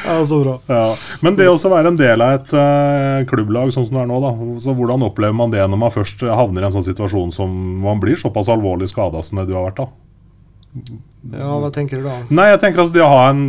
Ja, 0.05 0.25
så 0.25 0.39
bra. 0.43 0.59
Ja. 0.69 0.95
Men 1.25 1.37
det 1.39 1.47
å 1.49 1.57
være 1.57 1.89
en 1.89 1.99
del 1.99 2.21
av 2.21 2.35
et 2.37 2.51
uh, 2.53 3.25
klubblag 3.29 3.71
sånn 3.73 3.87
som 3.87 3.97
det 3.97 4.03
er 4.03 4.09
nå, 4.09 4.19
da. 4.23 4.33
Så 4.61 4.75
hvordan 4.77 5.05
opplever 5.07 5.35
man 5.37 5.53
det 5.53 5.65
når 5.65 5.81
man 5.81 5.93
først 5.93 6.21
havner 6.29 6.65
i 6.65 6.69
en 6.69 6.75
sånn 6.75 6.85
situasjon 6.85 7.33
som 7.35 7.55
man 7.83 8.01
blir 8.03 8.19
såpass 8.19 8.51
alvorlig 8.53 8.91
skada 8.91 9.23
som 9.25 9.41
det 9.41 9.49
du 9.49 9.55
har 9.57 9.65
vært, 9.69 9.81
da? 9.81 9.89
Ja, 11.31 11.55
hva 11.57 11.71
tenker 11.73 12.01
du 12.01 12.05
da? 12.05 12.15
Nei, 12.35 12.49
jeg 12.51 12.59
tenker 12.61 12.83
altså 12.83 12.93
det 12.93 13.01
å 13.01 13.09
ha 13.09 13.29
en 13.31 13.45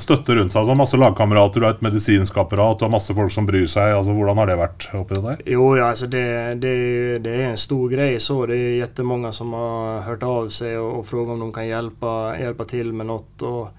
støtte 0.00 0.36
rundt 0.38 0.54
seg. 0.54 0.62
Altså 0.62 0.76
masse 0.78 1.00
lagkamerater, 1.00 1.60
du 1.60 1.66
har 1.66 1.74
et 1.74 1.82
medisinsk 1.84 2.38
apparat, 2.40 2.78
du 2.78 2.86
har 2.86 2.92
masse 2.92 3.14
folk 3.14 3.34
som 3.34 3.48
bryr 3.48 3.66
seg. 3.68 3.96
Altså 3.96 4.14
Hvordan 4.16 4.38
har 4.40 4.48
det 4.48 4.58
vært 4.60 4.86
oppi 4.96 5.18
det 5.18 5.24
der? 5.26 5.42
Jo, 5.56 5.66
ja, 5.76 5.90
altså 5.90 6.08
det, 6.12 6.24
det, 6.62 6.76
det 7.24 7.34
er 7.34 7.50
en 7.50 7.60
stor 7.60 7.90
greie. 7.92 8.20
så. 8.22 8.38
Det 8.48 8.60
er 8.86 9.10
mange 9.10 9.32
som 9.36 9.52
har 9.58 10.06
hørt 10.06 10.24
av 10.24 10.48
seg 10.54 10.78
og, 10.78 11.00
og 11.00 11.04
spurt 11.10 11.34
om 11.34 11.42
de 11.42 11.50
kan 11.58 11.68
hjelpe, 11.68 12.14
hjelpe 12.40 12.68
til 12.70 12.94
med 12.94 13.10
noe. 13.10 13.26
Och 13.48 13.74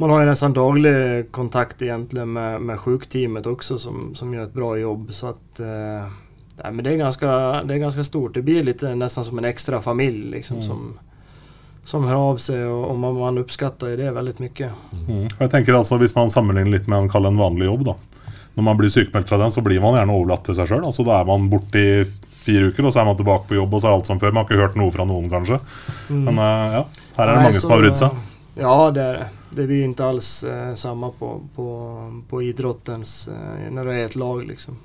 man 0.00 0.10
har 0.10 0.20
ju 0.20 0.26
nästan 0.26 0.52
daglig 0.52 1.26
kontakt 1.32 1.82
egentligen 1.82 2.32
med, 2.32 2.60
med 2.62 2.78
sjukteamet 2.80 3.46
också 3.46 3.78
som, 3.78 4.14
som 4.14 4.34
gör 4.34 4.44
ett 4.44 4.52
bra 4.54 4.76
jobb. 4.78 5.08
Så 5.12 5.26
att, 5.26 5.60
eh, 5.60 6.10
Nej, 6.64 6.72
men 6.72 6.84
det, 6.84 6.92
är 6.92 6.96
ganska, 6.96 7.26
det 7.62 7.74
är 7.74 7.78
ganska 7.78 8.04
stort. 8.04 8.34
Det 8.34 8.42
blir 8.42 8.62
lite 8.62 8.94
nästan 8.94 9.24
som 9.24 9.38
en 9.38 9.44
extra 9.44 9.80
familj 9.80 10.30
liksom, 10.30 10.56
Mm. 10.56 10.66
som, 10.68 10.98
som 11.84 12.04
hör 12.04 12.14
av 12.30 12.36
sig 12.36 12.64
och, 12.66 12.90
och 12.90 12.98
man, 12.98 13.14
man 13.18 13.38
uppskattar 13.38 13.86
ju 13.88 13.96
det 13.96 14.10
väldigt 14.10 14.38
mycket. 14.38 14.70
Mm. 15.08 15.24
Og 15.24 15.40
Jeg 15.40 15.50
tenker 15.50 15.74
altså 15.74 15.96
Hvis 15.96 16.14
man 16.14 16.30
sammenligner 16.30 16.70
litt 16.70 16.86
med 16.88 16.98
en, 16.98 17.24
en 17.26 17.36
vanlig 17.38 17.66
jobb, 17.66 17.84
da. 17.84 17.94
Når 18.54 18.62
man 18.64 18.76
blir 18.76 18.88
sykemeldt 18.90 19.28
fra 19.28 19.38
den, 19.38 19.50
så 19.50 19.60
blir 19.62 19.80
man 19.80 19.94
gjerne 19.96 20.12
overlatt 20.12 20.44
til 20.44 20.54
seg 20.54 20.68
sjøl. 20.68 20.84
Altså, 20.84 21.04
da 21.06 21.20
er 21.20 21.24
man 21.24 21.48
borte 21.50 21.78
i 21.78 22.04
fire 22.44 22.68
uker, 22.72 22.84
og 22.86 22.92
så 22.92 23.00
er 23.00 23.04
man 23.08 23.16
tilbake 23.16 23.46
på 23.48 23.54
jobb, 23.56 23.74
og 23.74 23.80
så 23.80 23.88
er 23.88 23.92
alt 23.96 24.06
som 24.10 24.20
før. 24.20 24.32
Man 24.32 24.44
har 24.44 24.50
ikke 24.50 24.60
hørt 24.66 24.76
noe 24.76 24.90
fra 24.92 25.04
noen, 25.08 25.30
kanskje. 25.30 25.60
Men 26.10 26.36
eh, 26.38 26.74
ja, 26.76 26.84
her 27.16 27.24
er 27.24 27.30
det 27.30 27.36
Nej, 27.36 27.42
mange 27.46 27.54
så- 27.56 27.60
som 27.64 27.70
har 27.70 27.78
brydd 27.84 27.96
seg. 27.96 28.10
Ja, 28.54 28.90
det 28.90 29.02
är 29.02 29.12
det. 29.12 29.28
Det 29.50 29.66
blir 29.66 29.88
ikke 29.88 30.04
alls 30.04 30.44
eh, 30.44 30.74
samma 30.74 31.10
på, 31.10 31.40
på, 31.54 32.22
på 32.28 32.42
idrottens, 32.42 33.28
eh, 33.28 33.70
när 33.70 33.84
det 33.84 33.94
är 33.94 34.04
ett 34.04 34.16
lag 34.16 34.46
liksom. 34.46 34.78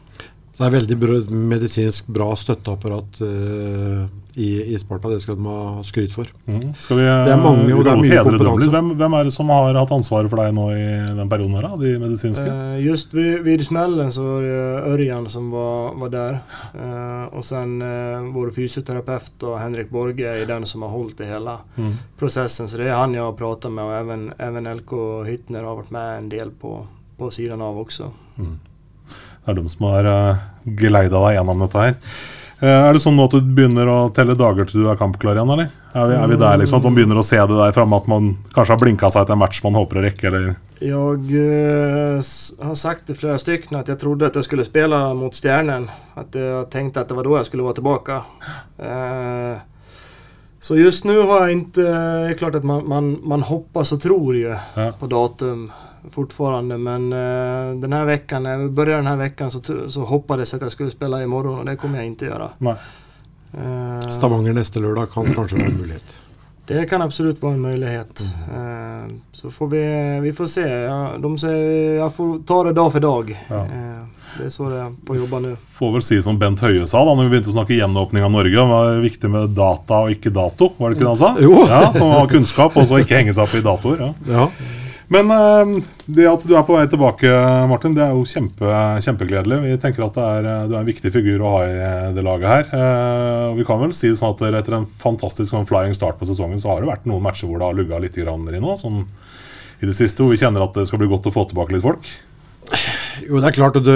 Så 0.55 0.63
det 0.63 0.67
er 0.69 0.75
veldig 0.77 0.95
bra, 1.01 1.15
medisinsk 1.51 2.05
bra 2.15 2.29
støtteapparat 2.39 3.17
uh, 3.27 4.05
i, 4.39 4.49
i 4.71 4.77
Sparta. 4.79 5.09
Det 5.11 5.17
skal 5.19 5.35
de 5.35 5.43
ha 5.51 5.81
skryt 5.83 6.13
for. 6.15 6.29
Mm. 6.47 6.69
Skal 6.79 7.01
vi, 7.01 7.03
Det 7.03 7.33
er 7.33 7.41
mange, 7.43 7.65
og 7.75 7.81
det 7.83 7.91
er 7.91 7.99
mye 7.99 8.21
kompetanse. 8.23 8.69
Hvem, 8.71 8.91
hvem 9.01 9.17
er 9.19 9.27
det 9.27 9.33
som 9.35 9.51
har 9.51 9.75
hatt 9.75 9.91
ansvaret 9.91 10.31
for 10.31 10.39
deg 10.39 10.53
nå 10.55 10.69
i 10.71 10.85
den 11.11 11.31
perioden 11.31 11.57
her, 11.59 11.67
da? 11.67 11.79
De 11.81 11.91
medisinske? 11.99 12.45
Uh, 12.47 12.77
just 12.85 13.11
vid, 13.17 13.41
vid 13.43 13.65
smellen 13.67 14.11
så 14.15 14.23
var 14.29 14.47
det 14.47 14.63
Ørjan 14.93 15.27
som 15.35 15.49
var, 15.51 15.91
var 16.05 16.13
der. 16.15 16.39
Uh, 16.71 17.25
og 17.35 17.43
sen 17.43 17.75
eh, 17.83 18.27
vår 18.31 18.53
fysioterapeut 18.55 19.43
og 19.49 19.57
Henrik 19.59 19.89
Borge 19.91 20.29
er 20.39 20.47
den 20.47 20.63
som 20.69 20.85
har 20.87 20.93
holdt 20.95 21.17
det 21.19 21.27
hele 21.33 21.57
Mm. 21.75 21.97
prosessen. 22.19 22.67
Så 22.71 22.77
det 22.79 22.87
er 22.87 22.95
han 22.95 23.13
jeg 23.13 23.23
har 23.23 23.33
pratet 23.35 23.71
med 23.71 23.83
og 23.83 23.91
även, 23.97 24.29
even 24.39 24.67
LK 24.71 24.93
Hytner 25.27 25.65
har 25.67 25.75
vært 25.81 25.91
med 25.91 26.17
en 26.21 26.29
del 26.31 26.51
på, 26.61 26.77
på 27.19 27.31
sidan 27.31 27.61
av 27.61 27.77
också. 27.81 28.11
Det 29.45 29.53
er 29.53 29.59
de 29.59 29.69
som 29.69 29.85
har 29.91 30.07
uh, 30.09 30.47
geleida 30.65 31.21
deg 31.21 31.37
gjennom 31.37 31.61
dette 31.61 31.83
her. 31.83 31.99
Eh, 32.63 32.71
er 32.71 32.95
det 32.95 33.01
sånn 33.03 33.17
nå 33.19 33.25
at 33.27 33.33
du 33.35 33.49
begynner 33.55 33.89
å 33.91 33.97
telle 34.15 34.33
dager 34.39 34.67
til 34.69 34.85
du 34.85 34.87
er 34.87 34.99
kampklar 34.99 35.35
igjen, 35.35 35.51
eller? 35.51 35.67
Er 35.95 36.07
vi, 36.09 36.15
er 36.17 36.29
vi 36.31 36.37
der 36.39 36.57
liksom 36.61 36.79
at 36.79 36.87
man 36.87 36.95
begynner 36.95 37.19
å 37.19 37.25
se 37.25 37.37
det 37.37 37.57
der 37.59 37.75
framme, 37.75 37.99
at 37.99 38.07
man 38.11 38.29
kanskje 38.55 38.73
har 38.73 38.81
blinka 38.81 39.11
seg 39.11 39.27
til 39.27 39.35
en 39.35 39.41
match 39.41 39.59
man 39.63 39.75
håper 39.77 39.99
å 39.99 40.05
rekke, 40.05 40.29
eller? 40.31 40.55
Jeg 40.79 40.95
uh, 40.95 42.31
har 42.69 42.79
sagt 42.79 43.05
til 43.09 43.19
flere 43.19 43.37
stykker 43.41 43.77
at 43.79 43.91
jeg 43.91 43.99
trodde 43.99 44.31
at 44.31 44.39
jeg 44.39 44.47
skulle 44.47 44.65
spille 44.67 44.99
mot 45.19 45.35
Stjernen. 45.35 45.87
At 46.19 46.35
jeg 46.35 46.65
tenkte 46.71 47.03
at 47.03 47.11
det 47.11 47.19
var 47.19 47.27
da 47.27 47.37
jeg 47.41 47.49
skulle 47.51 47.67
være 47.67 47.79
tilbake. 47.81 48.19
Uh, 48.79 49.55
så 50.65 50.79
just 50.79 51.05
nå 51.05 51.13
har 51.29 51.45
jeg 51.45 51.59
ikke 51.59 51.83
Det 51.83 52.31
er 52.31 52.37
klart 52.39 52.55
at 52.57 52.63
man, 52.65 52.87
man, 52.89 53.11
man 53.21 53.43
hoppas 53.45 53.93
og 53.93 54.01
tror 54.01 54.33
jo 54.33 54.55
Ja. 54.55 54.87
på 54.97 55.11
datum 55.11 55.67
fortfarande. 56.11 56.77
Men 56.77 57.13
uh, 57.13 57.81
den 57.81 57.93
här 57.93 58.05
veckan, 58.05 58.43
när 58.43 58.57
vi 58.57 58.69
började 58.69 58.97
den 58.97 59.07
här 59.07 59.15
veckan 59.15 59.51
så, 59.51 59.61
så 59.89 60.01
hoppades 60.01 60.53
jag 60.53 60.57
att 60.57 60.61
jag 60.61 60.71
skulle 60.71 60.91
spela 60.91 61.23
imorgon 61.23 61.59
och 61.59 61.65
det 61.65 61.75
kommer 61.75 61.97
jag 61.97 62.07
inte 62.07 62.25
göra. 62.25 62.49
Nei. 62.57 62.75
Uh, 63.57 64.09
Stavanger 64.09 64.53
neste 64.53 64.79
lørdag 64.79 65.13
kan 65.13 65.25
kanskje 65.25 65.57
være 65.57 65.71
en 65.71 65.77
mulighet. 65.79 66.15
det 66.67 66.85
kan 66.89 67.01
absolut 67.01 67.41
vara 67.41 67.53
en 67.53 67.61
möjlighet. 67.61 68.25
Uh, 68.49 69.15
så 69.31 69.49
får 69.51 69.67
vi, 69.67 70.19
vi 70.23 70.33
får 70.33 70.45
se. 70.45 70.69
Ja, 70.69 71.11
de 71.17 71.37
säger, 71.37 71.95
jag 71.95 72.15
får 72.15 72.39
ta 72.47 72.63
det 72.63 72.73
dag 72.73 72.91
for 72.91 72.99
dag. 72.99 73.45
Ja. 73.47 73.55
Uh, 73.55 74.03
det 74.37 74.45
er 74.45 74.49
så 74.49 74.69
det 74.69 74.85
får 75.07 75.17
jobba 75.17 75.39
nå. 75.39 75.55
Får 75.77 75.91
vel 75.93 76.03
si 76.03 76.17
som 76.21 76.39
Bent 76.39 76.59
Høie 76.59 76.87
sa 76.87 77.05
da 77.05 77.13
når 77.15 77.29
vi 77.29 77.35
begynte 77.35 77.53
å 77.53 77.55
snakke 77.55 77.77
gjenåpning 77.77 78.25
av 78.25 78.33
Norge. 78.33 78.55
Det 78.55 78.65
var 78.71 79.03
viktig 79.03 79.31
med 79.31 79.53
data 79.55 80.01
og 80.05 80.15
ikke 80.15 80.33
dato, 80.35 80.73
var 80.77 80.91
det 80.91 80.97
ikke 80.97 81.05
det 81.05 81.13
han 81.13 81.21
sa? 81.21 81.35
Jo. 81.39 81.61
Ja, 81.69 81.83
å 82.01 82.09
ha 82.17 82.25
kunnskap 82.31 82.75
og 82.75 82.89
så 82.89 82.99
ikke 83.03 83.21
henge 83.21 83.35
seg 83.37 83.45
opp 83.45 83.55
i 83.55 83.63
datoer. 83.65 84.09
ja. 84.09 84.15
Ja. 84.35 84.49
Men 85.13 85.29
eh, 85.29 85.83
det 86.17 86.25
at 86.29 86.45
du 86.47 86.53
er 86.57 86.65
på 86.65 86.75
vei 86.75 86.85
tilbake, 86.89 87.29
Martin, 87.69 87.93
det 87.97 88.03
er 88.05 88.15
jo 88.15 88.25
kjempe, 88.29 88.69
kjempegledelig. 89.05 89.59
Vi 89.65 89.77
tenker 89.81 90.07
at 90.07 90.17
er, 90.21 90.49
eh, 90.49 90.67
du 90.69 90.75
er 90.75 90.81
en 90.81 90.89
viktig 90.89 91.11
figur 91.13 91.43
å 91.43 91.53
ha 91.57 91.63
i 91.67 91.75
eh, 91.75 92.11
det 92.15 92.25
laget 92.25 92.49
her. 92.49 92.69
Og 93.51 93.59
vi 93.59 93.67
kan 93.67 93.81
vel 93.83 93.93
si 93.97 94.09
det 94.09 94.19
sånn 94.21 94.33
at 94.33 94.45
etter 94.49 94.79
en 94.79 94.89
fantastisk 95.01 95.51
sånn 95.51 95.69
flying 95.69 95.93
start 95.97 96.17
på 96.21 96.29
sesongen, 96.29 96.61
så 96.61 96.73
har 96.73 96.81
det 96.81 96.89
vært 96.89 97.09
noen 97.09 97.25
matcher 97.25 97.49
hvor 97.49 97.61
det 97.61 97.69
har 97.69 97.77
lugga 97.77 98.01
litt 98.01 98.17
grann 98.17 98.47
i 98.49 98.61
nå, 98.61 98.77
sånn 98.81 99.03
i 99.83 99.89
det 99.89 99.97
siste, 99.97 100.23
hvor 100.23 100.31
vi 100.31 100.39
kjenner 100.39 100.63
at 100.63 100.77
det 100.77 100.87
skal 100.87 101.01
bli 101.01 101.11
godt 101.11 101.27
å 101.29 101.35
få 101.35 101.43
tilbake 101.49 101.75
litt 101.75 101.85
folk. 101.85 102.07
Jo, 103.27 103.37
det 103.37 103.49
er 103.49 103.55
klart. 103.55 103.77
Du, 103.85 103.91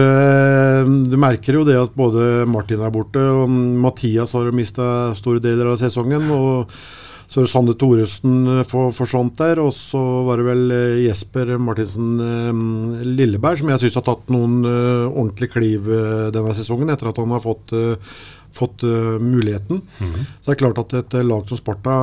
du 1.10 1.16
merker 1.20 1.58
jo 1.58 1.66
det 1.66 1.78
at 1.80 1.96
både 1.98 2.46
Martin 2.48 2.84
er 2.86 2.94
borte, 2.94 3.24
og 3.24 3.50
Mathias 3.50 4.36
har 4.38 4.52
mista 4.54 5.10
store 5.18 5.42
deler 5.42 5.72
av 5.72 5.80
sesongen. 5.82 6.30
og 6.36 6.76
så 7.30 7.40
er 7.40 7.46
det 7.46 7.52
Sande 7.52 7.76
Thoresen 7.78 8.38
eh, 8.50 8.64
for, 8.70 8.90
forsvant 8.98 9.36
der, 9.38 9.60
og 9.62 9.70
så 9.78 10.00
var 10.26 10.42
det 10.42 10.48
vel 10.48 10.72
eh, 10.74 11.02
Jesper 11.06 11.52
Martinsen 11.62 12.16
eh, 12.26 13.04
Lilleberg 13.06 13.62
som 13.62 13.70
jeg 13.70 13.84
syns 13.84 14.00
har 14.00 14.06
tatt 14.08 14.34
noen 14.34 14.58
ordentlig 14.66 15.52
kliv 15.54 15.86
denne 16.34 16.56
sesongen, 16.58 16.90
etter 16.90 17.12
at 17.12 17.22
han 17.22 17.34
har 17.36 17.44
fått, 17.44 17.74
fått 18.58 18.82
uh, 18.88 19.18
muligheten. 19.22 19.82
Så 20.42 20.50
det 20.50 20.56
er 20.56 20.60
klart 20.64 20.80
at 20.82 20.96
et 20.98 21.14
lag 21.26 21.46
som 21.50 21.60
Sparta 21.60 21.94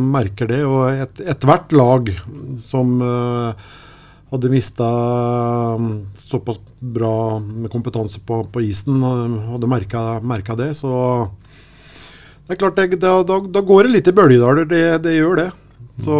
merker 0.00 0.50
det, 0.50 0.60
og 0.68 0.82
et- 0.92 1.22
ethvert 1.32 1.72
lag 1.72 2.10
som 2.60 2.92
uh, 3.00 3.56
hadde 4.34 4.50
mista 4.52 4.88
såpass 6.26 6.60
bra 6.80 7.38
med 7.40 7.72
kompetanse 7.72 8.20
på, 8.20 8.42
på 8.52 8.64
isen, 8.68 9.00
uh, 9.00 9.54
hadde 9.54 9.70
merka 10.28 10.58
det, 10.60 10.74
så 10.76 10.92
det 12.44 12.54
er 12.54 12.60
klart, 12.60 12.76
det, 12.76 13.00
da, 13.00 13.16
da, 13.24 13.38
da 13.48 13.64
går 13.64 13.86
det 13.86 13.94
litt 13.94 14.08
i 14.10 14.16
bølgedaler. 14.16 14.66
Det, 14.68 14.82
det 15.06 15.14
gjør 15.16 15.38
det. 15.40 15.46
Så, 16.04 16.18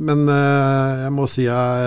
men 0.00 0.26
eh, 0.28 1.00
jeg 1.06 1.14
må 1.16 1.24
si 1.30 1.46
jeg, 1.46 1.86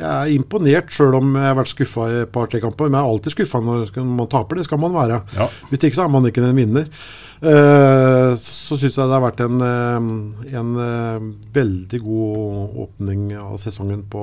jeg 0.00 0.08
er 0.08 0.32
imponert, 0.34 0.90
sjøl 0.94 1.14
om 1.20 1.36
jeg 1.38 1.46
har 1.46 1.58
vært 1.60 1.72
skuffa 1.74 2.08
i 2.10 2.18
et 2.24 2.32
par-tre 2.34 2.62
kamper. 2.64 2.90
Men 2.90 2.98
jeg 2.98 3.06
er 3.06 3.14
alltid 3.14 3.36
skuffa 3.36 3.62
når 3.62 3.94
man 4.02 4.30
taper. 4.32 4.58
Det 4.58 4.66
skal 4.66 4.82
man 4.82 4.96
være. 4.96 5.20
Ja. 5.38 5.46
Hvis 5.70 5.86
ikke 5.86 6.00
så 6.00 6.08
er 6.08 6.14
man 6.16 6.26
ikke 6.26 6.42
en 6.42 6.58
vinner. 6.58 6.90
Eh, 7.38 8.32
så 8.42 8.74
syns 8.78 8.96
jeg 8.98 9.06
det 9.06 9.14
har 9.14 9.22
vært 9.22 9.42
en, 9.44 9.60
eh, 9.62 10.56
en 10.58 10.70
eh, 10.82 11.26
veldig 11.54 12.00
god 12.02 12.78
åpning 12.84 13.28
av 13.38 13.56
sesongen 13.62 14.02
på, 14.10 14.22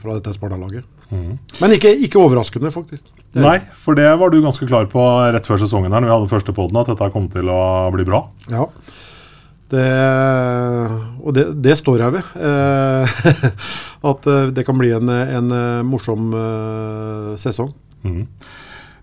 fra 0.00 0.16
dette 0.18 0.34
Sparta-laget. 0.34 0.84
Men 1.12 1.74
ikke, 1.76 1.92
ikke 2.02 2.18
overraskende, 2.18 2.72
faktisk. 2.74 3.04
Det- 3.32 3.42
Nei, 3.44 3.58
for 3.78 3.94
det 3.94 4.08
var 4.18 4.30
du 4.32 4.40
ganske 4.42 4.66
klar 4.66 4.86
på 4.90 5.02
rett 5.32 5.46
før 5.46 5.60
sesongen 5.62 5.92
her 5.92 6.00
når 6.02 6.08
vi 6.10 6.14
hadde 6.16 6.32
første 6.32 6.54
podden, 6.56 6.80
at 6.80 6.86
dette 6.90 7.12
kom 7.14 7.28
til 7.30 7.46
å 7.52 7.60
bli 7.94 8.04
bra. 8.08 8.24
Ja. 8.50 8.66
Det, 9.68 9.86
og 11.26 11.34
det, 11.34 11.44
det 11.62 11.74
står 11.78 11.98
jeg 12.02 12.14
ved. 12.16 12.34
Eh, 12.38 13.16
at 14.10 14.28
det 14.54 14.64
kan 14.66 14.78
bli 14.78 14.92
en, 14.96 15.08
en 15.10 15.54
morsom 15.86 16.32
eh, 16.34 17.32
sesong. 17.40 17.72
Mhm. 18.06 18.26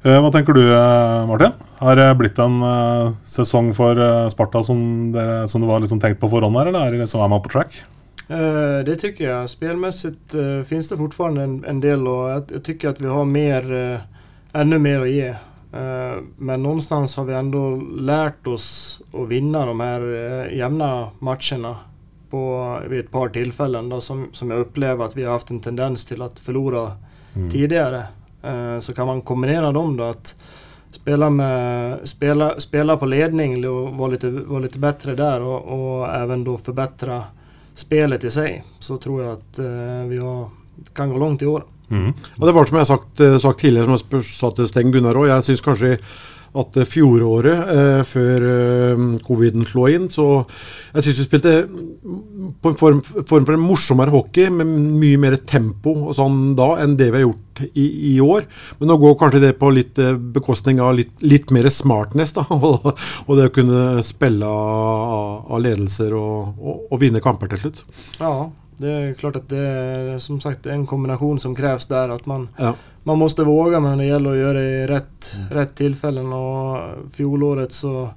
Eh, 0.03 0.19
Hva 0.19 0.31
tenker 0.31 0.53
du, 0.53 0.63
eh, 0.67 1.25
Martin? 1.27 1.51
Har 1.79 1.95
det 1.95 2.15
blitt 2.19 2.39
en 2.39 2.61
eh, 2.61 3.11
sesong 3.23 3.73
for 3.73 3.95
Sparta 4.29 4.63
som, 4.63 5.11
dere, 5.15 5.47
som 5.47 5.61
det 5.61 5.67
var 5.67 5.79
liksom 5.79 5.99
tenkt 5.99 6.19
på 6.19 6.29
forhånd 6.29 6.57
her, 6.57 6.65
eller 6.71 6.87
er, 6.87 6.91
det 6.91 7.05
liksom, 7.05 7.23
er 7.23 7.31
man 7.31 7.41
på 7.41 7.49
track? 7.49 7.83
Det 8.85 8.95
tycker 8.95 9.29
jag. 9.29 9.49
Spelmässigt 9.49 10.31
finnes 10.31 10.67
finns 10.67 10.89
det 10.89 10.97
fortfarande 10.97 11.43
en, 11.43 11.65
en 11.67 11.79
del 11.79 12.07
och 12.07 12.29
jag, 12.29 12.43
jag 12.53 12.63
tycker 12.63 12.89
att 12.89 13.01
vi 13.01 13.07
har 13.07 13.25
mer, 13.25 13.99
ännu 14.53 14.79
mer 14.79 15.01
att 15.01 15.09
ge. 15.09 15.35
Eh, 15.73 16.17
men 16.37 16.63
någonstans 16.63 17.15
har 17.17 17.25
vi 17.25 17.33
ändå 17.33 17.75
lärt 17.97 18.47
oss 18.47 19.01
att 19.13 19.27
vinna 19.27 19.65
de 19.65 19.79
här 19.79 20.01
eh, 20.01 20.57
jämna 20.57 21.09
matcherna 21.19 21.75
på, 22.29 22.79
vid 22.87 22.99
ett 22.99 23.11
par 23.11 23.29
tillfällen 23.29 23.89
då, 23.89 24.01
som, 24.01 24.29
som 24.33 24.51
jag 24.51 24.59
upplever 24.59 25.05
att 25.05 25.17
vi 25.17 25.23
har 25.23 25.31
haft 25.31 25.49
en 25.49 25.59
tendens 25.59 26.05
till 26.05 26.21
att 26.21 26.39
förlora 26.39 26.91
tidigare. 27.51 28.03
Eh, 28.43 28.79
så 28.79 28.93
kan 28.93 29.07
man 29.07 29.21
kombinera 29.21 29.71
dem 29.71 29.97
då 29.97 30.03
att 30.03 30.35
spela, 30.91 31.29
med, 31.29 31.99
spela, 32.03 32.59
spela 32.59 32.97
på 32.97 33.05
ledning 33.05 33.67
och 33.67 33.93
vara 33.93 34.11
lite, 34.11 34.29
vara 34.29 34.59
lite 34.59 34.79
bättre 34.79 35.15
där 35.15 35.41
och, 35.41 35.61
och 35.63 36.15
även 36.15 36.43
då 36.43 36.57
förbättra 36.57 37.23
spelet 37.75 38.23
i 38.23 38.29
sig 38.29 38.63
så 38.79 38.97
tror 38.97 39.23
jag 39.23 39.33
att 39.33 39.59
eh, 39.59 40.07
vi 40.07 40.17
har, 40.17 40.49
kan 40.93 41.09
gå 41.09 41.17
langt 41.17 41.41
i 41.41 41.45
år. 41.45 41.63
Mm. 41.91 42.13
Og 42.39 42.47
det 42.47 42.53
var 42.55 42.65
som 42.65 42.77
jeg 42.77 42.81
har 42.81 42.85
sagt, 42.85 43.19
eh, 43.19 43.37
sagt 43.39 43.59
tidligere, 43.59 43.97
som 43.97 44.17
jeg 44.17 44.25
sa 44.25 44.49
til 44.49 44.67
Sten 44.67 44.91
Gunnar 44.91 45.17
òg. 45.19 45.27
Jeg 45.29 45.43
syns 45.43 45.61
kanskje 45.61 45.97
at 46.53 46.77
fjoråret, 46.85 47.69
eh, 47.73 48.01
før 48.05 48.45
eh, 48.49 49.03
coviden 49.25 49.65
slo 49.65 49.87
inn, 49.89 50.05
så 50.13 50.43
jeg 50.93 51.07
syns 51.07 51.21
vi 51.21 51.25
spilte 51.25 51.53
på 52.61 52.71
en 52.71 52.77
form, 52.77 52.99
form 53.01 53.47
for 53.47 53.55
en 53.55 53.63
morsommere 53.63 54.13
hockey 54.13 54.51
med 54.53 54.69
mye 54.69 55.19
mer 55.21 55.39
tempo 55.49 55.95
og 56.09 56.13
sånn 56.17 56.53
da 56.57 56.75
enn 56.83 56.97
det 56.99 57.09
vi 57.09 57.21
har 57.21 57.25
gjort 57.25 57.63
i, 57.73 57.87
i 58.13 58.15
år. 58.23 58.45
Men 58.79 58.91
nå 58.91 58.99
går 59.01 59.17
kanskje 59.21 59.43
det 59.47 59.53
på 59.61 59.71
litt 59.73 60.01
eh, 60.01 60.13
bekostning 60.37 60.81
av 60.83 60.93
litt, 60.99 61.13
litt 61.25 61.53
mer 61.53 61.69
smartness, 61.73 62.35
da. 62.37 62.45
Og, 62.63 62.85
og 63.27 63.37
det 63.37 63.49
å 63.49 63.53
kunne 63.53 64.01
spille 64.05 64.47
av, 64.47 65.49
av 65.51 65.59
ledelser 65.61 66.13
og, 66.15 66.53
og, 66.61 66.85
og 66.93 67.01
vinne 67.01 67.21
kamper 67.23 67.49
til 67.51 67.65
slutt. 67.65 67.81
Ja, 68.21 68.33
det 68.83 68.91
är 68.91 69.13
klart 69.13 69.35
att 69.35 69.49
det 69.49 69.57
är 69.57 70.19
som 70.19 70.41
sagt 70.41 70.65
en 70.65 70.85
kombination 70.85 71.39
som 71.39 71.55
krävs 71.55 71.85
där. 71.85 72.09
Att 72.09 72.25
man, 72.25 72.49
Ja. 72.57 72.73
man 73.03 73.17
måste 73.17 73.43
våga 73.43 73.79
men 73.79 73.97
det 73.97 74.05
gäller 74.05 74.31
att 74.31 74.37
göra 74.37 74.53
det 74.53 74.83
i 74.83 74.87
rätt, 74.87 75.37
rätt 75.51 75.75
tillfällen. 75.75 76.33
Och 76.33 76.77
fjolåret 77.13 77.71
så 77.71 78.09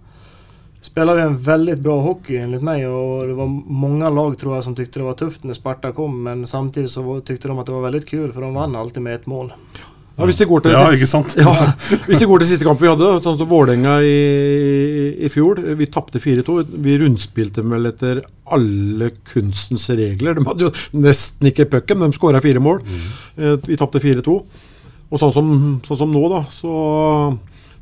spelade 0.80 1.16
vi 1.16 1.22
en 1.22 1.38
väldigt 1.38 1.78
bra 1.78 2.00
hockey 2.00 2.36
enligt 2.36 2.62
mig 2.62 2.86
och 2.86 3.26
det 3.26 3.34
var 3.34 3.46
många 3.66 4.10
lag 4.10 4.38
tror 4.38 4.54
jag 4.54 4.64
som 4.64 4.74
tyckte 4.74 4.98
det 4.98 5.04
var 5.04 5.12
tufft 5.12 5.44
när 5.44 5.54
Sparta 5.54 5.92
kom 5.92 6.22
men 6.22 6.46
samtidigt 6.46 6.90
så 6.90 7.20
tyckte 7.20 7.48
de 7.48 7.58
att 7.58 7.66
det 7.66 7.72
var 7.72 7.80
väldigt 7.82 8.08
kul 8.08 8.32
för 8.32 8.40
de 8.40 8.54
vann 8.54 8.76
alltid 8.76 9.02
med 9.02 9.14
ett 9.14 9.26
mål. 9.26 9.52
Ja, 10.16 10.24
hvis 10.24 10.38
det 10.40 10.46
går 10.48 10.62
til, 10.64 10.72
Ja, 10.72 10.84
ikke 10.96 11.08
sant? 11.10 11.34
Ja, 11.40 11.52
hvis 12.06 12.22
de 12.22 12.28
går 12.28 12.40
til 12.40 12.48
siste 12.48 12.64
kamp 12.64 12.80
vi 12.80 12.88
hadde, 12.88 13.10
sånn 13.24 13.36
som 13.36 13.50
Vålerenga 13.50 13.98
i, 14.00 14.14
i, 15.26 15.28
fjor. 15.32 15.60
Vi 15.76 15.88
tapte 15.92 16.22
4-2. 16.22 16.62
Vi 16.86 16.96
rundspilte 17.02 17.64
vel 17.66 17.90
etter 17.90 18.22
alle 18.56 19.10
kunstens 19.28 19.84
regler. 19.92 20.38
De 20.38 20.46
hadde 20.48 20.68
jo 20.68 20.72
nesten 20.96 21.50
ikke 21.50 21.68
pucken, 21.74 22.00
men 22.00 22.14
de 22.14 22.16
skåra 22.16 22.40
fire 22.44 22.62
mål. 22.64 22.80
Mm. 22.86 23.60
Vi 23.68 23.76
tapte 23.76 24.00
4-2. 24.00 24.38
Og 25.06 25.20
sånn 25.20 25.34
som, 25.34 25.52
sånn 25.86 26.00
som 26.00 26.10
nå, 26.16 26.24
da, 26.32 26.40
så, 26.50 26.72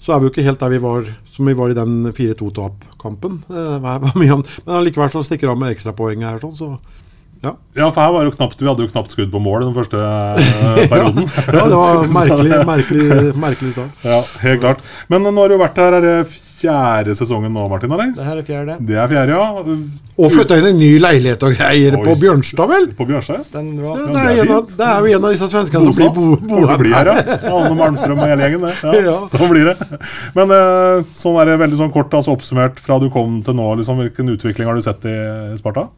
så 0.03 0.13
er 0.13 0.21
vi 0.21 0.27
jo 0.29 0.35
ikke 0.35 0.45
helt 0.49 0.61
der 0.61 0.75
vi 0.75 0.83
var 0.83 1.07
som 1.35 1.49
vi 1.49 1.55
var 1.57 1.71
i 1.71 1.79
den 1.79 2.13
4-2-tap-kampen. 2.15 3.41
Eh, 3.51 3.89
Men 4.19 4.45
allikevel 4.67 5.11
så 5.15 5.25
stikker 5.27 5.51
av 5.51 5.59
med 5.59 5.75
ekstrapoeng 5.75 6.27
her, 6.27 6.43
sånn, 6.43 6.55
så 6.59 7.04
ja. 7.45 7.55
Ja, 7.75 7.89
for 7.91 8.01
her 8.05 8.13
var 8.15 8.29
jo 8.29 8.33
knapt, 8.35 8.61
Vi 8.63 8.69
hadde 8.71 8.87
jo 8.87 8.93
knapt 8.93 9.15
skudd 9.15 9.33
på 9.33 9.43
mål 9.43 9.67
den 9.67 9.75
første 9.77 9.99
eh, 9.99 10.87
perioden. 10.93 11.27
ja, 11.27 11.67
det 11.69 11.83
var 11.83 12.07
merkelig, 12.21 12.63
merkelig, 12.69 13.35
merkelig 13.49 13.75
sak. 13.77 14.07
ja, 14.07 14.23
helt 14.47 14.65
klart. 14.65 14.83
Men 15.13 15.27
nå 15.27 15.35
har 15.43 15.53
du 15.55 15.59
vært 15.61 15.81
her, 15.83 15.99
er 15.99 16.05
det 16.09 16.17
fjerde 16.65 17.13
sesongen 17.19 17.53
nå, 17.53 17.67
Martin? 17.69 17.93
eller? 17.93 18.13
Det 18.17 18.25
her 18.25 18.39
er 18.41 18.47
fjerde. 18.47 18.77
Det 18.89 18.97
er 18.97 19.09
fjerde, 19.11 19.35
ja. 19.37 19.75
Og 20.15 20.31
flytta 20.31 20.57
inn 20.61 20.69
en 20.71 20.79
ny 20.79 20.93
leilighet 21.03 21.43
og 21.45 21.57
greier 21.59 21.97
på 21.99 22.15
Bjørnstad, 22.21 22.71
vel? 22.71 22.87
På 22.97 23.07
Bjørnstad? 23.09 23.43
Ja, 23.43 23.65
det, 23.65 23.65
er 23.83 23.99
det 24.15 24.45
er 24.47 24.53
av, 24.55 24.69
det 24.71 24.87
er 24.87 25.09
jo 25.09 25.19
en 25.19 25.27
av 25.27 25.35
disse 25.35 25.49
svenskene 25.51 25.91
som 25.91 25.99
blir 25.99 26.15
bo, 26.15 26.29
til 26.39 26.71
bli 26.85 26.95
her, 26.95 27.11
ja. 27.11 27.17
ja. 27.35 27.51
Anne 27.51 27.75
Malmstrøm 27.81 28.23
og 28.23 28.31
hele 28.31 28.47
gjengen, 28.47 28.69
det. 28.69 28.75
Ja, 28.81 29.03
Ja. 29.11 29.19
Sånn 29.35 29.51
blir 29.51 29.73
det. 29.73 30.01
Men 30.39 30.55
eh, 30.55 31.03
sånn 31.19 31.37
er 31.43 31.51
det 31.51 31.59
veldig 31.67 31.83
sånn 31.83 31.93
kort 31.93 32.15
altså 32.17 32.33
oppsummert 32.39 32.79
fra 32.81 33.01
du 33.03 33.11
kom 33.13 33.43
til 33.45 33.59
nå. 33.59 33.69
Liksom, 33.83 34.01
hvilken 34.01 34.33
utvikling 34.39 34.71
har 34.71 34.79
du 34.79 34.87
sett 34.87 35.05
i 35.11 35.19
Sparta? 35.59 35.89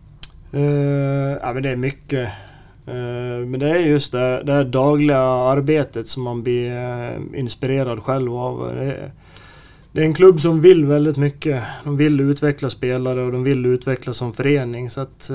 Eh, 0.52 1.38
ja, 1.42 1.52
men 1.52 1.62
det 1.62 1.70
är 1.70 1.76
mycket. 1.76 2.28
Eh, 2.86 3.46
men 3.46 3.60
det 3.60 3.68
är 3.68 3.78
just 3.78 4.12
det, 4.12 4.42
det 4.42 4.64
dagliga 4.64 5.20
arbetet 5.28 6.08
som 6.08 6.22
man 6.22 6.42
blir 6.42 6.72
eh, 6.72 7.40
inspirerad 7.40 8.02
själv 8.02 8.34
av. 8.34 8.74
Det 8.74 8.82
är, 8.82 9.10
det 9.92 10.00
är 10.00 10.04
en 10.04 10.14
klubb 10.14 10.40
som 10.40 10.60
vill 10.60 10.84
väldigt 10.84 11.16
mycket. 11.16 11.62
De 11.84 11.96
vill 11.96 12.20
utveckla 12.20 12.70
spelare 12.70 13.22
och 13.22 13.32
de 13.32 13.44
vill 13.44 13.66
utveckla 13.66 14.12
som 14.12 14.32
förening. 14.32 14.90
Så 14.90 15.00
att, 15.00 15.30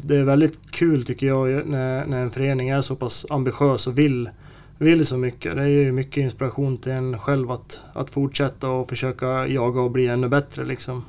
det 0.00 0.16
är 0.16 0.24
väldigt 0.24 0.70
kul 0.70 1.04
tycker 1.04 1.26
jag 1.26 1.66
när, 1.66 2.06
när 2.06 2.22
en 2.22 2.30
förening 2.30 2.68
är 2.68 2.80
så 2.80 2.96
pass 2.96 3.26
ambitiös 3.30 3.86
och 3.86 3.98
vill, 3.98 4.30
vill 4.78 5.06
så 5.06 5.16
mycket. 5.16 5.56
Det 5.56 5.68
ger 5.68 5.82
ju 5.82 5.92
mycket 5.92 6.16
inspiration 6.16 6.78
till 6.78 6.92
en 6.92 7.18
själv 7.18 7.50
att, 7.50 7.80
att 7.92 8.10
fortsätta 8.10 8.70
och 8.70 8.88
försöka 8.88 9.46
jaga 9.46 9.80
och 9.80 9.90
bli 9.90 10.06
ännu 10.06 10.28
bättre. 10.28 10.64
Liksom. 10.64 11.04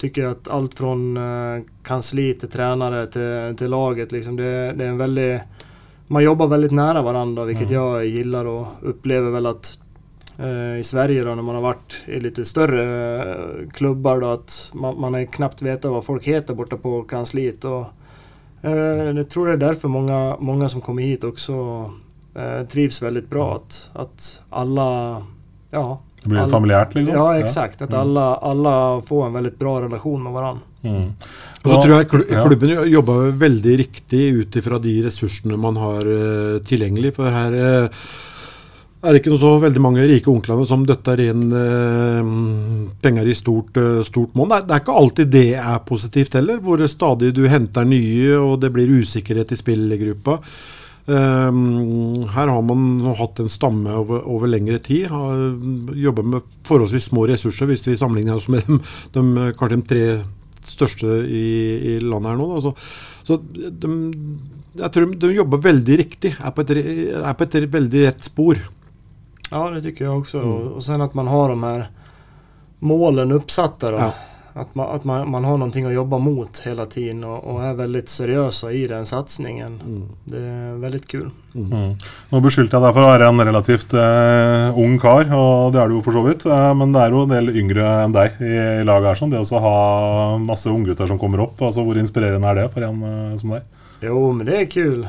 Tycker 0.00 0.26
att 0.26 0.48
allt 0.48 0.74
från 0.74 1.16
eh, 1.16 1.62
kansli 1.82 2.34
till 2.34 2.48
tränare 2.48 3.06
till, 3.06 3.56
till 3.56 3.70
laget, 3.70 4.12
liksom, 4.12 4.36
det, 4.36 4.72
det 4.72 4.84
är 4.84 4.88
en 4.88 4.98
väldigt... 4.98 5.40
Man 6.06 6.22
jobbar 6.22 6.46
väldigt 6.46 6.72
nära 6.72 7.02
varandra, 7.02 7.44
vilket 7.44 7.70
jag 7.70 8.06
gillar 8.06 8.44
och 8.44 8.66
upplever 8.82 9.30
väl 9.30 9.46
att 9.46 9.78
eh, 10.38 10.78
i 10.78 10.82
Sverige 10.84 11.24
då, 11.24 11.34
när 11.34 11.42
man 11.42 11.54
har 11.54 11.62
varit 11.62 12.04
i 12.06 12.20
lite 12.20 12.44
större 12.44 13.18
eh, 13.22 13.70
klubbar 13.70 14.20
då, 14.20 14.26
att 14.26 14.70
man, 14.74 15.00
man 15.00 15.14
är 15.14 15.24
knappt 15.24 15.62
veta 15.62 15.90
vad 15.90 16.04
folk 16.04 16.24
heter 16.24 16.54
borta 16.54 16.76
på 16.76 17.02
kansliet. 17.02 17.64
Och, 17.64 17.86
eh, 18.62 18.72
jag 19.16 19.30
tror 19.30 19.46
det 19.46 19.52
är 19.52 19.56
därför 19.56 19.88
många, 19.88 20.36
många 20.38 20.68
som 20.68 20.80
kommer 20.80 21.02
hit 21.02 21.24
också 21.24 21.54
eh, 22.34 22.66
trivs 22.66 23.02
väldigt 23.02 23.30
bra. 23.30 23.56
Att, 23.56 23.90
att 23.92 24.42
alla, 24.50 25.22
ja, 25.70 26.00
Det 26.22 26.28
blir 26.28 26.38
All- 26.38 26.46
litt 26.46 26.54
familiært, 26.54 26.94
liksom? 26.94 27.14
Ja, 27.14 27.38
exakt. 27.38 27.82
Att 27.82 27.92
alla, 27.92 28.34
alla 28.36 29.00
får 29.00 29.26
en 29.26 29.32
väldigt 29.32 29.58
bra 29.58 29.80
relation 29.82 30.22
med 30.22 30.32
varandra. 30.32 30.62
Mm. 30.82 31.12
Og 31.62 31.70
så 31.70 31.82
tror 31.82 31.94
jeg 31.94 32.08
Klubben 32.08 32.36
ja. 32.36 32.42
klubben 32.46 32.90
jobber 32.92 33.30
veldig 33.36 33.78
riktig 33.78 34.22
ut 34.32 34.56
ifra 34.56 34.78
de 34.80 34.94
ressursene 35.04 35.56
man 35.60 35.76
har 35.76 36.08
uh, 36.08 36.58
tilgjengelig. 36.64 37.14
For 37.18 37.28
her 37.32 37.56
uh, 37.56 38.04
er 39.00 39.14
det 39.14 39.20
ikke 39.22 39.32
noe 39.32 39.40
så 39.40 39.54
veldig 39.60 39.80
mange 39.80 40.06
rike 40.08 40.28
onklene 40.28 40.66
som 40.68 40.82
døtter 40.88 41.22
inn 41.24 41.46
uh, 41.52 42.32
penger 43.00 43.30
i 43.32 43.36
stort, 43.36 43.76
eh, 43.80 44.02
stort 44.04 44.34
monn. 44.36 44.52
Det, 44.52 44.66
det 44.68 44.76
er 44.76 44.82
ikke 44.84 44.98
alltid 45.02 45.32
det 45.32 45.46
er 45.60 45.78
positivt 45.88 46.36
heller, 46.36 46.60
hvor 46.64 46.84
stadig 46.88 47.32
du 47.36 47.46
henter 47.48 47.88
nye 47.88 48.36
og 48.36 48.58
det 48.60 48.72
blir 48.74 48.92
usikkerhet 49.00 49.56
i 49.56 49.60
spillergruppa. 49.60 50.36
Um, 51.10 52.28
her 52.30 52.46
har 52.52 52.62
man 52.62 53.00
hatt 53.18 53.40
en 53.42 53.48
stamme 53.50 53.90
over, 53.98 54.22
over 54.30 54.50
lengre 54.50 54.78
tid. 54.78 55.08
Har 55.10 55.40
jobba 55.98 56.22
med 56.22 56.52
forholdsvis 56.68 57.08
små 57.10 57.24
ressurser, 57.30 57.66
hvis 57.70 57.86
vi 57.88 57.96
sammenligner 57.98 58.38
oss 58.38 58.46
med 58.52 58.62
de, 58.68 58.78
de, 59.16 59.46
kanskje 59.58 59.80
de 59.80 59.88
tre 59.90 60.04
største 60.70 61.20
i, 61.26 61.46
i 61.94 61.98
landet 62.04 62.30
her 62.30 62.38
nå. 62.38 62.48
Da. 62.52 62.60
Så, 62.62 62.74
så 63.26 63.40
de, 63.42 63.94
jeg 64.78 64.94
tror 64.94 65.14
de, 65.16 65.32
jobber 65.34 65.64
veldig 65.66 65.98
riktig, 66.04 66.34
er 66.38 66.54
på 66.54 66.66
et, 66.66 66.74
er 66.78 67.34
på 67.34 67.48
et 67.48 67.58
veldig 67.74 68.06
rett 68.06 68.30
spor. 68.30 68.60
Ja, 69.50 69.66
det 69.74 69.82
tycker 69.88 70.06
jeg 70.06 70.14
også. 70.14 70.44
Mm. 70.44 70.72
Og 70.76 70.82
sen 70.86 71.02
at 71.02 71.16
man 71.18 71.30
har 71.32 71.50
de 71.50 71.60
her 71.64 71.86
målene 72.86 73.40
oppsatte. 73.40 73.90
da. 73.96 74.10
Ja. 74.10 74.29
Att, 74.52 74.74
man, 74.74 74.86
att 74.96 75.04
man, 75.04 75.30
man 75.30 75.44
har 75.44 75.58
någonting 75.58 75.84
att 75.84 75.92
jobba 75.92 76.18
mot 76.18 76.58
hela 76.58 76.86
tiden 76.86 77.24
och, 77.24 77.44
och 77.44 77.64
är 77.64 77.74
väldigt 77.74 78.08
seriösa 78.08 78.72
i 78.72 78.86
den 78.86 79.06
satsningen. 79.06 79.80
Det 80.24 80.38
är 80.38 80.74
väldigt 80.74 81.06
kul. 81.06 81.30
Mm. 81.54 81.96
Nå 82.30 82.40
beskyldte 82.40 82.76
jeg 82.76 82.84
deg 82.84 82.94
for 82.94 83.02
å 83.02 83.10
være 83.10 83.30
en 83.30 83.42
relativt 83.46 83.94
eh, 83.98 84.78
ung 84.78 84.98
kar, 85.02 85.26
og 85.34 85.72
det 85.74 85.80
er 85.82 85.90
du 85.90 85.96
jo 85.98 86.04
for 86.04 86.18
så 86.18 86.22
vidt. 86.26 86.46
Eh, 86.46 86.68
men 86.78 86.94
det 86.94 87.02
er 87.02 87.14
jo 87.14 87.24
en 87.24 87.34
del 87.34 87.50
yngre 87.62 87.88
enn 88.04 88.14
deg 88.14 88.38
i, 88.42 88.52
i 88.82 88.86
laget 88.86 89.10
her. 89.10 89.20
Sånn. 89.22 89.34
Det 89.34 89.42
å 89.42 89.64
ha 89.64 89.78
masse 90.42 90.70
unggutter 90.70 91.10
som 91.10 91.18
kommer 91.18 91.42
opp, 91.46 91.58
altså 91.62 91.86
hvor 91.86 91.98
inspirerende 91.98 92.52
er 92.52 92.62
det 92.62 92.68
for 92.74 92.86
en 92.86 93.02
eh, 93.06 93.34
som 93.40 93.56
deg? 93.56 93.66
Jo, 94.06 94.30
men 94.32 94.46
det 94.46 94.62
är 94.62 94.70
kul. 94.70 95.02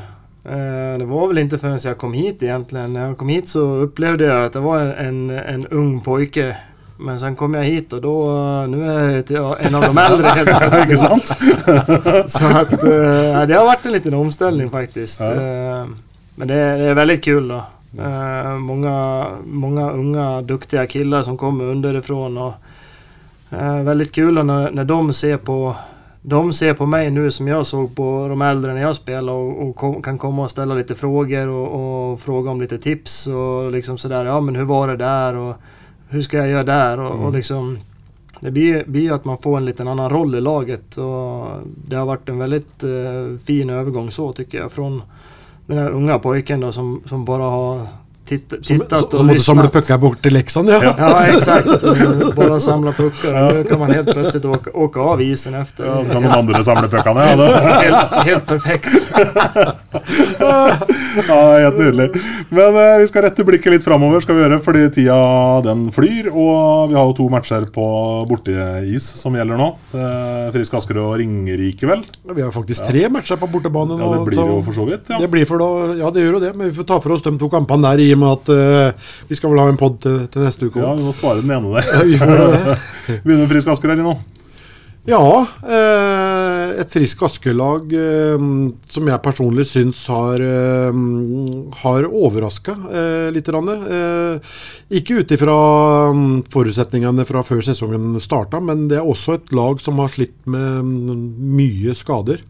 Eh, 0.44 0.98
det 0.98 1.04
var 1.04 1.28
väl 1.28 1.38
inte 1.38 1.58
förrän 1.58 1.78
jag 1.84 1.98
kom 1.98 2.12
hit 2.12 2.42
egentligen. 2.42 2.92
När 2.92 3.06
jag 3.08 3.18
kom 3.18 3.28
hit 3.28 3.48
så 3.48 3.60
upplevde 3.60 4.24
jag 4.24 4.44
att 4.44 4.52
det 4.52 4.60
var 4.60 4.80
en, 4.80 5.30
en 5.30 5.66
ung 5.66 6.00
pojke. 6.00 6.56
Men 7.04 7.20
sen 7.20 7.36
kom 7.36 7.54
jag 7.54 7.64
hit 7.64 7.92
och 7.92 8.00
då, 8.00 8.32
nu 8.68 8.86
är 8.86 9.32
jag 9.32 9.66
en 9.66 9.74
av 9.74 9.82
de 9.82 9.98
äldre 9.98 10.26
helt 10.26 10.48
Ikke 10.50 10.68
plötsligt. 10.70 10.98
sant? 10.98 11.26
Så 12.30 12.46
att, 12.46 12.72
eh, 12.72 13.46
det 13.46 13.54
har 13.54 13.64
varit 13.64 13.86
en 13.86 13.92
liten 13.92 14.14
omställning 14.14 14.70
faktiskt. 14.70 15.20
Ja. 15.20 15.32
Eh, 15.32 15.86
men 16.34 16.48
det, 16.48 16.54
det 16.54 16.84
är 16.84 16.94
väldigt 16.94 17.24
kul 17.24 17.48
då. 17.48 17.64
Eh, 18.02 18.58
många, 18.58 19.26
många 19.44 19.90
unga 19.90 20.42
duktiga 20.42 20.86
killar 20.86 21.22
som 21.22 21.36
kommer 21.36 21.64
underifrån. 21.64 22.38
Och, 22.38 22.52
väldigt 23.84 24.12
kul 24.12 24.34
då 24.34 24.42
när, 24.42 24.70
när 24.70 24.84
de 24.84 25.12
ser 25.12 25.36
på 25.36 25.76
de 26.24 26.52
ser 26.52 26.74
på 26.74 26.86
mig 26.86 27.10
nu 27.10 27.30
som 27.30 27.48
jag 27.48 27.66
såg 27.66 27.96
på 27.96 28.26
de 28.28 28.42
äldre 28.42 28.74
när 28.74 28.82
jag 28.82 28.96
spelade 28.96 29.38
och, 29.38 29.68
och 29.68 29.76
kom, 29.76 30.02
kan 30.02 30.18
komma 30.18 30.42
och 30.42 30.50
ställa 30.50 30.74
lite 30.74 30.94
frågor 30.94 31.48
och, 31.48 32.12
och 32.12 32.20
fråga 32.20 32.50
om 32.50 32.60
lite 32.60 32.78
tips 32.78 33.26
och 33.26 33.70
liksom 33.70 33.98
sådär. 33.98 34.24
Ja 34.24 34.40
men 34.40 34.56
hur 34.56 34.64
var 34.64 34.88
det 34.88 34.96
där 34.96 35.36
och 35.36 35.56
hur 36.12 36.22
ska 36.22 36.36
jag 36.36 36.48
göra 36.48 36.64
där 36.64 37.00
och, 37.00 37.26
och 37.26 37.32
liksom 37.32 37.78
det 38.40 38.50
blir, 38.50 38.84
blir 38.84 39.12
att 39.12 39.24
man 39.24 39.38
får 39.38 39.56
en 39.56 39.64
liten 39.64 39.88
annan 39.88 40.10
roll 40.10 40.34
i 40.34 40.40
laget 40.40 40.96
och 40.96 41.46
det 41.88 41.96
har 41.96 42.06
varit 42.06 42.28
en 42.28 42.38
väldigt 42.38 42.84
eh, 42.84 43.36
fin 43.46 43.70
övergång 43.70 44.10
så 44.10 44.32
tycker 44.32 44.58
jag. 44.58 44.72
Från 44.72 45.02
den 45.66 45.78
här 45.78 45.90
unga 45.90 46.18
pojken 46.18 46.60
då 46.60 46.72
som, 46.72 47.02
som 47.06 47.24
bara 47.24 47.42
har 47.42 47.86
som, 48.62 48.80
och 48.80 49.24
måtte 49.24 49.40
samle 49.40 49.62
lyssnat. 49.62 49.72
pucker 49.72 49.98
bort 49.98 50.22
til 50.22 50.32
Leksand, 50.32 50.70
ja. 50.70 50.94
Ja 50.98 51.26
exakt, 51.26 51.68
bara 52.36 52.60
samla 52.60 52.92
puckar 52.92 53.60
och 53.60 53.68
kan 53.68 53.78
man 53.78 53.90
helt 53.90 54.12
plötsligt 54.12 54.44
åka, 54.44 54.70
åka 54.74 55.00
av 55.00 55.22
isen 55.22 55.54
efter. 55.54 55.86
Ja, 55.86 56.04
så 56.04 56.12
kan 56.12 56.22
de 56.22 56.28
andre 56.28 56.64
samle 56.64 56.88
puckene. 56.88 57.20
Ja, 57.20 57.36
det. 57.36 57.48
Helt, 57.82 58.24
helt 58.24 58.46
perfekt. 58.46 58.88
Ja, 61.28 61.58
helt 61.58 61.78
nydelig. 61.78 62.10
Men 62.48 62.76
eh, 62.76 62.98
vi 63.02 63.08
skal 63.10 63.26
rette 63.26 63.44
blikket 63.44 63.74
litt 63.74 63.84
framover, 63.84 64.22
skal 64.24 64.36
vi 64.38 64.44
gjøre, 64.44 64.58
fordi 64.64 64.84
tida 64.96 65.16
den 65.66 65.84
flyr. 65.92 66.30
Og 66.32 66.88
vi 66.90 66.96
har 66.96 67.10
jo 67.10 67.14
to 67.18 67.26
matcher 67.32 67.66
på 67.74 67.86
borteis 68.28 69.04
som 69.20 69.36
gjelder 69.36 69.60
nå. 69.60 69.68
Eh, 69.92 70.46
Frisk 70.54 70.78
Asker 70.80 71.00
og 71.02 71.18
Ringerike, 71.20 71.88
vel? 71.90 72.04
Vi 72.32 72.44
har 72.44 72.52
faktisk 72.54 72.86
tre 72.88 73.04
matcher 73.12 73.40
på 73.40 73.50
bortebane 73.52 73.98
nå. 73.98 74.00
Ja, 74.00 74.12
det 74.16 74.30
blir 74.30 74.40
jo 74.54 74.60
for 74.64 74.76
så 74.76 74.86
vidt. 74.88 75.12
Ja. 75.12 75.20
Det 75.22 75.30
blir 75.32 75.48
for 75.48 75.62
da, 75.62 75.70
ja, 76.00 76.12
det 76.14 76.24
gjør 76.24 76.38
jo 76.38 76.42
det, 76.46 76.54
men 76.56 76.70
vi 76.70 76.76
får 76.80 76.88
ta 76.88 77.00
for 77.04 77.16
oss 77.16 77.24
de 77.26 77.34
to 77.40 77.50
kampene 77.52 77.92
der 77.92 78.04
i 78.06 78.11
og 78.16 78.22
med 78.22 78.34
at 78.36 78.52
uh, 78.52 79.08
vi 79.30 79.38
skal 79.38 79.52
vel 79.52 79.62
ha 79.62 79.70
en 79.72 79.80
pod 79.80 79.98
til, 80.04 80.22
til 80.32 80.44
neste 80.44 80.68
uke 80.68 80.82
ja, 80.82 80.92
vi 80.98 81.06
må 81.06 81.14
spare 81.16 81.42
den 81.42 81.54
ene 81.54 81.74
der. 81.76 81.88
Ja, 81.88 82.04
vi 82.06 82.20
får 82.20 82.38
det. 82.38 82.78
Begynner 83.24 83.44
med 83.44 83.52
Frisk 83.54 83.74
Asker 83.74 83.94
her 83.94 84.02
nå. 84.02 84.16
Ja, 85.02 85.18
eh, 85.66 86.68
et 86.78 86.92
Frisk 86.94 87.24
Asker-lag 87.26 87.90
eh, 87.90 88.44
som 88.86 89.08
jeg 89.10 89.22
personlig 89.24 89.64
syns 89.66 90.04
har, 90.06 90.44
har 91.80 92.06
overraska 92.06 92.76
litt. 93.34 93.50
Eh, 93.50 94.54
ikke 94.94 95.18
ut 95.18 95.34
ifra 95.34 95.56
mm, 96.14 96.36
forutsetningene 96.54 97.26
fra 97.26 97.42
før 97.42 97.64
sesongen 97.66 98.14
starta, 98.22 98.62
men 98.62 98.86
det 98.92 99.00
er 99.00 99.10
også 99.10 99.40
et 99.40 99.50
lag 99.58 99.82
som 99.82 99.98
har 99.98 100.14
slitt 100.14 100.38
med 100.46 100.86
mm, 100.86 101.26
mye 101.50 101.98
skader. 101.98 102.46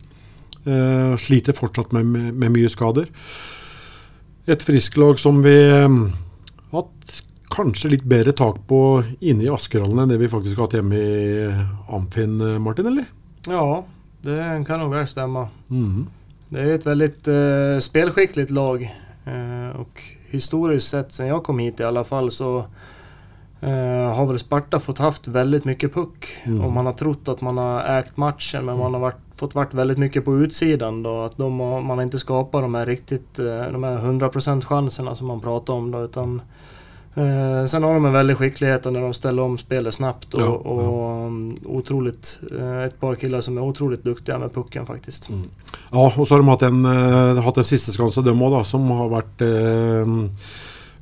Eh, 0.63 1.17
sliter 1.19 1.57
fortsatt 1.57 1.97
med, 1.97 2.07
med, 2.07 2.35
med 2.37 2.53
mye 2.55 2.69
skader. 2.71 3.09
Et 4.47 4.63
Frisk-lag 4.63 5.21
som 5.23 5.39
vi 5.45 5.55
mm, 5.71 5.99
har 6.73 6.83
hatt 6.83 7.19
kanskje 7.53 7.93
litt 7.93 8.07
bedre 8.09 8.33
tak 8.35 8.63
på 8.67 9.03
inne 9.21 9.47
i 9.47 9.51
Askerhallen 9.53 10.03
enn 10.03 10.15
det 10.15 10.19
vi 10.23 10.31
faktisk 10.33 10.59
har 10.59 10.67
hatt 10.67 10.79
hjemme 10.81 10.99
i 10.99 11.45
Amfin, 11.93 12.41
Martin, 12.65 12.89
eller? 12.91 13.07
Ja, 13.47 13.85
det 14.25 14.41
kan 14.67 14.83
nok 14.83 14.97
være 14.97 15.11
stemme. 15.11 15.47
Mhm. 15.69 16.09
Det 16.53 16.61
er 16.61 16.75
et 16.77 16.85
veldig 16.85 17.09
uh, 17.33 17.79
spillskikkelig 17.81 18.51
lag. 18.53 18.83
Uh, 19.25 19.71
og 19.81 20.03
historisk 20.33 20.85
sett, 20.85 21.15
sen 21.15 21.31
jeg 21.31 21.45
kom 21.47 21.63
hit 21.63 21.81
i 21.81 21.87
alle 21.89 22.03
fall, 22.05 22.29
så 22.35 22.65
eh, 23.63 24.15
har 24.15 24.27
väl 24.27 24.39
Sparta 24.39 24.81
fått 24.81 24.99
haft 24.99 25.29
väldigt 25.29 25.65
mycket 25.65 25.95
puck. 25.95 26.27
Mm. 26.45 26.65
Och 26.65 26.73
man 26.73 26.87
har 26.87 26.93
trott 26.93 27.29
att 27.29 27.41
man 27.41 27.59
har 27.59 27.99
ägt 27.99 28.17
matchen, 28.17 28.65
men 28.65 28.79
man 28.79 28.95
har 28.95 29.01
varit, 29.01 29.21
fått 29.35 29.55
varit 29.55 29.75
väldigt 29.75 29.99
mycket 29.99 30.25
på 30.25 30.39
utsidan 30.39 31.03
då. 31.03 31.23
Att 31.23 31.37
de 31.37 31.61
har, 31.61 31.81
man 31.81 31.99
har 31.99 32.03
inte 32.03 32.19
skapat 32.19 32.63
de 32.63 32.75
här 32.75 32.87
riktigt, 32.87 33.39
eh, 33.39 33.73
de 33.73 33.83
här 33.85 33.99
100% 33.99 34.65
chanserna 34.65 35.15
som 35.15 35.27
man 35.27 35.41
pratar 35.41 35.75
om 35.75 35.91
då, 35.91 36.05
utan 36.05 36.41
Eh, 37.15 37.67
sen 37.67 37.83
har 37.83 37.95
de 37.95 38.05
en 38.05 38.13
väldig 38.13 38.37
skicklighet 38.37 38.85
när 38.85 39.01
de 39.01 39.15
ställer 39.15 39.43
om 39.43 39.59
spelet 39.59 39.95
snabbt 39.95 40.35
och, 40.35 40.41
Ja, 40.41 40.47
och 40.47 41.27
um, 41.27 41.57
otroligt, 41.65 42.41
uh, 42.53 42.83
ett 42.83 43.01
par 43.01 43.15
killar 43.15 43.41
som 43.41 43.59
är 43.59 43.63
otroligt 43.63 44.05
duktiga 44.05 44.39
med 44.39 44.55
pucken 44.55 44.87
faktiskt. 44.87 45.29
Mm. 45.29 45.51
Ja, 45.91 46.13
og 46.17 46.29
så 46.29 46.35
har 46.35 46.39
de 46.39 46.49
hatt 46.49 46.63
en, 46.63 46.87
uh, 46.87 47.43
hatt 47.43 47.57
en 47.57 47.65
siste 47.65 47.93
skanse, 47.93 48.23
dem 48.23 48.43
òg, 48.43 48.65
som 48.67 48.91
har 48.91 49.13
eh, 49.19 50.07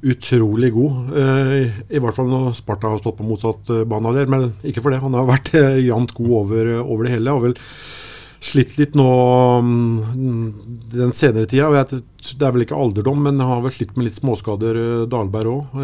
utrolig 0.02 0.72
god. 0.74 1.14
Eh, 1.16 1.54
i, 1.90 2.00
hvert 2.00 2.16
fall 2.16 2.28
når 2.30 2.52
Sparta 2.56 2.92
har 2.92 3.00
stått 3.02 3.18
på 3.18 3.26
motsatt 3.26 3.70
uh, 3.72 3.84
banehalvdel. 3.88 4.30
Men 4.32 4.50
ikke 4.66 4.84
for 4.84 4.94
det. 4.94 5.02
Han 5.04 5.16
har 5.18 5.28
vært 5.28 5.52
uh, 5.56 5.76
jevnt 5.80 6.14
god 6.16 6.36
over, 6.42 6.72
over 6.80 7.06
det 7.06 7.14
hele. 7.16 7.34
Har 7.36 7.44
vel 7.44 7.56
slitt 8.40 8.78
litt 8.80 8.94
nå 8.96 9.06
mm, 9.60 10.44
den 10.94 11.12
senere 11.16 11.48
tida. 11.50 11.68
og 11.68 11.92
Det 11.92 12.40
er 12.40 12.56
vel 12.56 12.64
ikke 12.64 12.78
alderdom, 12.80 13.20
men 13.26 13.44
har 13.44 13.60
vel 13.64 13.74
slitt 13.74 13.92
med 13.98 14.08
litt 14.08 14.16
småskader, 14.16 14.80
Dalberg 15.12 15.52
òg, 15.52 15.80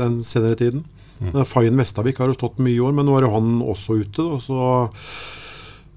den 0.00 0.22
senere 0.24 0.56
tiden. 0.56 0.86
Mm. 1.20 1.42
Fayen 1.46 1.76
Vestavik 1.78 2.18
har 2.18 2.32
jo 2.32 2.38
stått 2.38 2.56
mye 2.64 2.78
i 2.78 2.80
år, 2.80 2.96
men 2.96 3.04
nå 3.06 3.18
er 3.18 3.28
jo 3.28 3.34
han 3.36 3.58
også 3.60 4.00
ute. 4.00 4.24
Da, 4.24 4.40
så 4.40 4.56
Eh, 4.56 5.43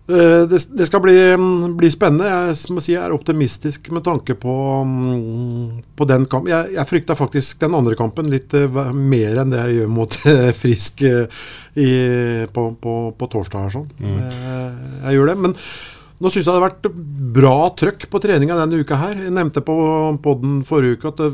det, 0.08 0.60
det 0.80 0.86
skal 0.88 1.02
bli, 1.04 1.16
mm, 1.36 1.74
bli 1.80 1.90
spennende. 1.92 2.30
Jeg 2.30 2.72
må 2.76 2.84
si 2.84 2.94
jeg 2.94 3.04
er 3.04 3.16
optimistisk 3.16 3.90
med 3.92 4.06
tanke 4.06 4.38
på, 4.40 4.54
mm, 4.88 5.82
på 6.00 6.08
den 6.08 6.24
kampen. 6.32 6.52
Jeg, 6.54 6.72
jeg 6.78 6.88
frykta 6.88 7.18
faktisk 7.20 7.60
den 7.66 7.76
andre 7.76 7.98
kampen 8.00 8.30
litt 8.32 8.56
eh, 8.56 8.80
mer 8.96 9.42
enn 9.44 9.52
det 9.52 9.60
jeg 9.66 9.82
gjør 9.82 9.92
mot 9.98 10.18
eh, 10.32 10.54
Frisk 10.56 11.04
eh, 11.08 11.44
i, 11.76 11.92
på, 12.56 12.70
på, 12.82 12.96
på 13.20 13.30
torsdag. 13.36 13.68
sånn. 13.76 13.92
Eh, 14.00 14.82
Jeg 15.10 15.20
gjør 15.20 15.34
det. 15.34 15.38
Men 15.44 15.58
nå 16.18 16.32
syns 16.32 16.48
jeg 16.48 16.50
det 16.50 16.58
har 16.58 16.70
vært 16.70 16.88
bra 17.36 17.58
trøkk 17.78 18.08
på 18.10 18.24
treninga 18.24 18.56
denne 18.64 18.80
uka 18.82 18.98
her. 19.04 19.20
Jeg 19.28 19.36
nevnte 19.36 19.62
på 19.66 19.76
poden 20.24 20.64
forrige 20.66 20.98
uke 20.98 21.12
at 21.12 21.20
det 21.22 21.30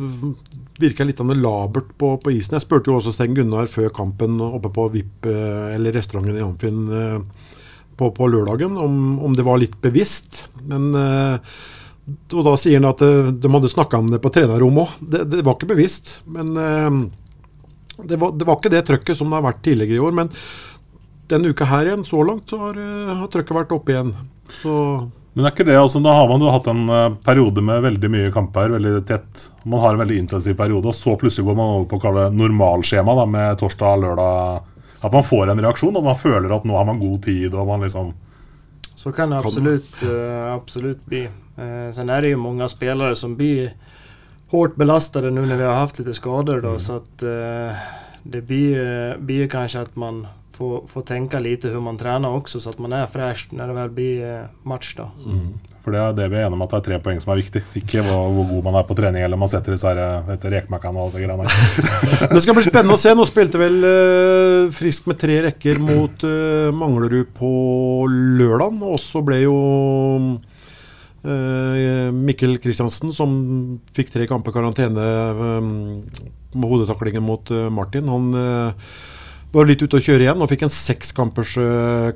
virka 0.81 1.05
litt 1.05 1.21
labert 1.37 1.93
på, 2.01 2.15
på 2.17 2.33
isen. 2.33 2.57
Jeg 2.57 2.65
spurte 2.65 2.89
jo 2.89 2.97
også 2.97 3.13
Sten 3.13 3.35
Gunnar 3.37 3.69
før 3.71 3.93
kampen 3.93 4.41
oppe 4.41 4.71
på 4.73 4.89
VIP, 4.97 5.29
eh, 5.29 5.75
eller 5.77 5.93
restauranten 5.95 6.39
i 6.39 6.43
Amfinn 6.43 6.81
eh, 6.89 7.19
på, 7.97 8.09
på 8.15 8.27
lørdagen, 8.31 8.77
om, 8.79 8.99
om 9.23 9.37
det 9.37 9.45
var 9.45 9.61
litt 9.61 9.75
bevisst. 9.83 10.45
Men 10.69 10.91
eh, 10.97 11.55
og 12.33 12.43
da 12.43 12.55
sier 12.59 12.81
han 12.81 12.89
at 12.89 13.01
eh, 13.05 13.31
de 13.31 13.51
hadde 13.51 13.71
snakka 13.71 14.01
om 14.01 14.11
det 14.11 14.21
på 14.23 14.31
trenerrommet 14.33 14.83
òg. 14.83 15.07
Det, 15.13 15.23
det 15.31 15.45
var 15.45 15.57
ikke 15.57 15.71
bevisst. 15.71 16.19
Men 16.27 16.53
eh, 16.59 16.99
det, 18.03 18.19
var, 18.19 18.35
det 18.35 18.47
var 18.49 18.59
ikke 18.59 18.73
det 18.73 18.85
trøkket 18.89 19.19
som 19.19 19.31
det 19.31 19.39
har 19.39 19.47
vært 19.47 19.63
tidligere 19.65 20.01
i 20.01 20.05
år. 20.09 20.15
Men 20.19 20.31
denne 21.31 21.53
uka 21.53 21.67
her 21.69 21.89
igjen, 21.89 22.05
så 22.07 22.23
langt, 22.27 22.49
så 22.51 22.59
har, 22.65 22.79
har 23.21 23.27
trøkket 23.31 23.59
vært 23.61 23.75
oppe 23.75 23.95
igjen. 23.95 24.11
Så 24.59 24.73
Men 25.33 25.47
er 25.47 25.53
ikke 25.53 25.65
det, 25.65 25.77
altså, 25.79 26.01
Da 26.03 26.11
har 26.13 26.27
man 26.29 26.43
jo 26.43 26.51
hatt 26.51 26.67
en 26.69 26.83
periode 27.25 27.63
med 27.65 27.85
veldig 27.87 28.11
mye 28.11 28.33
kamper, 28.35 28.75
veldig 28.75 28.99
tett. 29.07 29.47
Man 29.63 29.81
har 29.81 29.95
en 29.95 30.03
veldig 30.03 30.19
intensiv 30.25 30.57
periode, 30.59 30.91
og 30.91 30.97
så 30.97 31.15
plutselig 31.17 31.47
går 31.47 31.57
man 31.57 31.77
over 31.77 31.87
på 31.89 31.97
å 31.97 32.03
kalle 32.03 32.27
det 32.27 32.37
normalskjema 32.41 33.15
da, 33.17 33.25
med 33.37 33.57
torsdag, 33.63 34.03
lørdag. 34.03 34.72
At 35.03 35.13
man 35.13 35.23
får 35.23 35.51
en 35.51 35.61
reaksjon, 35.61 35.95
og 35.95 36.03
man 36.03 36.15
føler 36.15 36.51
at 36.55 36.65
nå 36.65 36.77
har 36.77 36.85
man 36.85 36.99
god 36.99 37.23
tid. 37.23 37.55
og 37.55 37.67
man 37.67 37.81
liksom... 37.81 38.13
Så 38.95 39.11
kan 39.11 39.29
det 39.29 39.37
absolutt 39.37 39.93
absolut, 39.93 40.25
eh, 40.25 40.53
absolut 40.53 41.05
bli. 41.05 41.29
Uh, 41.59 41.91
sen 41.93 42.09
är 42.09 42.21
det 42.21 42.27
ju 42.27 42.35
många 42.35 42.69
spelare 42.69 43.15
som 43.15 43.35
blir 43.35 43.73
hårt 44.47 44.75
belastade 44.75 45.31
nu 45.31 45.45
när 45.45 45.57
vi 45.57 45.63
har 45.63 45.73
haft 45.73 45.99
lite 45.99 46.13
skador 46.13 46.61
då, 46.61 46.79
så 46.79 46.95
att 46.95 47.23
uh, 47.23 47.73
det 48.23 48.41
blir, 48.41 49.09
eh, 49.11 49.17
blir 49.17 49.47
kanske 49.47 49.81
att 49.81 49.95
man 49.95 50.27
får, 50.51 50.87
får 50.87 51.01
tenke 51.01 51.39
lite 51.39 51.67
hur 51.67 51.79
man 51.79 51.97
tränar 51.97 52.29
också 52.29 52.59
så 52.59 52.69
att 52.69 52.79
man 52.79 52.93
är 52.93 53.07
fräsch 53.07 53.47
när 53.51 53.67
det 53.67 53.73
väl 53.73 53.89
blir 53.89 54.39
eh, 54.39 54.45
match 54.63 54.95
då. 54.97 55.11
For 55.83 55.91
det 55.91 55.99
er 55.99 56.13
det 56.15 56.29
vi 56.31 56.37
er 56.39 56.45
enige 56.47 56.55
om 56.55 56.63
at 56.63 56.71
det 56.71 56.77
er 56.77 56.85
tre 56.85 56.97
poeng 57.03 57.17
som 57.19 57.33
er 57.33 57.41
viktig. 57.41 57.61
Ikke 57.81 58.03
hvor, 58.05 58.29
hvor 58.31 58.45
god 58.53 58.67
man 58.69 58.77
er 58.79 58.85
på 58.87 58.95
trening, 58.95 59.25
eller 59.25 59.35
om 59.35 59.41
man 59.43 59.51
setter 59.51 59.75
disse 59.75 59.91
dette 60.29 60.51
rekmakkene 60.53 60.95
og 60.95 61.09
alt 61.09 61.17
det 61.17 61.25
greiene. 61.25 61.55
Det 62.33 62.43
skal 62.45 62.55
bli 62.55 62.63
spennende 62.63 62.95
å 62.95 63.01
se. 63.01 63.11
Nå 63.11 63.25
spilte 63.27 63.59
vel 63.59 63.75
uh, 63.83 64.71
Frisk 64.71 65.09
med 65.11 65.19
tre 65.19 65.41
rekker 65.49 65.83
mot 65.83 66.23
uh, 66.23 66.71
Manglerud 66.71 67.33
på 67.35 67.51
lørdag. 68.07 68.79
Og 68.93 68.95
så 69.03 69.19
ble 69.27 69.41
jo 69.41 69.57
eh, 71.27 72.07
Mikkel 72.15 72.55
Kristiansen, 72.63 73.11
som 73.15 73.35
fikk 73.95 74.15
tre 74.15 74.27
kamper 74.29 74.55
karantene 74.55 75.03
med 76.53 76.67
hodetaklingen 76.69 77.23
mot 77.25 77.51
Martin, 77.73 78.07
han 78.11 78.27
var 79.53 79.67
litt 79.69 79.83
ute 79.83 79.99
å 79.99 80.03
kjøre 80.03 80.25
igjen 80.25 80.41
og 80.41 80.49
fikk 80.51 80.65
en 80.65 80.73
sekskampers 80.73 81.53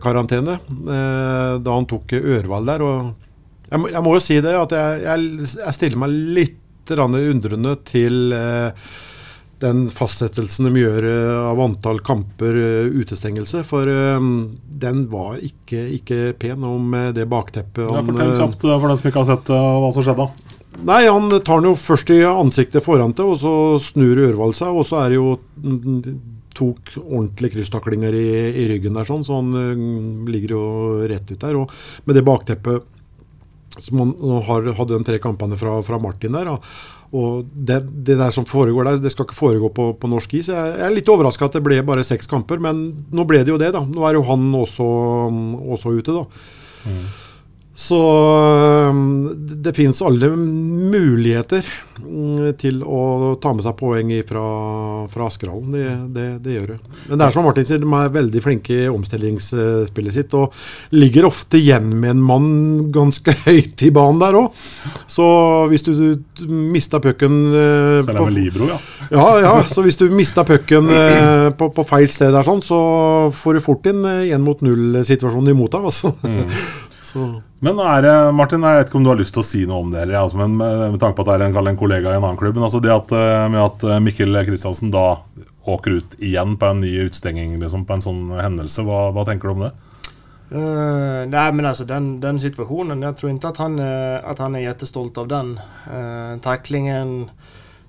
karantene 0.03 0.57
da 0.67 1.73
han 1.73 1.87
tok 1.89 2.13
Ørvald 2.19 2.69
der. 2.69 2.85
og 2.85 3.26
jeg 3.67 3.81
må, 3.81 3.91
jeg 3.91 4.05
må 4.05 4.15
jo 4.15 4.23
si 4.23 4.39
det, 4.43 4.55
at 4.55 4.73
jeg, 4.75 5.03
jeg, 5.03 5.51
jeg 5.59 5.75
stiller 5.75 6.01
meg 6.05 6.15
litt 6.37 6.63
undrende 6.87 7.73
til 7.83 8.31
eh, 8.31 8.87
den 9.59 9.87
fastsettelsen 9.91 10.69
de 10.69 10.83
gjør 10.83 11.07
eh, 11.09 11.47
av 11.49 11.59
antall 11.59 11.99
kamper 12.05 12.59
eh, 12.61 12.99
utestengelse. 13.01 13.65
For 13.67 13.89
eh, 13.91 14.29
den 14.83 15.01
var 15.11 15.41
ikke, 15.43 15.81
ikke 15.97 16.21
pen 16.39 16.63
om 16.67 16.93
eh, 16.95 17.09
det 17.17 17.27
bakteppet. 17.27 17.89
Han, 17.91 18.13
Fortell 18.13 18.37
kjapt 18.37 18.63
for 18.67 18.87
den 18.87 19.01
som 19.01 19.11
ikke 19.11 19.23
har 19.23 19.29
sett 19.33 19.51
hva 19.51 19.91
som 19.91 20.05
skjedde. 20.05 20.29
Nei, 20.87 21.03
han 21.09 21.31
tar 21.41 21.59
den 21.59 21.71
jo 21.71 21.77
først 21.79 22.11
i 22.13 22.21
ansiktet 22.29 22.85
foran 22.85 23.15
til, 23.17 23.33
og 23.33 23.39
så 23.41 23.53
snur 23.81 24.19
Ørvald 24.29 24.55
seg. 24.55 24.75
Og 24.77 24.85
så 24.87 25.01
er 25.03 25.11
det 25.11 25.19
jo 25.19 25.37
tok 26.57 26.91
to 26.93 27.03
ordentlige 27.03 27.57
krysstaklinger 27.57 28.15
i, 28.17 28.27
i 28.63 28.67
ryggen 28.71 28.95
der, 28.97 29.05
sånn, 29.05 29.25
så 29.25 29.37
han 29.37 29.51
mm, 29.53 30.29
ligger 30.29 30.55
jo 30.55 30.63
rett 31.09 31.33
ut 31.33 31.41
der. 31.41 31.57
Og 31.59 32.05
med 32.07 32.17
det 32.17 32.23
bakteppet 32.25 32.85
som 33.75 33.99
nå 34.13 34.39
har, 34.47 34.69
hadde 34.77 34.95
de 34.95 35.07
tre 35.07 35.19
kampene 35.23 35.57
fra, 35.59 35.77
fra 35.85 35.99
Martin 36.01 36.37
der. 36.37 36.49
Og, 36.53 36.63
og 37.17 37.51
det, 37.53 37.81
det 38.07 38.17
der 38.19 38.33
som 38.35 38.47
foregår 38.47 38.87
der, 38.87 39.03
det 39.03 39.13
skal 39.13 39.27
ikke 39.27 39.37
foregå 39.37 39.71
på, 39.75 39.89
på 39.99 40.09
norsk 40.11 40.33
is. 40.39 40.49
Jeg, 40.53 40.73
jeg 40.79 40.87
er 40.87 40.95
litt 40.95 41.11
overraska 41.11 41.49
at 41.49 41.59
det 41.59 41.63
ble 41.65 41.79
bare 41.87 42.05
seks 42.07 42.29
kamper, 42.31 42.61
men 42.63 42.89
nå 43.15 43.27
ble 43.29 43.43
det 43.43 43.53
jo 43.53 43.61
det, 43.61 43.73
da. 43.75 43.83
Nå 43.85 44.07
er 44.07 44.17
jo 44.19 44.25
han 44.27 44.49
også, 44.63 44.89
også 45.77 45.95
ute, 45.99 46.17
da. 46.21 46.27
Så 47.77 47.97
det, 49.37 49.73
finnes 49.75 49.99
fins 49.99 50.01
alle 50.01 50.31
muligheter 50.33 51.65
mm, 52.01 52.55
til 52.57 52.79
å 52.81 53.35
ta 53.37 53.51
med 53.53 53.61
seg 53.67 53.75
poeng 53.77 54.09
fra, 54.25 54.45
fra 55.11 55.27
Askerhallen. 55.29 55.75
Det, 55.75 55.91
det, 56.15 56.25
det 56.41 56.55
gjør 56.55 56.71
det. 56.73 56.77
Men 57.05 57.21
det 57.21 57.27
er 57.27 57.35
som 57.35 57.45
Martin 57.45 57.67
sier, 57.69 57.83
de 57.83 57.91
er 57.99 58.15
veldig 58.15 58.41
flinke 58.41 58.79
i 58.79 58.87
omstillingsspillet 58.89 60.15
sitt. 60.17 60.33
Og 60.33 60.57
ligger 60.97 61.29
ofte 61.29 61.61
igjen 61.61 61.91
med 62.01 62.15
en 62.15 62.25
mann 62.31 62.49
ganske 62.95 63.37
høyt 63.45 63.85
i 63.85 63.93
banen 63.93 64.23
der 64.25 64.39
òg. 64.41 64.65
Så 65.05 65.29
hvis 65.69 65.85
du, 65.85 65.93
du 66.17 66.43
mista 66.49 66.97
pucken 67.03 67.37
øh, 67.53 68.01
Spiller 68.01 68.25
med 68.25 68.37
Libro, 68.39 68.71
ja. 68.73 68.81
ja, 69.13 69.27
ja, 69.45 69.53
så 69.69 69.85
hvis 69.85 70.01
du 70.01 70.07
mista 70.17 70.41
pucken 70.49 70.89
eh, 70.97 71.53
på, 71.53 71.69
på 71.77 71.85
feil 71.93 72.09
sted 72.09 72.33
der, 72.33 72.41
sånn, 72.41 72.65
så 72.65 72.81
får 73.37 73.61
du 73.61 73.65
fort 73.69 73.93
inn 73.93 74.01
eh, 74.01 74.33
én 74.33 74.41
mot 74.41 74.65
null-situasjonen 74.65 75.53
imot 75.53 75.77
deg. 75.77 75.89
Altså. 75.93 76.15
Så, 77.07 77.25
Men 77.63 77.79
er 77.79 78.07
Martin, 78.35 78.65
jeg 78.65 78.81
vet 78.81 78.89
ikke 78.89 78.99
om 78.99 79.05
du 79.05 79.11
har 79.13 79.19
lyst 79.19 79.35
til 79.35 79.43
å 79.43 79.47
si 79.47 79.63
noe 79.69 79.85
om 79.85 79.91
det, 79.93 80.01
eller, 80.03 80.19
altså, 80.19 80.39
men 80.41 80.57
med, 80.59 80.97
tanke 80.99 81.15
på 81.15 81.23
at 81.23 81.29
det 81.29 81.35
er 81.37 81.45
en, 81.47 81.69
en 81.71 81.79
kollega 81.79 82.11
i 82.11 82.19
en 82.19 82.23
annen 82.23 82.39
klubb. 82.39 82.57
Men 82.57 82.67
altså 82.67 82.81
det 82.83 82.91
at, 82.93 83.13
eh, 83.15 83.43
med 83.53 83.63
at 83.63 83.85
eh, 83.87 84.01
Mikkel 84.03 84.41
Kristiansen 84.47 84.91
da 84.93 85.05
åker 85.67 85.99
ut 85.99 86.17
igjen 86.23 86.55
på 86.59 86.71
en 86.71 86.81
ny 86.83 86.91
utstenging 87.05 87.57
liksom, 87.61 87.85
på 87.87 87.95
en 87.95 88.03
sånn 88.03 88.23
hendelse, 88.39 88.83
hva, 88.87 89.07
hva 89.15 89.23
tenker 89.27 89.49
du 89.49 89.55
om 89.55 89.65
det? 89.67 89.73
Uh, 90.47 91.25
nei, 91.27 91.47
men 91.51 91.67
altså, 91.67 91.83
den, 91.83 92.21
den 92.23 92.37
situasjonen 92.39 93.01
Jeg 93.03 93.17
tror 93.19 93.33
ikke 93.33 93.49
at 93.51 93.57
han, 93.59 93.73
att 93.83 94.39
han 94.39 94.55
er 94.55 94.69
jättestolt 94.69 95.17
av 95.19 95.27
den. 95.31 95.49
Uh, 95.89 96.39
tacklingen, 96.43 97.27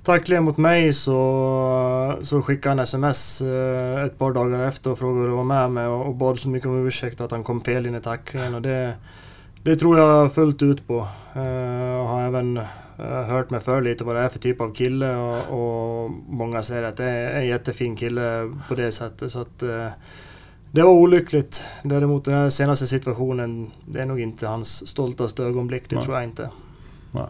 tacklingen 0.09 0.45
mot 0.45 0.57
mig 0.57 0.93
så, 0.93 2.19
så 2.23 2.43
skickade 2.43 2.71
han 2.71 2.79
sms 2.79 3.41
eh, 3.41 4.05
ett 4.05 4.19
par 4.19 4.33
dagar 4.33 4.69
efter 4.69 4.91
och 4.91 4.99
frågade 4.99 5.25
om 5.25 5.31
jag 5.31 5.37
var 5.37 5.45
med 5.45 5.71
mig 5.71 5.87
och, 5.87 6.15
bad 6.15 6.39
så 6.39 6.49
mycket 6.49 6.69
om 6.69 6.87
ursäkt 6.87 7.21
att 7.21 7.31
han 7.31 7.45
kom 7.45 7.61
fel 7.61 7.87
in 7.87 7.95
i 7.95 8.01
tacklingen. 8.01 8.55
Och 8.55 8.63
det, 8.63 8.95
det 9.63 9.77
tror 9.77 9.99
jag 9.99 10.35
fullt 10.35 10.63
ut 10.63 10.87
på. 10.87 11.09
Jag 11.35 12.05
har 12.05 12.23
även 12.23 12.57
eh, 12.99 13.23
hört 13.23 13.51
mig 13.51 13.61
för 13.61 13.81
lite 13.81 14.05
vad 14.05 14.17
det 14.17 14.21
är 14.21 14.29
för 14.29 14.39
typ 14.39 14.61
av 14.61 14.75
kille 14.75 15.17
och, 15.17 16.05
och 16.05 16.11
många 16.29 16.63
säger 16.63 16.83
att 16.83 16.97
det 16.97 17.05
är 17.05 17.41
en 17.41 17.47
jättefin 17.47 17.97
kille 17.97 18.53
på 18.69 18.75
det 18.75 18.93
sättet. 18.93 19.33
Så 19.33 19.41
att, 19.41 19.63
eh, 19.63 19.89
det 20.71 20.83
var 20.83 20.91
olyckligt. 20.91 21.63
Däremot 21.83 22.25
den 22.25 22.35
här 22.35 22.49
senaste 22.49 22.87
situationen, 22.87 23.71
det 23.87 24.01
är 24.01 24.07
nog 24.07 24.21
inte 24.21 24.47
hans 24.47 24.89
stoltaste 24.89 25.43
ögonblick. 25.45 25.91
Det 25.91 25.97
Nej. 25.97 26.05
tror 26.05 26.17
jag 26.17 26.25
inte. 26.25 26.51
Nei. 27.13 27.27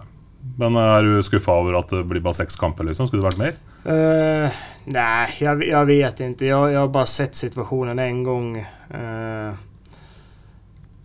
Men 0.56 0.76
er 0.80 1.06
du 1.06 1.22
skuffa 1.22 1.54
over 1.60 1.78
at 1.78 1.92
det 1.92 2.04
blir 2.08 2.22
bare 2.24 2.40
seks 2.40 2.58
kamper, 2.58 2.88
liksom? 2.88 3.08
Skulle 3.08 3.22
det 3.22 3.30
vært 3.30 3.42
mer? 3.42 3.56
Uh, 3.84 4.58
nei, 4.90 5.28
jeg, 5.38 5.68
jeg, 5.68 5.88
vet 5.88 6.20
ikke. 6.24 6.48
Jeg, 6.48 6.72
jeg, 6.72 6.80
har 6.80 6.92
bare 6.92 7.10
sett 7.10 7.38
situasjonen 7.38 8.02
en 8.02 8.20
gang. 8.26 8.52
Uh, 8.92 9.64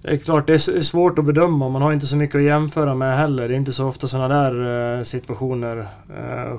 Det 0.03 0.11
er 0.11 0.17
klart, 0.19 0.49
det 0.49 0.57
er 0.59 0.83
svårt 0.83 1.19
å 1.21 1.23
bedømme. 1.23 1.69
Man 1.71 1.85
har 1.85 1.93
ikke 1.95 2.09
så 2.09 2.17
mye 2.19 2.35
å 2.35 2.43
jamføre 2.43 2.95
med 2.99 3.13
heller. 3.15 3.47
Det 3.47 3.55
er 3.55 3.61
ikke 3.63 3.75
så 3.77 3.85
ofte 3.87 4.09
sånne 4.11 4.27
der 4.33 4.57
uh, 4.59 5.03
situasjoner 5.07 5.83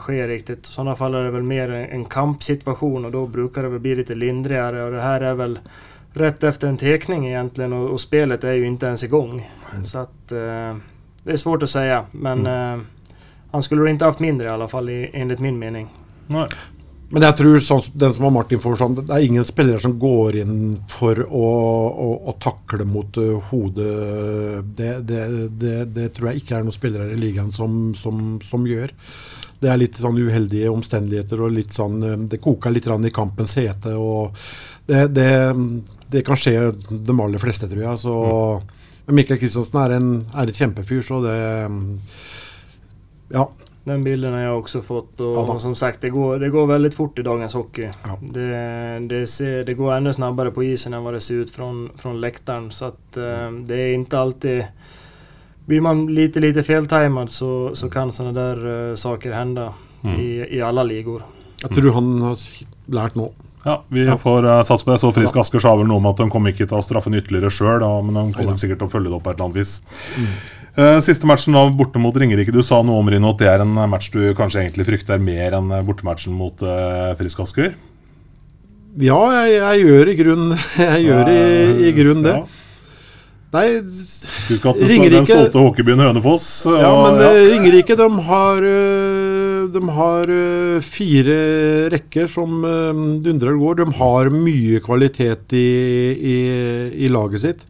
sker 0.01 0.31
riktigt. 0.33 0.71
I 0.71 0.79
sånne 0.79 0.95
fall 0.97 1.19
er 1.19 1.27
det 1.27 1.35
vel 1.35 1.45
mer 1.51 1.75
en 1.83 2.07
kampsituasjon, 2.09 3.05
og 3.05 3.13
da 3.13 3.27
bruker 3.35 3.67
det 3.67 3.75
vel 3.75 3.85
bli 3.85 3.99
litt 4.01 4.15
lindrigere. 4.17 4.87
Og 4.87 4.97
det 4.97 5.05
her 5.05 5.29
er 5.29 5.37
vel 5.43 5.59
rett 6.15 6.47
efter 6.47 6.71
en 6.71 6.81
tekning 6.81 7.29
egentlig, 7.29 7.69
og, 7.69 7.93
og 7.93 8.01
spelet 8.01 8.49
er 8.49 8.57
jo 8.63 8.71
ikke. 8.71 8.95
Mm. 8.95 9.85
Så 9.85 10.07
at 10.07 10.37
det 11.25 11.33
är 11.33 11.37
svårt 11.37 11.63
att 11.63 11.71
säga. 11.71 12.05
Men 12.11 12.47
mm. 12.47 12.87
han 13.51 13.63
skulle 13.63 13.91
inte 13.91 14.05
haft 14.05 14.21
mindre 14.21 14.47
i 14.47 14.51
alla 14.51 14.69
fall 14.69 14.89
enligt 14.89 15.41
min 15.41 15.59
mening. 15.59 15.89
Nej. 16.27 16.49
Men 17.15 17.23
jeg 17.23 17.37
tror 17.39 17.61
sånn, 17.63 17.83
den 17.95 18.13
som 18.15 18.25
har 18.27 18.33
Martin 18.35 18.61
får 18.63 18.79
sånn, 18.81 18.95
det 18.97 19.13
er 19.13 19.23
ingen 19.27 19.45
spillere 19.47 19.79
som 19.79 19.93
går 20.03 20.39
inn 20.41 20.57
for 20.91 21.21
å, 21.23 21.49
å, 21.87 22.09
å 22.33 22.35
takle 22.43 22.87
mot 22.89 23.19
uh, 23.21 23.37
hodet. 23.53 24.65
Det, 24.75 24.89
det, 25.07 25.21
det, 25.61 25.75
det, 25.95 26.09
tror 26.17 26.33
jeg 26.33 26.43
ikke 26.43 26.59
er 26.59 26.67
noen 26.67 26.75
spillere 26.75 27.13
i 27.15 27.21
ligaen 27.21 27.53
som, 27.55 27.93
som, 27.99 28.41
som, 28.43 28.67
gjør. 28.67 28.91
Det 29.61 29.71
er 29.71 29.79
litt 29.79 30.01
sånn 30.01 30.19
uheldige 30.19 30.73
omstendigheter 30.73 31.45
og 31.45 31.55
litt 31.55 31.77
sånn 31.77 32.01
uh, 32.03 32.17
Det 32.27 32.43
koker 32.43 32.75
litt 32.75 32.89
i 32.91 33.15
kampens 33.15 33.55
hete. 33.61 33.95
og 33.95 34.35
det, 34.89 36.25
kan 36.27 36.41
skje 36.41 36.73
de 36.75 37.15
aller 37.15 37.39
fleste, 37.39 37.71
tror 37.71 37.85
jeg. 37.85 38.01
Så, 38.03 38.17
mm. 38.17 38.74
Mikkel 39.13 39.39
Kristiansen 39.39 39.81
er, 39.83 39.99
er 40.41 40.49
et 40.49 40.57
kjempefyr, 40.57 41.03
så 41.05 41.21
det 41.25 41.37
Ja. 43.35 43.49
Den 43.85 44.05
bilden 44.05 44.33
har 44.33 44.41
jeg 44.41 44.53
også 44.57 44.81
fått 44.81 45.21
og 45.21 45.39
och 45.51 45.61
som 45.61 45.75
sagt 45.75 46.01
det 46.01 46.11
går, 46.11 46.39
det 46.39 46.49
går 46.49 46.67
veldig 46.67 46.93
fort 46.93 47.19
i 47.19 47.23
dagens 47.23 47.53
hockey. 47.53 47.91
Ja. 48.05 48.17
Det, 48.21 49.09
det, 49.09 49.27
ser, 49.29 49.65
det, 49.65 49.75
går 49.75 49.93
enda 49.97 50.13
snabbere 50.13 50.51
på 50.51 50.65
isen 50.65 50.95
enn 50.95 51.05
hva 51.05 51.13
det 51.13 51.21
ser 51.21 51.45
ut 51.45 51.51
fra 51.51 51.69
från 51.97 52.21
läktaren. 52.21 52.71
Så 52.73 52.87
at, 52.87 53.17
eh, 53.17 53.51
det 53.67 53.77
er 53.77 53.99
ikke 53.99 54.19
alltid... 54.19 54.65
Blir 55.67 55.81
man 55.81 56.07
lite, 56.07 56.41
lite 56.41 56.63
feiltimet, 56.63 57.31
så, 57.31 57.75
så 57.75 57.89
kan 57.89 58.11
sånne 58.13 58.33
der 58.37 58.59
uh, 58.69 58.97
saker 58.97 59.33
hende 59.33 59.71
mm. 60.03 60.17
i, 60.21 60.57
i 60.59 60.61
alle 60.61 60.85
ligor. 60.85 61.23
Jeg 61.63 61.71
tror 61.73 61.95
han 61.97 62.11
har 62.21 62.43
lært 62.93 63.17
nå. 63.17 63.31
Ja, 63.65 63.79
Vi 63.89 64.05
ja. 64.05 64.19
får 64.21 64.45
uh, 64.45 64.63
satse 64.63 64.85
på 64.85 64.93
det. 64.93 64.99
Så 65.01 65.13
Frisk 65.17 65.39
Asker 65.41 65.63
sa 65.63 65.73
vel 65.79 65.89
noe 65.89 66.03
om 66.03 66.11
at 66.11 66.21
de 66.21 66.27
kom 66.33 66.45
ikke 66.51 66.67
til 66.67 66.77
å 66.79 66.85
straffe 66.85 67.11
den 67.11 67.23
ytterligere 67.23 67.53
sjøl, 67.53 67.85
men 68.05 68.19
de 68.19 68.37
kommer 68.37 68.61
sikkert 68.61 68.83
til 68.83 68.91
å 68.91 68.93
følge 68.93 69.09
det 69.09 69.17
opp 69.17 69.25
på 69.25 69.33
et 69.33 69.39
eller 69.39 69.49
annet 69.49 69.61
vis. 69.63 69.79
Mm. 70.19 70.35
Uh, 70.75 70.99
siste 71.07 71.29
matchen 71.31 71.57
da, 71.57 71.63
borte 71.73 72.03
mot 72.03 72.17
Ringerike. 72.19 72.53
Du 72.53 72.61
sa 72.67 72.83
noe 72.85 73.01
om 73.01 73.09
Rino 73.09 73.33
at 73.33 73.41
det 73.41 73.49
er 73.53 73.65
en 73.65 73.79
match 73.89 74.11
du 74.13 74.21
kanskje 74.37 74.65
egentlig 74.65 74.89
frykter 74.91 75.23
mer 75.23 75.57
enn 75.57 75.73
bortematchen 75.87 76.35
mot 76.37 76.65
uh, 76.67 77.15
Frisk 77.21 77.45
Asker? 77.47 77.73
Ja, 79.01 79.21
jeg, 79.41 79.57
jeg, 79.59 79.87
gjør 79.89 80.11
i 80.13 80.19
grunn 80.19 80.45
Jeg 80.87 81.07
gjør 81.09 81.33
i, 81.33 81.41
i 81.89 81.95
grunn 81.97 82.23
det. 82.27 82.37
Ja. 82.43 82.61
Nei, 83.55 83.69
Husk 83.85 84.59
skal 84.59 84.75
til 84.75 84.89
Ringerike, 84.91 85.21
den 85.21 85.27
stolte 85.29 85.61
hockeybyen 85.63 86.01
Hønefoss. 86.03 86.47
Og, 86.67 86.79
ja, 86.83 86.91
men 87.05 87.21
ja. 87.23 87.29
Ringerike 87.53 87.95
de 87.99 88.09
har, 88.27 88.65
de 89.73 89.83
har 89.97 90.31
fire 90.85 91.37
rekker 91.95 92.29
som 92.31 92.65
dundrer 93.25 93.55
og 93.55 93.63
går. 93.65 93.83
De 93.83 93.99
har 94.01 94.33
mye 94.35 94.81
kvalitet 94.85 95.55
i, 95.57 95.69
i, 96.35 96.39
i 97.07 97.13
laget 97.13 97.45
sitt. 97.45 97.69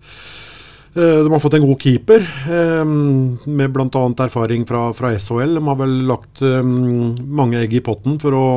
Eh, 0.94 1.24
de 1.24 1.30
har 1.32 1.40
fått 1.42 1.56
en 1.58 1.66
god 1.66 1.82
keeper, 1.82 2.22
eh, 2.54 2.84
med 3.50 3.72
bl.a. 3.74 4.02
erfaring 4.24 4.62
fra, 4.66 4.92
fra, 4.94 5.10
SHL. 5.18 5.56
De 5.58 5.62
har 5.66 5.78
vel 5.80 5.94
lagt 6.06 6.42
eh, 6.42 6.62
mange 6.62 7.58
egg 7.58 7.74
i 7.74 7.82
potten 7.82 8.20
for 8.22 8.36
å, 8.38 8.48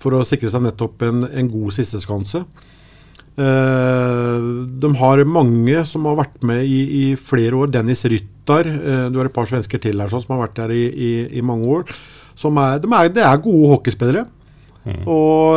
for 0.00 0.16
å 0.16 0.24
sikre 0.24 0.48
seg 0.48 0.64
nettopp 0.64 1.04
en, 1.04 1.26
en 1.28 1.50
god 1.52 1.76
sisteskanse. 1.76 2.46
De 3.32 4.88
har 4.98 5.22
mange 5.24 5.84
som 5.88 6.04
har 6.04 6.18
vært 6.18 6.42
med 6.44 6.66
i, 6.68 6.80
i 7.00 7.04
flere 7.16 7.56
år. 7.56 7.70
Dennis 7.72 8.04
Ryttar, 8.04 8.68
du 9.08 9.16
har 9.16 9.30
et 9.30 9.32
par 9.32 9.48
svensker 9.48 9.80
til 9.80 10.02
her 10.04 10.12
som 10.12 10.34
har 10.34 10.42
vært 10.42 10.58
der 10.58 10.74
i, 10.76 10.82
i, 10.92 11.12
i 11.40 11.44
mange 11.44 11.70
år. 11.78 11.94
Er, 12.50 12.82
de 12.82 12.92
er, 12.98 13.10
det 13.14 13.24
er 13.26 13.42
gode 13.44 13.72
hockeyspillere. 13.74 14.26
Mm. 14.82 15.02
Og 15.06 15.56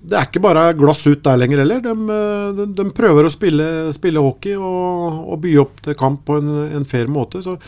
det 0.00 0.16
er 0.16 0.26
ikke 0.26 0.42
bare 0.42 0.70
glass 0.78 1.02
ut 1.06 1.22
der 1.24 1.40
lenger 1.40 1.62
heller. 1.62 1.82
De, 1.84 1.94
de, 2.56 2.68
de 2.78 2.86
prøver 2.96 3.26
å 3.26 3.32
spille, 3.32 3.66
spille 3.96 4.22
hockey 4.24 4.56
og, 4.56 5.26
og, 5.26 5.36
by 5.44 5.56
opp 5.62 5.82
til 5.84 5.98
kamp 5.98 6.24
på 6.28 6.38
en, 6.40 6.54
en 6.78 6.88
fair 6.88 7.10
måte. 7.12 7.42
Så 7.44 7.58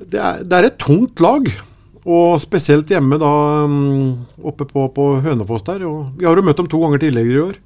det 0.00 0.18
er, 0.18 0.40
det 0.42 0.58
er, 0.58 0.70
et 0.70 0.80
tungt 0.80 1.22
lag. 1.22 1.50
Og 2.02 2.40
spesielt 2.42 2.88
hjemme 2.90 3.14
da 3.22 3.32
mm, 3.70 4.06
oppe 4.50 4.66
på, 4.66 4.88
på 4.96 5.10
Hønefoss 5.22 5.66
der. 5.68 5.84
Og 5.86 6.16
vi 6.18 6.26
har 6.26 6.38
jo 6.38 6.46
møtt 6.46 6.58
dem 6.58 6.70
to 6.72 6.80
ganger 6.82 7.04
tidligere 7.04 7.36
i 7.36 7.44
år. 7.50 7.60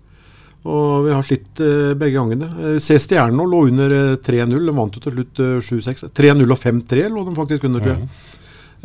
Og 0.67 1.07
vi 1.07 1.13
har 1.15 1.27
slitt 1.27 1.61
eh, 1.63 1.93
begge 1.99 2.19
gangene. 2.19 2.49
Eh, 2.59 2.79
Se 2.83 2.99
Stjernen 3.01 3.51
lå 3.51 3.67
under 3.71 4.17
3-0. 4.25 4.57
Eh, 4.57 4.65
de 4.67 4.75
vant 4.77 4.97
jo 4.97 5.03
til 5.05 5.15
slutt 5.15 5.45
7-6. 5.69 6.09
3-0 6.17 6.43
og 6.47 6.59
5-3 6.61 7.07
lå 7.13 7.27
de 7.29 7.37
faktisk 7.37 7.69
under, 7.69 7.85
tror 7.85 7.95
jeg. 7.95 8.07
Mm. 8.07 8.33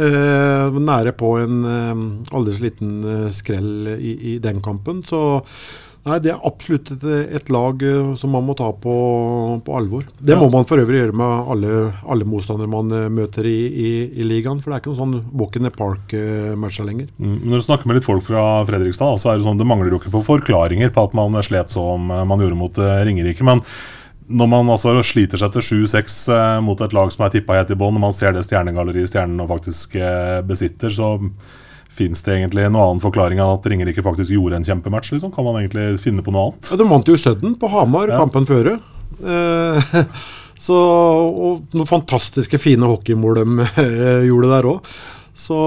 Eh, 0.02 0.78
nære 0.80 1.12
på 1.20 1.34
en 1.42 1.64
eh, 1.68 2.04
aldri 2.38 2.56
så 2.56 2.64
liten 2.64 2.92
eh, 3.04 3.30
skrell 3.36 3.90
i, 3.98 4.14
i, 4.34 4.38
den 4.44 4.62
kampen. 4.64 5.02
Så 5.04 5.42
nei, 6.08 6.18
det 6.24 6.34
er 6.34 6.48
absolutt 6.48 6.92
et, 6.96 7.06
et 7.40 7.52
lag 7.54 7.84
eh, 7.86 8.12
som 8.20 8.34
man 8.36 8.46
må 8.48 8.56
ta 8.58 8.72
på, 8.74 8.96
på 9.66 9.78
alvor. 9.78 10.08
Det 10.20 10.36
ja. 10.36 10.40
må 10.42 10.50
man 10.54 10.68
for 10.70 10.82
øvrig 10.82 11.04
gjøre 11.04 11.18
med 11.22 11.54
alle, 11.54 11.86
alle 12.04 12.28
motstandere 12.28 12.72
man 12.72 12.92
eh, 12.96 13.08
møter 13.14 13.48
i, 13.50 13.60
i, 13.70 13.94
i, 14.10 14.28
ligaen. 14.28 14.60
For 14.64 14.72
det 14.72 14.80
er 14.80 14.84
ikke 14.84 14.94
noen 14.94 15.02
sånn 15.04 15.38
walk 15.38 15.58
in 15.60 15.68
the 15.68 15.74
park-matcher 15.76 16.88
lenger. 16.88 17.08
Mm, 17.22 17.40
når 17.46 17.62
du 17.64 17.70
snakker 17.70 17.90
med 17.90 18.00
litt 18.00 18.10
folk 18.10 18.26
fra 18.28 18.44
Fredrikstad, 18.70 19.22
så 19.22 19.32
er 19.32 19.40
det 19.40 19.48
sånn 19.48 19.62
det 19.62 19.70
mangler 19.70 19.94
jo 19.94 20.02
ikke 20.02 20.14
på 20.18 20.26
forklaringer 20.34 20.94
på 20.94 21.08
at 21.10 21.18
man 21.18 21.40
slet 21.46 21.74
som 21.74 22.10
man 22.10 22.42
gjorde 22.42 22.60
mot 22.60 22.78
Ringerike. 22.78 23.46
men 23.48 23.62
når 24.32 24.48
man 24.48 24.70
altså 24.72 24.94
sliter 25.06 25.40
seg 25.42 25.54
til 25.56 25.86
7-6 25.86 26.18
eh, 26.34 26.60
mot 26.64 26.80
et 26.82 26.94
lag 26.96 27.12
som 27.14 27.26
er 27.26 27.34
tippa 27.34 27.58
helt 27.60 27.74
i 27.74 27.78
bånn, 27.80 27.96
når 27.98 28.06
man 28.06 28.16
ser 28.16 28.36
det 28.36 28.46
stjernegalleriet 28.48 29.12
Stjernen 29.12 29.50
faktisk 29.50 29.98
eh, 30.00 30.40
besitter, 30.48 30.94
så 30.94 31.16
fins 31.96 32.24
det 32.26 32.38
egentlig 32.38 32.66
noen 32.70 32.82
annen 32.82 33.04
forklaring 33.04 33.42
enn 33.42 33.56
at 33.58 33.66
Ringerike 33.68 34.04
faktisk 34.06 34.34
gjorde 34.34 34.60
en 34.60 34.68
kjempematch? 34.68 35.14
Liksom? 35.16 35.34
Kan 35.36 35.48
man 35.48 35.60
egentlig 35.62 36.00
finne 36.04 36.24
på 36.26 36.34
noe 36.34 36.50
annet? 36.50 36.72
Ja, 36.72 36.80
De 36.80 36.90
vant 36.90 37.12
jo 37.12 37.18
Sudden 37.20 37.58
på 37.60 37.72
Hamar, 37.72 38.12
ja. 38.12 38.20
kampen 38.22 38.48
før. 38.50 38.74
Eh, 39.22 39.96
så, 40.68 40.78
og 41.48 41.74
noen 41.76 41.90
fantastiske 41.90 42.62
fine 42.62 42.88
hockeymål 42.88 43.42
de 43.42 43.66
eh, 43.84 44.30
gjorde 44.30 44.54
der 44.54 44.70
òg. 44.76 44.94
Så 45.42 45.58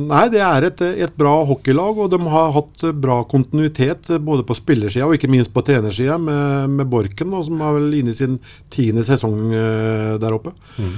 nei, 0.00 0.24
det 0.32 0.40
er 0.42 0.64
et, 0.66 0.80
et, 1.04 1.12
bra 1.20 1.34
hockeylag, 1.46 1.98
og 2.00 2.08
de 2.10 2.18
har 2.32 2.54
hatt 2.56 2.86
bra 2.98 3.20
kontinuitet 3.28 4.08
både 4.24 4.42
på 4.46 4.56
spillersida 4.56 5.06
og 5.06 5.14
ikke 5.18 5.30
minst 5.30 5.52
på 5.54 5.62
trenersida 5.66 6.16
med, 6.18 6.72
med 6.72 6.88
Borken, 6.90 7.30
da, 7.30 7.42
som 7.46 7.60
er 7.60 7.76
vel 7.76 7.98
inne 8.00 8.14
i 8.14 8.18
sin 8.18 8.38
tiende 8.72 9.04
sesong 9.06 9.52
uh, 9.52 10.16
der 10.22 10.34
oppe. 10.34 10.56
Mm. 10.80 10.96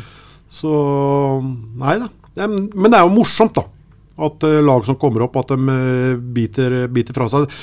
Så 0.49 0.73
nei 1.83 1.99
da. 2.01 2.09
Men 2.47 2.87
det 2.87 3.01
er 3.01 3.05
jo 3.05 3.13
morsomt, 3.19 3.59
da. 3.59 3.67
At 4.19 4.43
uh, 4.47 4.59
lag 4.65 4.87
som 4.87 4.99
kommer 4.99 5.27
opp, 5.27 5.37
at 5.39 5.53
de 5.55 5.59
uh, 5.59 6.19
biter, 6.19 6.81
biter 6.93 7.17
fra 7.17 7.29
seg. 7.31 7.61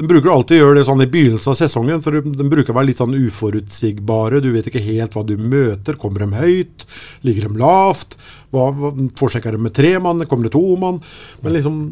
De 0.00 0.08
bruker 0.08 0.32
alltid 0.32 0.56
å 0.56 0.60
gjøre 0.62 0.78
det 0.78 0.86
sånn 0.88 1.02
i 1.04 1.08
begynnelsen 1.12 1.52
av 1.52 1.56
sesongen, 1.58 1.98
for 2.00 2.16
de, 2.16 2.44
bruker 2.48 2.72
å 2.72 2.76
være 2.78 2.88
litt 2.88 3.00
sånn 3.02 3.16
uforutsigbare. 3.18 4.38
Du 4.40 4.48
vet 4.54 4.70
ikke 4.70 4.80
helt 4.80 5.12
hva 5.12 5.24
du 5.28 5.34
møter. 5.36 5.98
Kommer 6.00 6.24
de 6.24 6.38
høyt? 6.40 6.86
Ligger 7.26 7.50
de 7.50 7.60
lavt? 7.60 8.16
Hva, 8.48 8.70
hva, 8.72 8.94
forsøker 9.20 9.52
de 9.52 9.60
med 9.60 9.74
tre 9.76 9.90
mann? 10.00 10.24
Kommer 10.30 10.48
det 10.48 10.54
to 10.54 10.62
mann? 10.80 11.02
Men 11.44 11.52
liksom, 11.52 11.82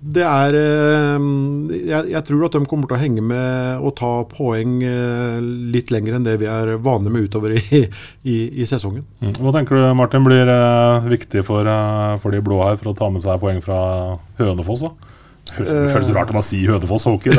det 0.00 0.24
er 0.24 0.56
eh, 0.56 1.26
jeg, 1.90 2.08
jeg, 2.14 2.24
tror 2.30 2.46
at 2.46 2.56
de 2.56 2.62
kommer 2.70 2.88
til 2.88 2.96
å 2.96 3.02
henge 3.02 3.26
med 3.34 3.84
og 3.84 3.92
ta 4.00 4.14
poeng 4.32 4.78
eh, 4.88 5.36
litt 5.74 5.92
lenger 5.92 6.16
enn 6.16 6.24
det 6.24 6.38
vi 6.40 6.48
er 6.48 6.72
vane 6.80 7.12
med 7.12 7.28
utover 7.28 7.58
i, 7.58 7.82
i, 8.24 8.38
i 8.62 8.70
sesongen. 8.70 9.04
Mm. 9.20 9.36
Hva 9.42 9.52
tenker 9.58 9.76
du 9.76 9.84
Martin 9.98 10.24
blir 10.24 10.48
eh, 10.56 11.12
viktig 11.12 11.44
for, 11.44 11.68
for 12.24 12.32
de 12.32 12.40
blå 12.48 12.64
her 12.64 12.80
for 12.80 12.94
å 12.94 12.98
ta 13.04 13.12
med 13.12 13.28
seg 13.28 13.44
poeng 13.44 13.60
fra 13.60 13.82
Hønefoss? 14.40 14.88
da? 14.88 15.14
Det 15.56 15.88
føles 15.92 16.10
rart 16.14 16.30
å 16.34 16.42
si 16.44 16.60
Hønefoss 16.66 17.06
hockey. 17.08 17.30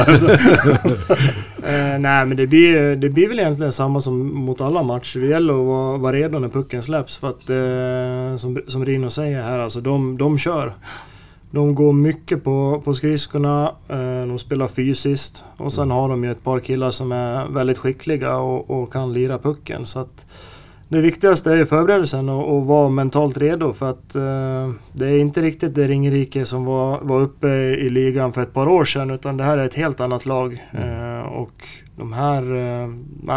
eh, 1.69 1.95
nej, 1.99 2.25
men 2.25 2.35
det 2.37 2.47
blir, 2.47 2.95
det 2.95 3.09
blir 3.09 3.29
väl 3.29 3.39
egentligen 3.39 3.71
samma 3.73 4.01
som 4.01 4.19
mot 4.45 4.61
alla 4.61 4.83
matcher. 4.83 5.19
Det 5.19 5.27
gäller 5.27 5.53
att 5.53 5.67
vara, 5.67 5.97
vara 5.97 6.39
när 6.39 6.49
pucken 6.49 6.83
släpps. 6.83 7.17
För 7.17 7.29
att, 7.29 7.49
eh, 7.49 8.37
som, 8.37 8.61
som 8.67 8.85
Rino 8.85 9.09
säger 9.09 9.43
här, 9.43 9.59
alltså, 9.59 9.81
de, 9.81 10.17
de 10.17 10.37
kör. 10.37 10.73
De 11.51 11.75
går 11.75 11.93
mycket 11.93 12.43
på, 12.43 12.81
på 12.85 12.93
skridskorna, 12.93 13.73
eh, 13.87 14.27
de 14.27 14.39
spelar 14.39 14.67
fysiskt 14.67 15.43
och 15.57 15.73
sen 15.73 15.91
har 15.91 16.09
de 16.09 16.23
ju 16.23 16.31
ett 16.31 16.43
par 16.43 16.59
killar 16.59 16.91
som 16.91 17.11
är 17.11 17.47
väldigt 17.47 17.77
skickliga 17.77 18.37
och, 18.37 18.69
och 18.69 18.93
kan 18.93 19.13
lira 19.13 19.39
pucken. 19.39 19.85
Så 19.85 19.99
att, 19.99 20.25
det 20.89 21.01
viktigste 21.01 21.51
är 21.51 21.55
ju 21.55 21.65
förberedelsen 21.65 22.29
och, 22.29 22.57
och 22.57 22.65
vara 22.65 22.89
mentalt 22.89 23.37
redo 23.37 23.73
för 23.73 23.89
att 23.89 24.15
eh, 24.15 24.69
det 24.93 25.07
är 25.07 25.19
inte 25.19 25.41
riktigt 25.41 25.75
det 25.75 25.87
Ringerike 25.87 26.45
som 26.45 26.65
var, 26.65 26.99
var 27.01 27.21
uppe 27.21 27.47
i 27.57 27.89
ligan 27.89 28.33
för 28.33 28.41
ett 28.41 28.53
par 28.53 28.67
år 28.67 28.85
sedan 28.85 29.09
utan 29.09 29.37
det 29.37 29.43
här 29.43 29.57
är 29.57 29.65
ett 29.65 29.73
helt 29.73 29.99
annat 29.99 30.25
lag. 30.25 30.63
Eh, 30.71 31.27
och 31.27 31.67
de 31.95 32.13
här, 32.13 32.41
eh, 32.55 32.87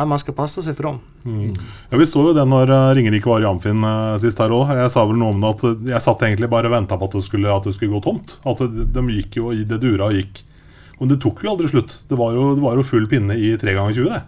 man 0.04 0.18
ska 0.18 0.32
passa 0.32 0.62
sig 0.62 0.74
för 0.74 0.82
dem. 0.82 0.98
Mm. 1.24 1.54
Ja, 1.90 1.98
Vi 1.98 2.06
så 2.06 2.22
jo 2.26 2.32
det 2.32 2.44
når 2.48 2.70
eh, 2.70 2.94
Ringerike 2.96 3.28
var 3.28 3.42
i 3.42 3.46
Amfinn 3.46 3.84
uh, 3.84 4.16
sist 4.18 4.40
her 4.40 4.50
òg. 4.50 4.72
Jeg 4.74 4.90
sa 4.90 5.04
vel 5.06 5.20
noe 5.20 5.34
om 5.34 5.44
det 5.44 5.52
at 5.52 5.84
jeg 5.92 6.02
satt 6.02 6.24
egentlig 6.26 6.48
bare 6.50 6.70
og 6.70 6.74
venta 6.74 6.98
på 6.98 7.06
at 7.06 7.18
det, 7.18 7.22
skulle, 7.26 7.52
at 7.52 7.68
det 7.68 7.74
skulle 7.76 7.92
gå 7.92 8.00
tomt. 8.02 8.38
At 8.48 8.64
de, 8.64 9.04
gikk 9.18 9.38
jo 9.38 9.52
i 9.52 9.62
det 9.68 9.82
dura 9.84 10.08
og 10.08 10.16
gikk 10.16 10.42
Men 10.98 11.10
det 11.10 11.20
tok 11.22 11.44
jo 11.44 11.52
aldri 11.52 11.68
slutt. 11.68 11.94
Det 12.08 12.16
var 12.16 12.32
jo, 12.32 12.54
det 12.56 12.62
var 12.64 12.78
jo 12.78 12.86
full 12.86 13.06
pinne 13.10 13.36
i 13.36 13.52
tre 13.60 13.76
ganger 13.76 13.96
20 14.00 14.10
det. 14.10 14.20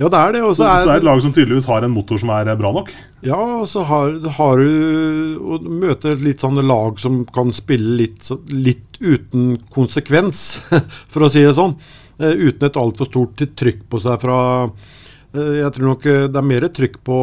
Ja, 0.00 0.08
det 0.08 0.16
er 0.16 0.32
det. 0.32 0.40
Så, 0.56 0.64
er, 0.64 0.80
så 0.80 0.88
det 0.88 0.94
er 0.94 1.02
et 1.02 1.06
lag 1.10 1.18
som 1.20 1.32
tydeligvis 1.36 1.66
har 1.68 1.84
en 1.84 1.92
motor 1.92 2.20
som 2.20 2.30
er 2.32 2.48
eh, 2.48 2.56
bra 2.56 2.70
nok. 2.72 2.88
Ja, 3.26 3.36
og 3.60 3.66
så 3.68 3.82
har, 3.84 4.14
har 4.38 4.62
du 4.62 5.40
å 5.44 5.58
møte 5.60 6.14
et 6.14 6.22
litt 6.24 6.40
sånne 6.40 6.64
lag 6.64 6.96
som 7.02 7.20
kan 7.28 7.52
spille 7.52 7.98
litt, 7.98 8.30
litt 8.48 8.96
uten 9.00 9.58
konsekvens, 9.72 10.62
for 11.12 11.26
å 11.26 11.32
si 11.32 11.44
det 11.44 11.52
sånn. 11.58 11.76
Eh, 12.16 12.32
uten 12.48 12.70
et 12.70 12.80
altfor 12.80 13.10
stort 13.10 13.44
trykk 13.60 13.84
på 13.92 14.00
seg 14.00 14.24
fra 14.24 14.38
eh, 14.64 15.58
Jeg 15.60 15.72
tror 15.76 15.92
nok 15.92 16.08
det 16.08 16.40
er 16.40 16.48
mer 16.48 16.68
trykk 16.80 16.96
på, 17.04 17.18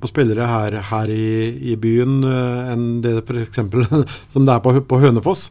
på 0.00 0.08
spillere 0.08 0.48
her, 0.48 0.78
her 0.88 1.12
i, 1.12 1.32
i 1.72 1.76
byen 1.80 2.22
enn 2.24 2.86
det 3.04 3.18
f.eks. 3.26 3.60
som 4.32 4.48
det 4.48 4.56
er 4.56 4.64
på, 4.64 4.72
på 4.88 5.02
Hønefoss. 5.04 5.50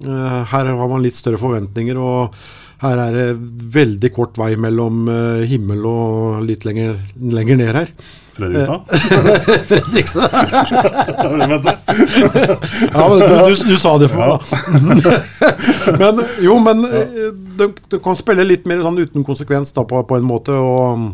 Her 0.00 0.72
har 0.72 0.88
man 0.88 1.02
litt 1.04 1.18
større 1.18 1.38
forventninger. 1.38 1.98
og 2.00 2.34
her 2.80 3.02
er 3.04 3.16
det 3.16 3.28
veldig 3.74 4.10
kort 4.16 4.38
vei 4.40 4.54
mellom 4.60 5.04
eh, 5.12 5.44
himmel 5.50 5.84
og 5.88 6.40
litt 6.48 6.64
lenger, 6.64 6.96
lenger 7.20 7.60
ned 7.60 7.74
her. 7.76 7.92
Fredrikstad. 8.40 8.80
Fredrikstad. 9.70 10.30
Jeg 11.40 11.50
mente. 11.50 11.74
Ja, 12.94 13.04
men 13.10 13.20
du, 13.20 13.64
du 13.68 13.76
sa 13.76 13.96
det 14.00 14.08
for 14.08 14.20
meg, 14.20 14.28
da. 14.32 15.96
men 16.00 16.22
jo, 16.40 16.56
men 16.64 16.86
du, 16.86 17.34
de, 17.60 17.68
de 17.92 18.00
kan 18.02 18.16
spille 18.16 18.46
litt 18.46 18.64
mer 18.70 18.80
sånn 18.84 19.02
uten 19.02 19.26
konsekvens 19.26 19.74
da, 19.76 19.84
på, 19.84 20.00
på 20.08 20.16
en 20.16 20.26
måte. 20.26 20.56
og 20.56 21.10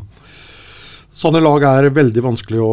Sånne 1.17 1.41
lag 1.41 1.65
er 1.65 1.87
veldig 1.97 2.21
vanskelig 2.21 2.59
å, 2.61 2.73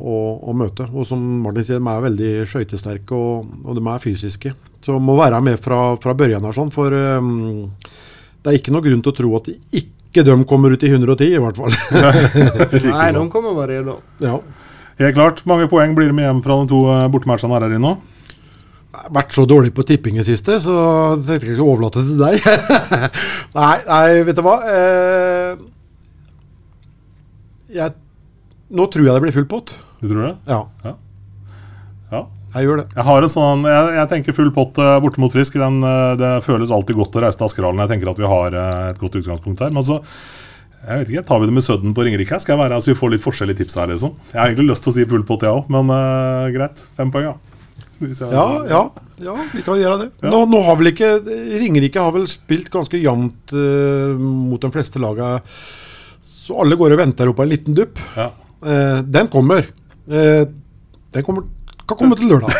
å, 0.00 0.18
å 0.48 0.52
møte. 0.56 0.86
Og 0.96 1.04
som 1.04 1.20
Martin 1.44 1.66
sier, 1.68 1.80
de 1.82 1.90
er 1.92 2.06
veldig 2.06 2.30
skøytesterke 2.48 3.12
og, 3.18 3.50
og 3.66 3.76
de 3.76 3.82
er 3.84 4.00
fysiske. 4.00 4.54
Så 4.82 4.96
må 4.96 5.18
være 5.18 5.42
med 5.44 5.60
fra, 5.60 5.92
fra 6.00 6.14
børjan 6.16 6.48
her, 6.48 6.56
sånn, 6.56 6.72
for 6.72 6.96
um, 6.96 7.68
det 8.42 8.50
er 8.50 8.58
ikke 8.58 8.74
noe 8.74 8.84
grunn 8.84 9.02
til 9.04 9.12
å 9.12 9.16
tro 9.16 9.32
at 9.38 9.48
ikke 9.52 10.24
de 10.26 10.34
kommer 10.48 10.74
ut 10.74 10.82
i 10.84 10.90
110, 10.90 11.36
i 11.36 11.40
hvert 11.40 11.58
fall. 11.60 11.72
Nei, 11.94 13.08
de 13.16 13.24
kommer 13.32 13.54
vara 13.56 13.80
da. 13.86 13.96
ja. 14.26 14.38
Helt 14.98 15.16
klart. 15.16 15.44
Mange 15.48 15.68
poeng 15.72 15.94
blir 15.96 16.10
det 16.10 16.16
med 16.16 16.26
hjem 16.28 16.42
fra 16.44 16.58
de 16.60 16.68
to 16.70 16.82
eh, 16.92 17.06
bortematchene 17.12 17.54
her, 17.56 17.64
inne 17.70 17.80
nå? 17.80 17.92
Vært 19.16 19.32
så 19.32 19.46
dårlig 19.48 19.72
på 19.74 19.86
tipping 19.88 20.18
i 20.20 20.24
siste, 20.26 20.58
så 20.60 20.74
jeg 20.76 21.22
tenkte 21.24 21.48
jeg 21.48 21.54
ikke 21.56 21.64
å 21.64 21.70
overlate 21.72 22.02
det 22.02 22.10
til 22.10 22.18
deg. 22.20 22.34
nei, 23.58 23.76
nei, 23.88 24.08
vet 24.28 24.36
du 24.36 24.42
hva. 24.44 24.56
Eh, 24.68 25.62
jeg, 27.78 27.96
nå 28.76 28.86
tror 28.92 29.08
jeg 29.08 29.16
det 29.16 29.24
blir 29.24 29.36
full 29.38 29.48
pott. 29.48 29.72
Du 30.02 30.10
tror 30.10 30.26
det? 30.28 30.34
Ja, 30.50 30.60
Ja. 30.84 30.98
Jeg 32.52 32.68
gjør 32.68 32.82
det. 32.82 32.86
Jeg 32.92 33.06
har 33.08 33.24
en 33.24 33.32
sånn, 33.32 33.64
jeg, 33.64 33.92
jeg 33.96 34.08
tenker 34.10 34.36
full 34.36 34.50
pott 34.52 34.78
eh, 34.82 34.98
borte 35.00 35.20
mot 35.22 35.32
Frisk. 35.32 35.56
Den, 35.60 35.80
eh, 35.88 36.12
det 36.20 36.32
føles 36.44 36.72
alltid 36.74 36.98
godt 36.98 37.16
å 37.16 37.22
reise 37.24 37.40
til 37.40 37.48
Askerhallen. 37.48 37.80
Jeg 37.84 37.94
tenker 37.94 38.12
at 38.12 38.20
vi 38.20 38.28
har 38.28 38.56
eh, 38.60 38.88
et 38.90 39.00
godt 39.00 39.16
utgangspunkt 39.22 39.62
her. 39.64 39.72
Men 39.72 39.86
så, 39.86 40.02
jeg 40.82 41.00
vet 41.00 41.12
ikke, 41.14 41.24
tar 41.30 41.40
vi 41.40 41.48
det 41.48 41.54
med 41.56 41.64
Sudden 41.64 41.94
på 41.96 42.04
Ringerike? 42.04 42.40
Skal 42.42 42.56
jeg 42.56 42.60
være, 42.60 42.76
altså 42.76 42.92
Vi 42.92 42.98
får 42.98 43.14
litt 43.14 43.24
forskjellige 43.24 43.62
tips 43.62 43.78
her, 43.80 43.88
liksom. 43.94 44.12
Jeg 44.32 44.40
har 44.40 44.50
egentlig 44.50 44.68
lyst 44.68 44.84
til 44.84 44.92
å 44.92 44.96
si 44.98 45.06
full 45.14 45.24
pott, 45.28 45.46
jeg 45.46 45.62
òg, 45.62 45.70
men 45.72 45.92
uh, 45.94 46.50
greit. 46.52 46.84
Fem 46.98 47.12
poeng, 47.14 47.30
ja. 47.30 47.38
Ja, 48.02 48.46
ja, 48.66 48.80
ja, 49.22 49.34
vi 49.52 49.62
kan 49.62 49.78
gjøre 49.78 50.00
det. 50.00 50.08
Nå, 50.26 50.40
nå 50.50 50.58
har 50.66 50.74
vel 50.80 50.90
ikke 50.90 51.12
Ringerike 51.22 52.02
har 52.02 52.10
vel 52.16 52.24
spilt 52.26 52.66
ganske 52.74 52.98
jevnt 52.98 53.54
uh, 53.54 54.18
mot 54.18 54.58
de 54.58 54.72
fleste 54.74 54.98
laga. 54.98 55.36
Så 56.26 56.58
alle 56.58 56.76
går 56.76 56.96
og 56.96 57.02
venter 57.04 57.30
på 57.30 57.46
en 57.46 57.52
liten 57.52 57.78
dupp. 57.78 58.02
Ja. 58.18 58.32
Uh, 58.58 58.98
den 59.06 59.30
kommer. 59.30 59.70
Den 60.02 61.22
kommer, 61.22 61.46
kan 61.86 61.98
kommer 61.98 62.18
til 62.18 62.30
lørdag. 62.30 62.52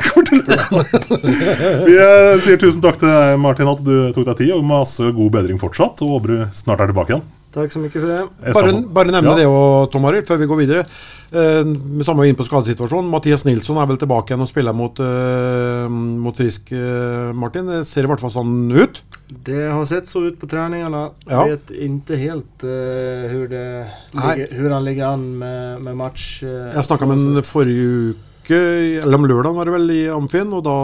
Vi 1.87 1.95
eh, 1.99 2.41
sier 2.43 2.59
tusen 2.61 2.83
takk 2.85 2.99
til 3.01 3.09
deg, 3.11 3.37
Martin, 3.43 3.71
at 3.71 3.85
du 3.85 3.95
tok 4.17 4.27
deg 4.33 4.43
tid, 4.43 4.53
og 4.57 4.67
masse 4.67 5.13
god 5.15 5.31
bedring 5.39 5.61
fortsatt. 5.63 6.03
Og 6.05 6.17
håper 6.17 6.35
du 6.35 6.45
snart 6.57 6.83
er 6.83 6.93
tilbake 6.93 7.15
igjen. 7.17 7.25
Takk 7.53 7.73
så 7.75 7.83
mye 7.83 7.93
for 7.93 8.09
det. 8.09 8.21
Bare, 8.57 8.71
bare 8.97 9.13
nevne 9.13 9.35
Ja. 9.35 9.37
det 9.43 9.47
og, 9.47 9.91
Tom 9.93 10.07
Arild, 10.09 10.25
før 10.25 10.39
vi 10.41 10.49
går 10.49 10.61
videre. 10.63 10.85
Eh, 11.33 11.65
med 11.65 12.05
samme 12.05 12.25
inn 12.29 12.37
på 12.37 12.45
skadesituasjonen. 12.45 13.11
Mathias 13.13 13.45
Nilsson 13.45 13.77
er 13.81 13.89
vel 13.89 14.01
tilbake 14.01 14.33
igjen 14.33 14.45
og 14.45 14.49
spiller 14.49 14.73
mot, 14.77 14.99
eh, 15.01 15.89
mot 15.89 16.37
Frisk, 16.37 16.73
eh, 16.73 17.33
Martin. 17.37 17.69
Det 17.69 17.87
ser 17.87 18.05
i 18.05 18.11
hvert 18.11 18.21
fall 18.21 18.33
sånn 18.33 18.73
ut. 18.73 19.03
Det 19.29 19.71
har 19.71 19.85
sett 19.85 20.09
så 20.09 20.25
ut 20.27 20.39
på 20.41 20.49
treningene. 20.49 21.11
Ja. 21.29 21.45
Vet 21.49 21.73
ikke 21.73 22.19
helt 22.21 22.65
uh, 22.65 23.29
hvordan 23.33 23.87
ligger, 24.13 24.53
hur 24.59 24.71
han 24.71 24.85
ligger 24.85 25.07
an 25.15 25.39
med, 25.39 25.83
med 25.87 25.97
match. 25.97 26.43
Uh, 26.43 26.73
Jeg 26.75 26.85
snakka 26.85 27.09
med 27.09 27.17
ham 27.19 27.43
forrige 27.43 28.13
uke, 28.13 28.32
eller 28.51 29.19
om 29.19 29.27
lørdagen 29.29 29.57
var 29.57 29.69
det 29.69 29.75
vel, 29.77 29.91
i 29.95 30.03
Amfin, 30.11 30.53
og 30.57 30.65
da 30.67 30.77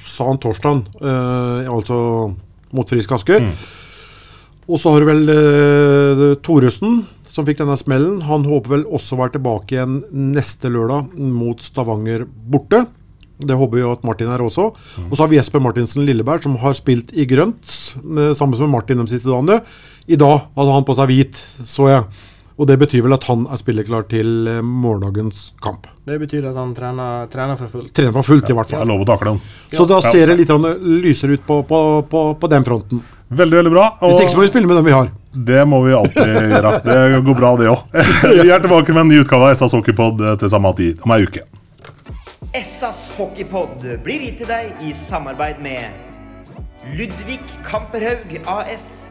sa 0.00 0.30
han 0.30 0.40
torsdag, 0.40 0.84
eh, 1.02 1.68
altså 1.70 1.96
mot 2.72 2.88
Frisk 2.88 3.12
Asker. 3.12 3.44
Mm. 3.44 3.52
Og 4.70 4.80
så 4.80 4.94
har 4.94 5.02
du 5.02 5.10
vel 5.10 5.28
eh, 5.32 6.24
Thoresen, 6.44 7.02
som 7.28 7.46
fikk 7.48 7.60
denne 7.60 7.76
smellen. 7.80 8.22
Han 8.28 8.46
håper 8.48 8.76
vel 8.76 8.88
også 8.88 9.16
å 9.16 9.22
være 9.22 9.36
tilbake 9.36 9.76
igjen 9.76 10.00
neste 10.12 10.70
lørdag 10.72 11.14
mot 11.16 11.60
Stavanger 11.64 12.24
borte. 12.24 12.84
Det 13.42 13.56
håper 13.58 13.80
jo 13.80 13.94
at 13.96 14.04
Martin 14.06 14.30
er 14.30 14.44
også. 14.44 14.68
Og 15.08 15.14
så 15.16 15.24
har 15.24 15.30
vi 15.32 15.38
Jesper 15.40 15.62
Martinsen 15.64 16.04
Lilleberg, 16.06 16.44
som 16.44 16.54
har 16.62 16.76
spilt 16.78 17.10
i 17.16 17.26
grønt 17.26 17.64
samme 18.38 18.58
som 18.58 18.70
Martin 18.70 19.00
de 19.02 19.08
siste 19.10 19.26
dagene. 19.26 19.62
I 20.06 20.18
dag 20.20 20.46
hadde 20.54 20.76
han 20.76 20.86
på 20.86 20.94
seg 20.98 21.10
hvit, 21.10 21.40
så 21.66 21.88
jeg. 21.90 22.04
Og 22.60 22.68
det 22.68 22.76
betyr 22.82 23.04
vel 23.06 23.16
at 23.16 23.24
han 23.30 23.46
er 23.48 23.60
spilleklar 23.60 24.04
til 24.10 24.48
eh, 24.50 24.60
morgendagens 24.62 25.52
kamp. 25.62 25.88
Det 26.04 26.18
betyr 26.20 26.50
at 26.50 26.58
han 26.58 26.74
trener, 26.76 27.30
trener 27.32 27.58
for 27.60 27.72
fullt. 27.72 27.92
Trener 27.96 28.14
for 28.16 28.26
fullt, 28.26 28.50
i 28.50 28.56
hvert 28.58 28.74
Det 28.74 28.80
er 28.80 28.90
lov 28.90 29.04
å 29.04 29.08
takle 29.08 29.34
ham. 29.34 29.40
Så 29.72 29.86
da 29.88 30.02
ser 30.04 30.32
det 30.32 30.38
litt 30.42 30.52
grann 30.52 30.68
lysere 31.04 31.38
ut 31.38 31.46
på, 31.46 31.62
på, 31.68 31.80
på, 32.10 32.22
på 32.42 32.52
den 32.52 32.66
fronten. 32.66 33.00
Veldig, 33.32 33.56
veldig 33.62 33.72
bra. 33.72 33.86
Hvis 34.02 34.20
ikke 34.20 34.34
så 34.34 34.40
må 34.42 34.44
vi 34.44 34.52
spille 34.52 34.68
med 34.68 34.80
dem 34.80 34.90
vi 34.90 34.96
har. 34.98 35.08
Det 35.32 35.64
må 35.64 35.80
vi 35.86 35.96
alltid 35.96 36.36
gjøre. 36.52 36.74
Det 36.84 37.24
går 37.24 37.40
bra, 37.40 37.54
det 37.56 37.72
òg. 37.72 37.98
Vi 38.44 38.52
er 38.52 38.60
tilbake 38.60 38.92
med 38.92 39.06
en 39.06 39.12
ny 39.14 39.22
utgave 39.22 39.48
av 39.48 39.56
SAS 39.56 39.72
Hockeypod 39.78 40.20
eh, 40.20 40.38
til 40.42 40.52
samme 40.52 40.74
tid 40.76 41.00
om 41.06 41.16
ei 41.16 41.22
uke. 41.24 41.46
SAs 42.52 43.06
hockeypod 43.16 43.80
blir 44.04 44.26
gitt 44.26 44.42
til 44.42 44.50
deg 44.50 44.82
i 44.84 44.90
samarbeid 44.92 45.62
med 45.64 45.88
Ludvig 46.98 47.38
Kamperhaug 47.64 48.34
AS. 48.44 49.06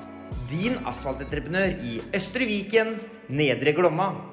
Din 0.52 0.76
asfaltentreprenør 0.86 1.74
i 1.82 1.96
Østre 2.14 2.46
Viken, 2.46 3.00
Nedre 3.32 3.72
Glomma. 3.74 4.31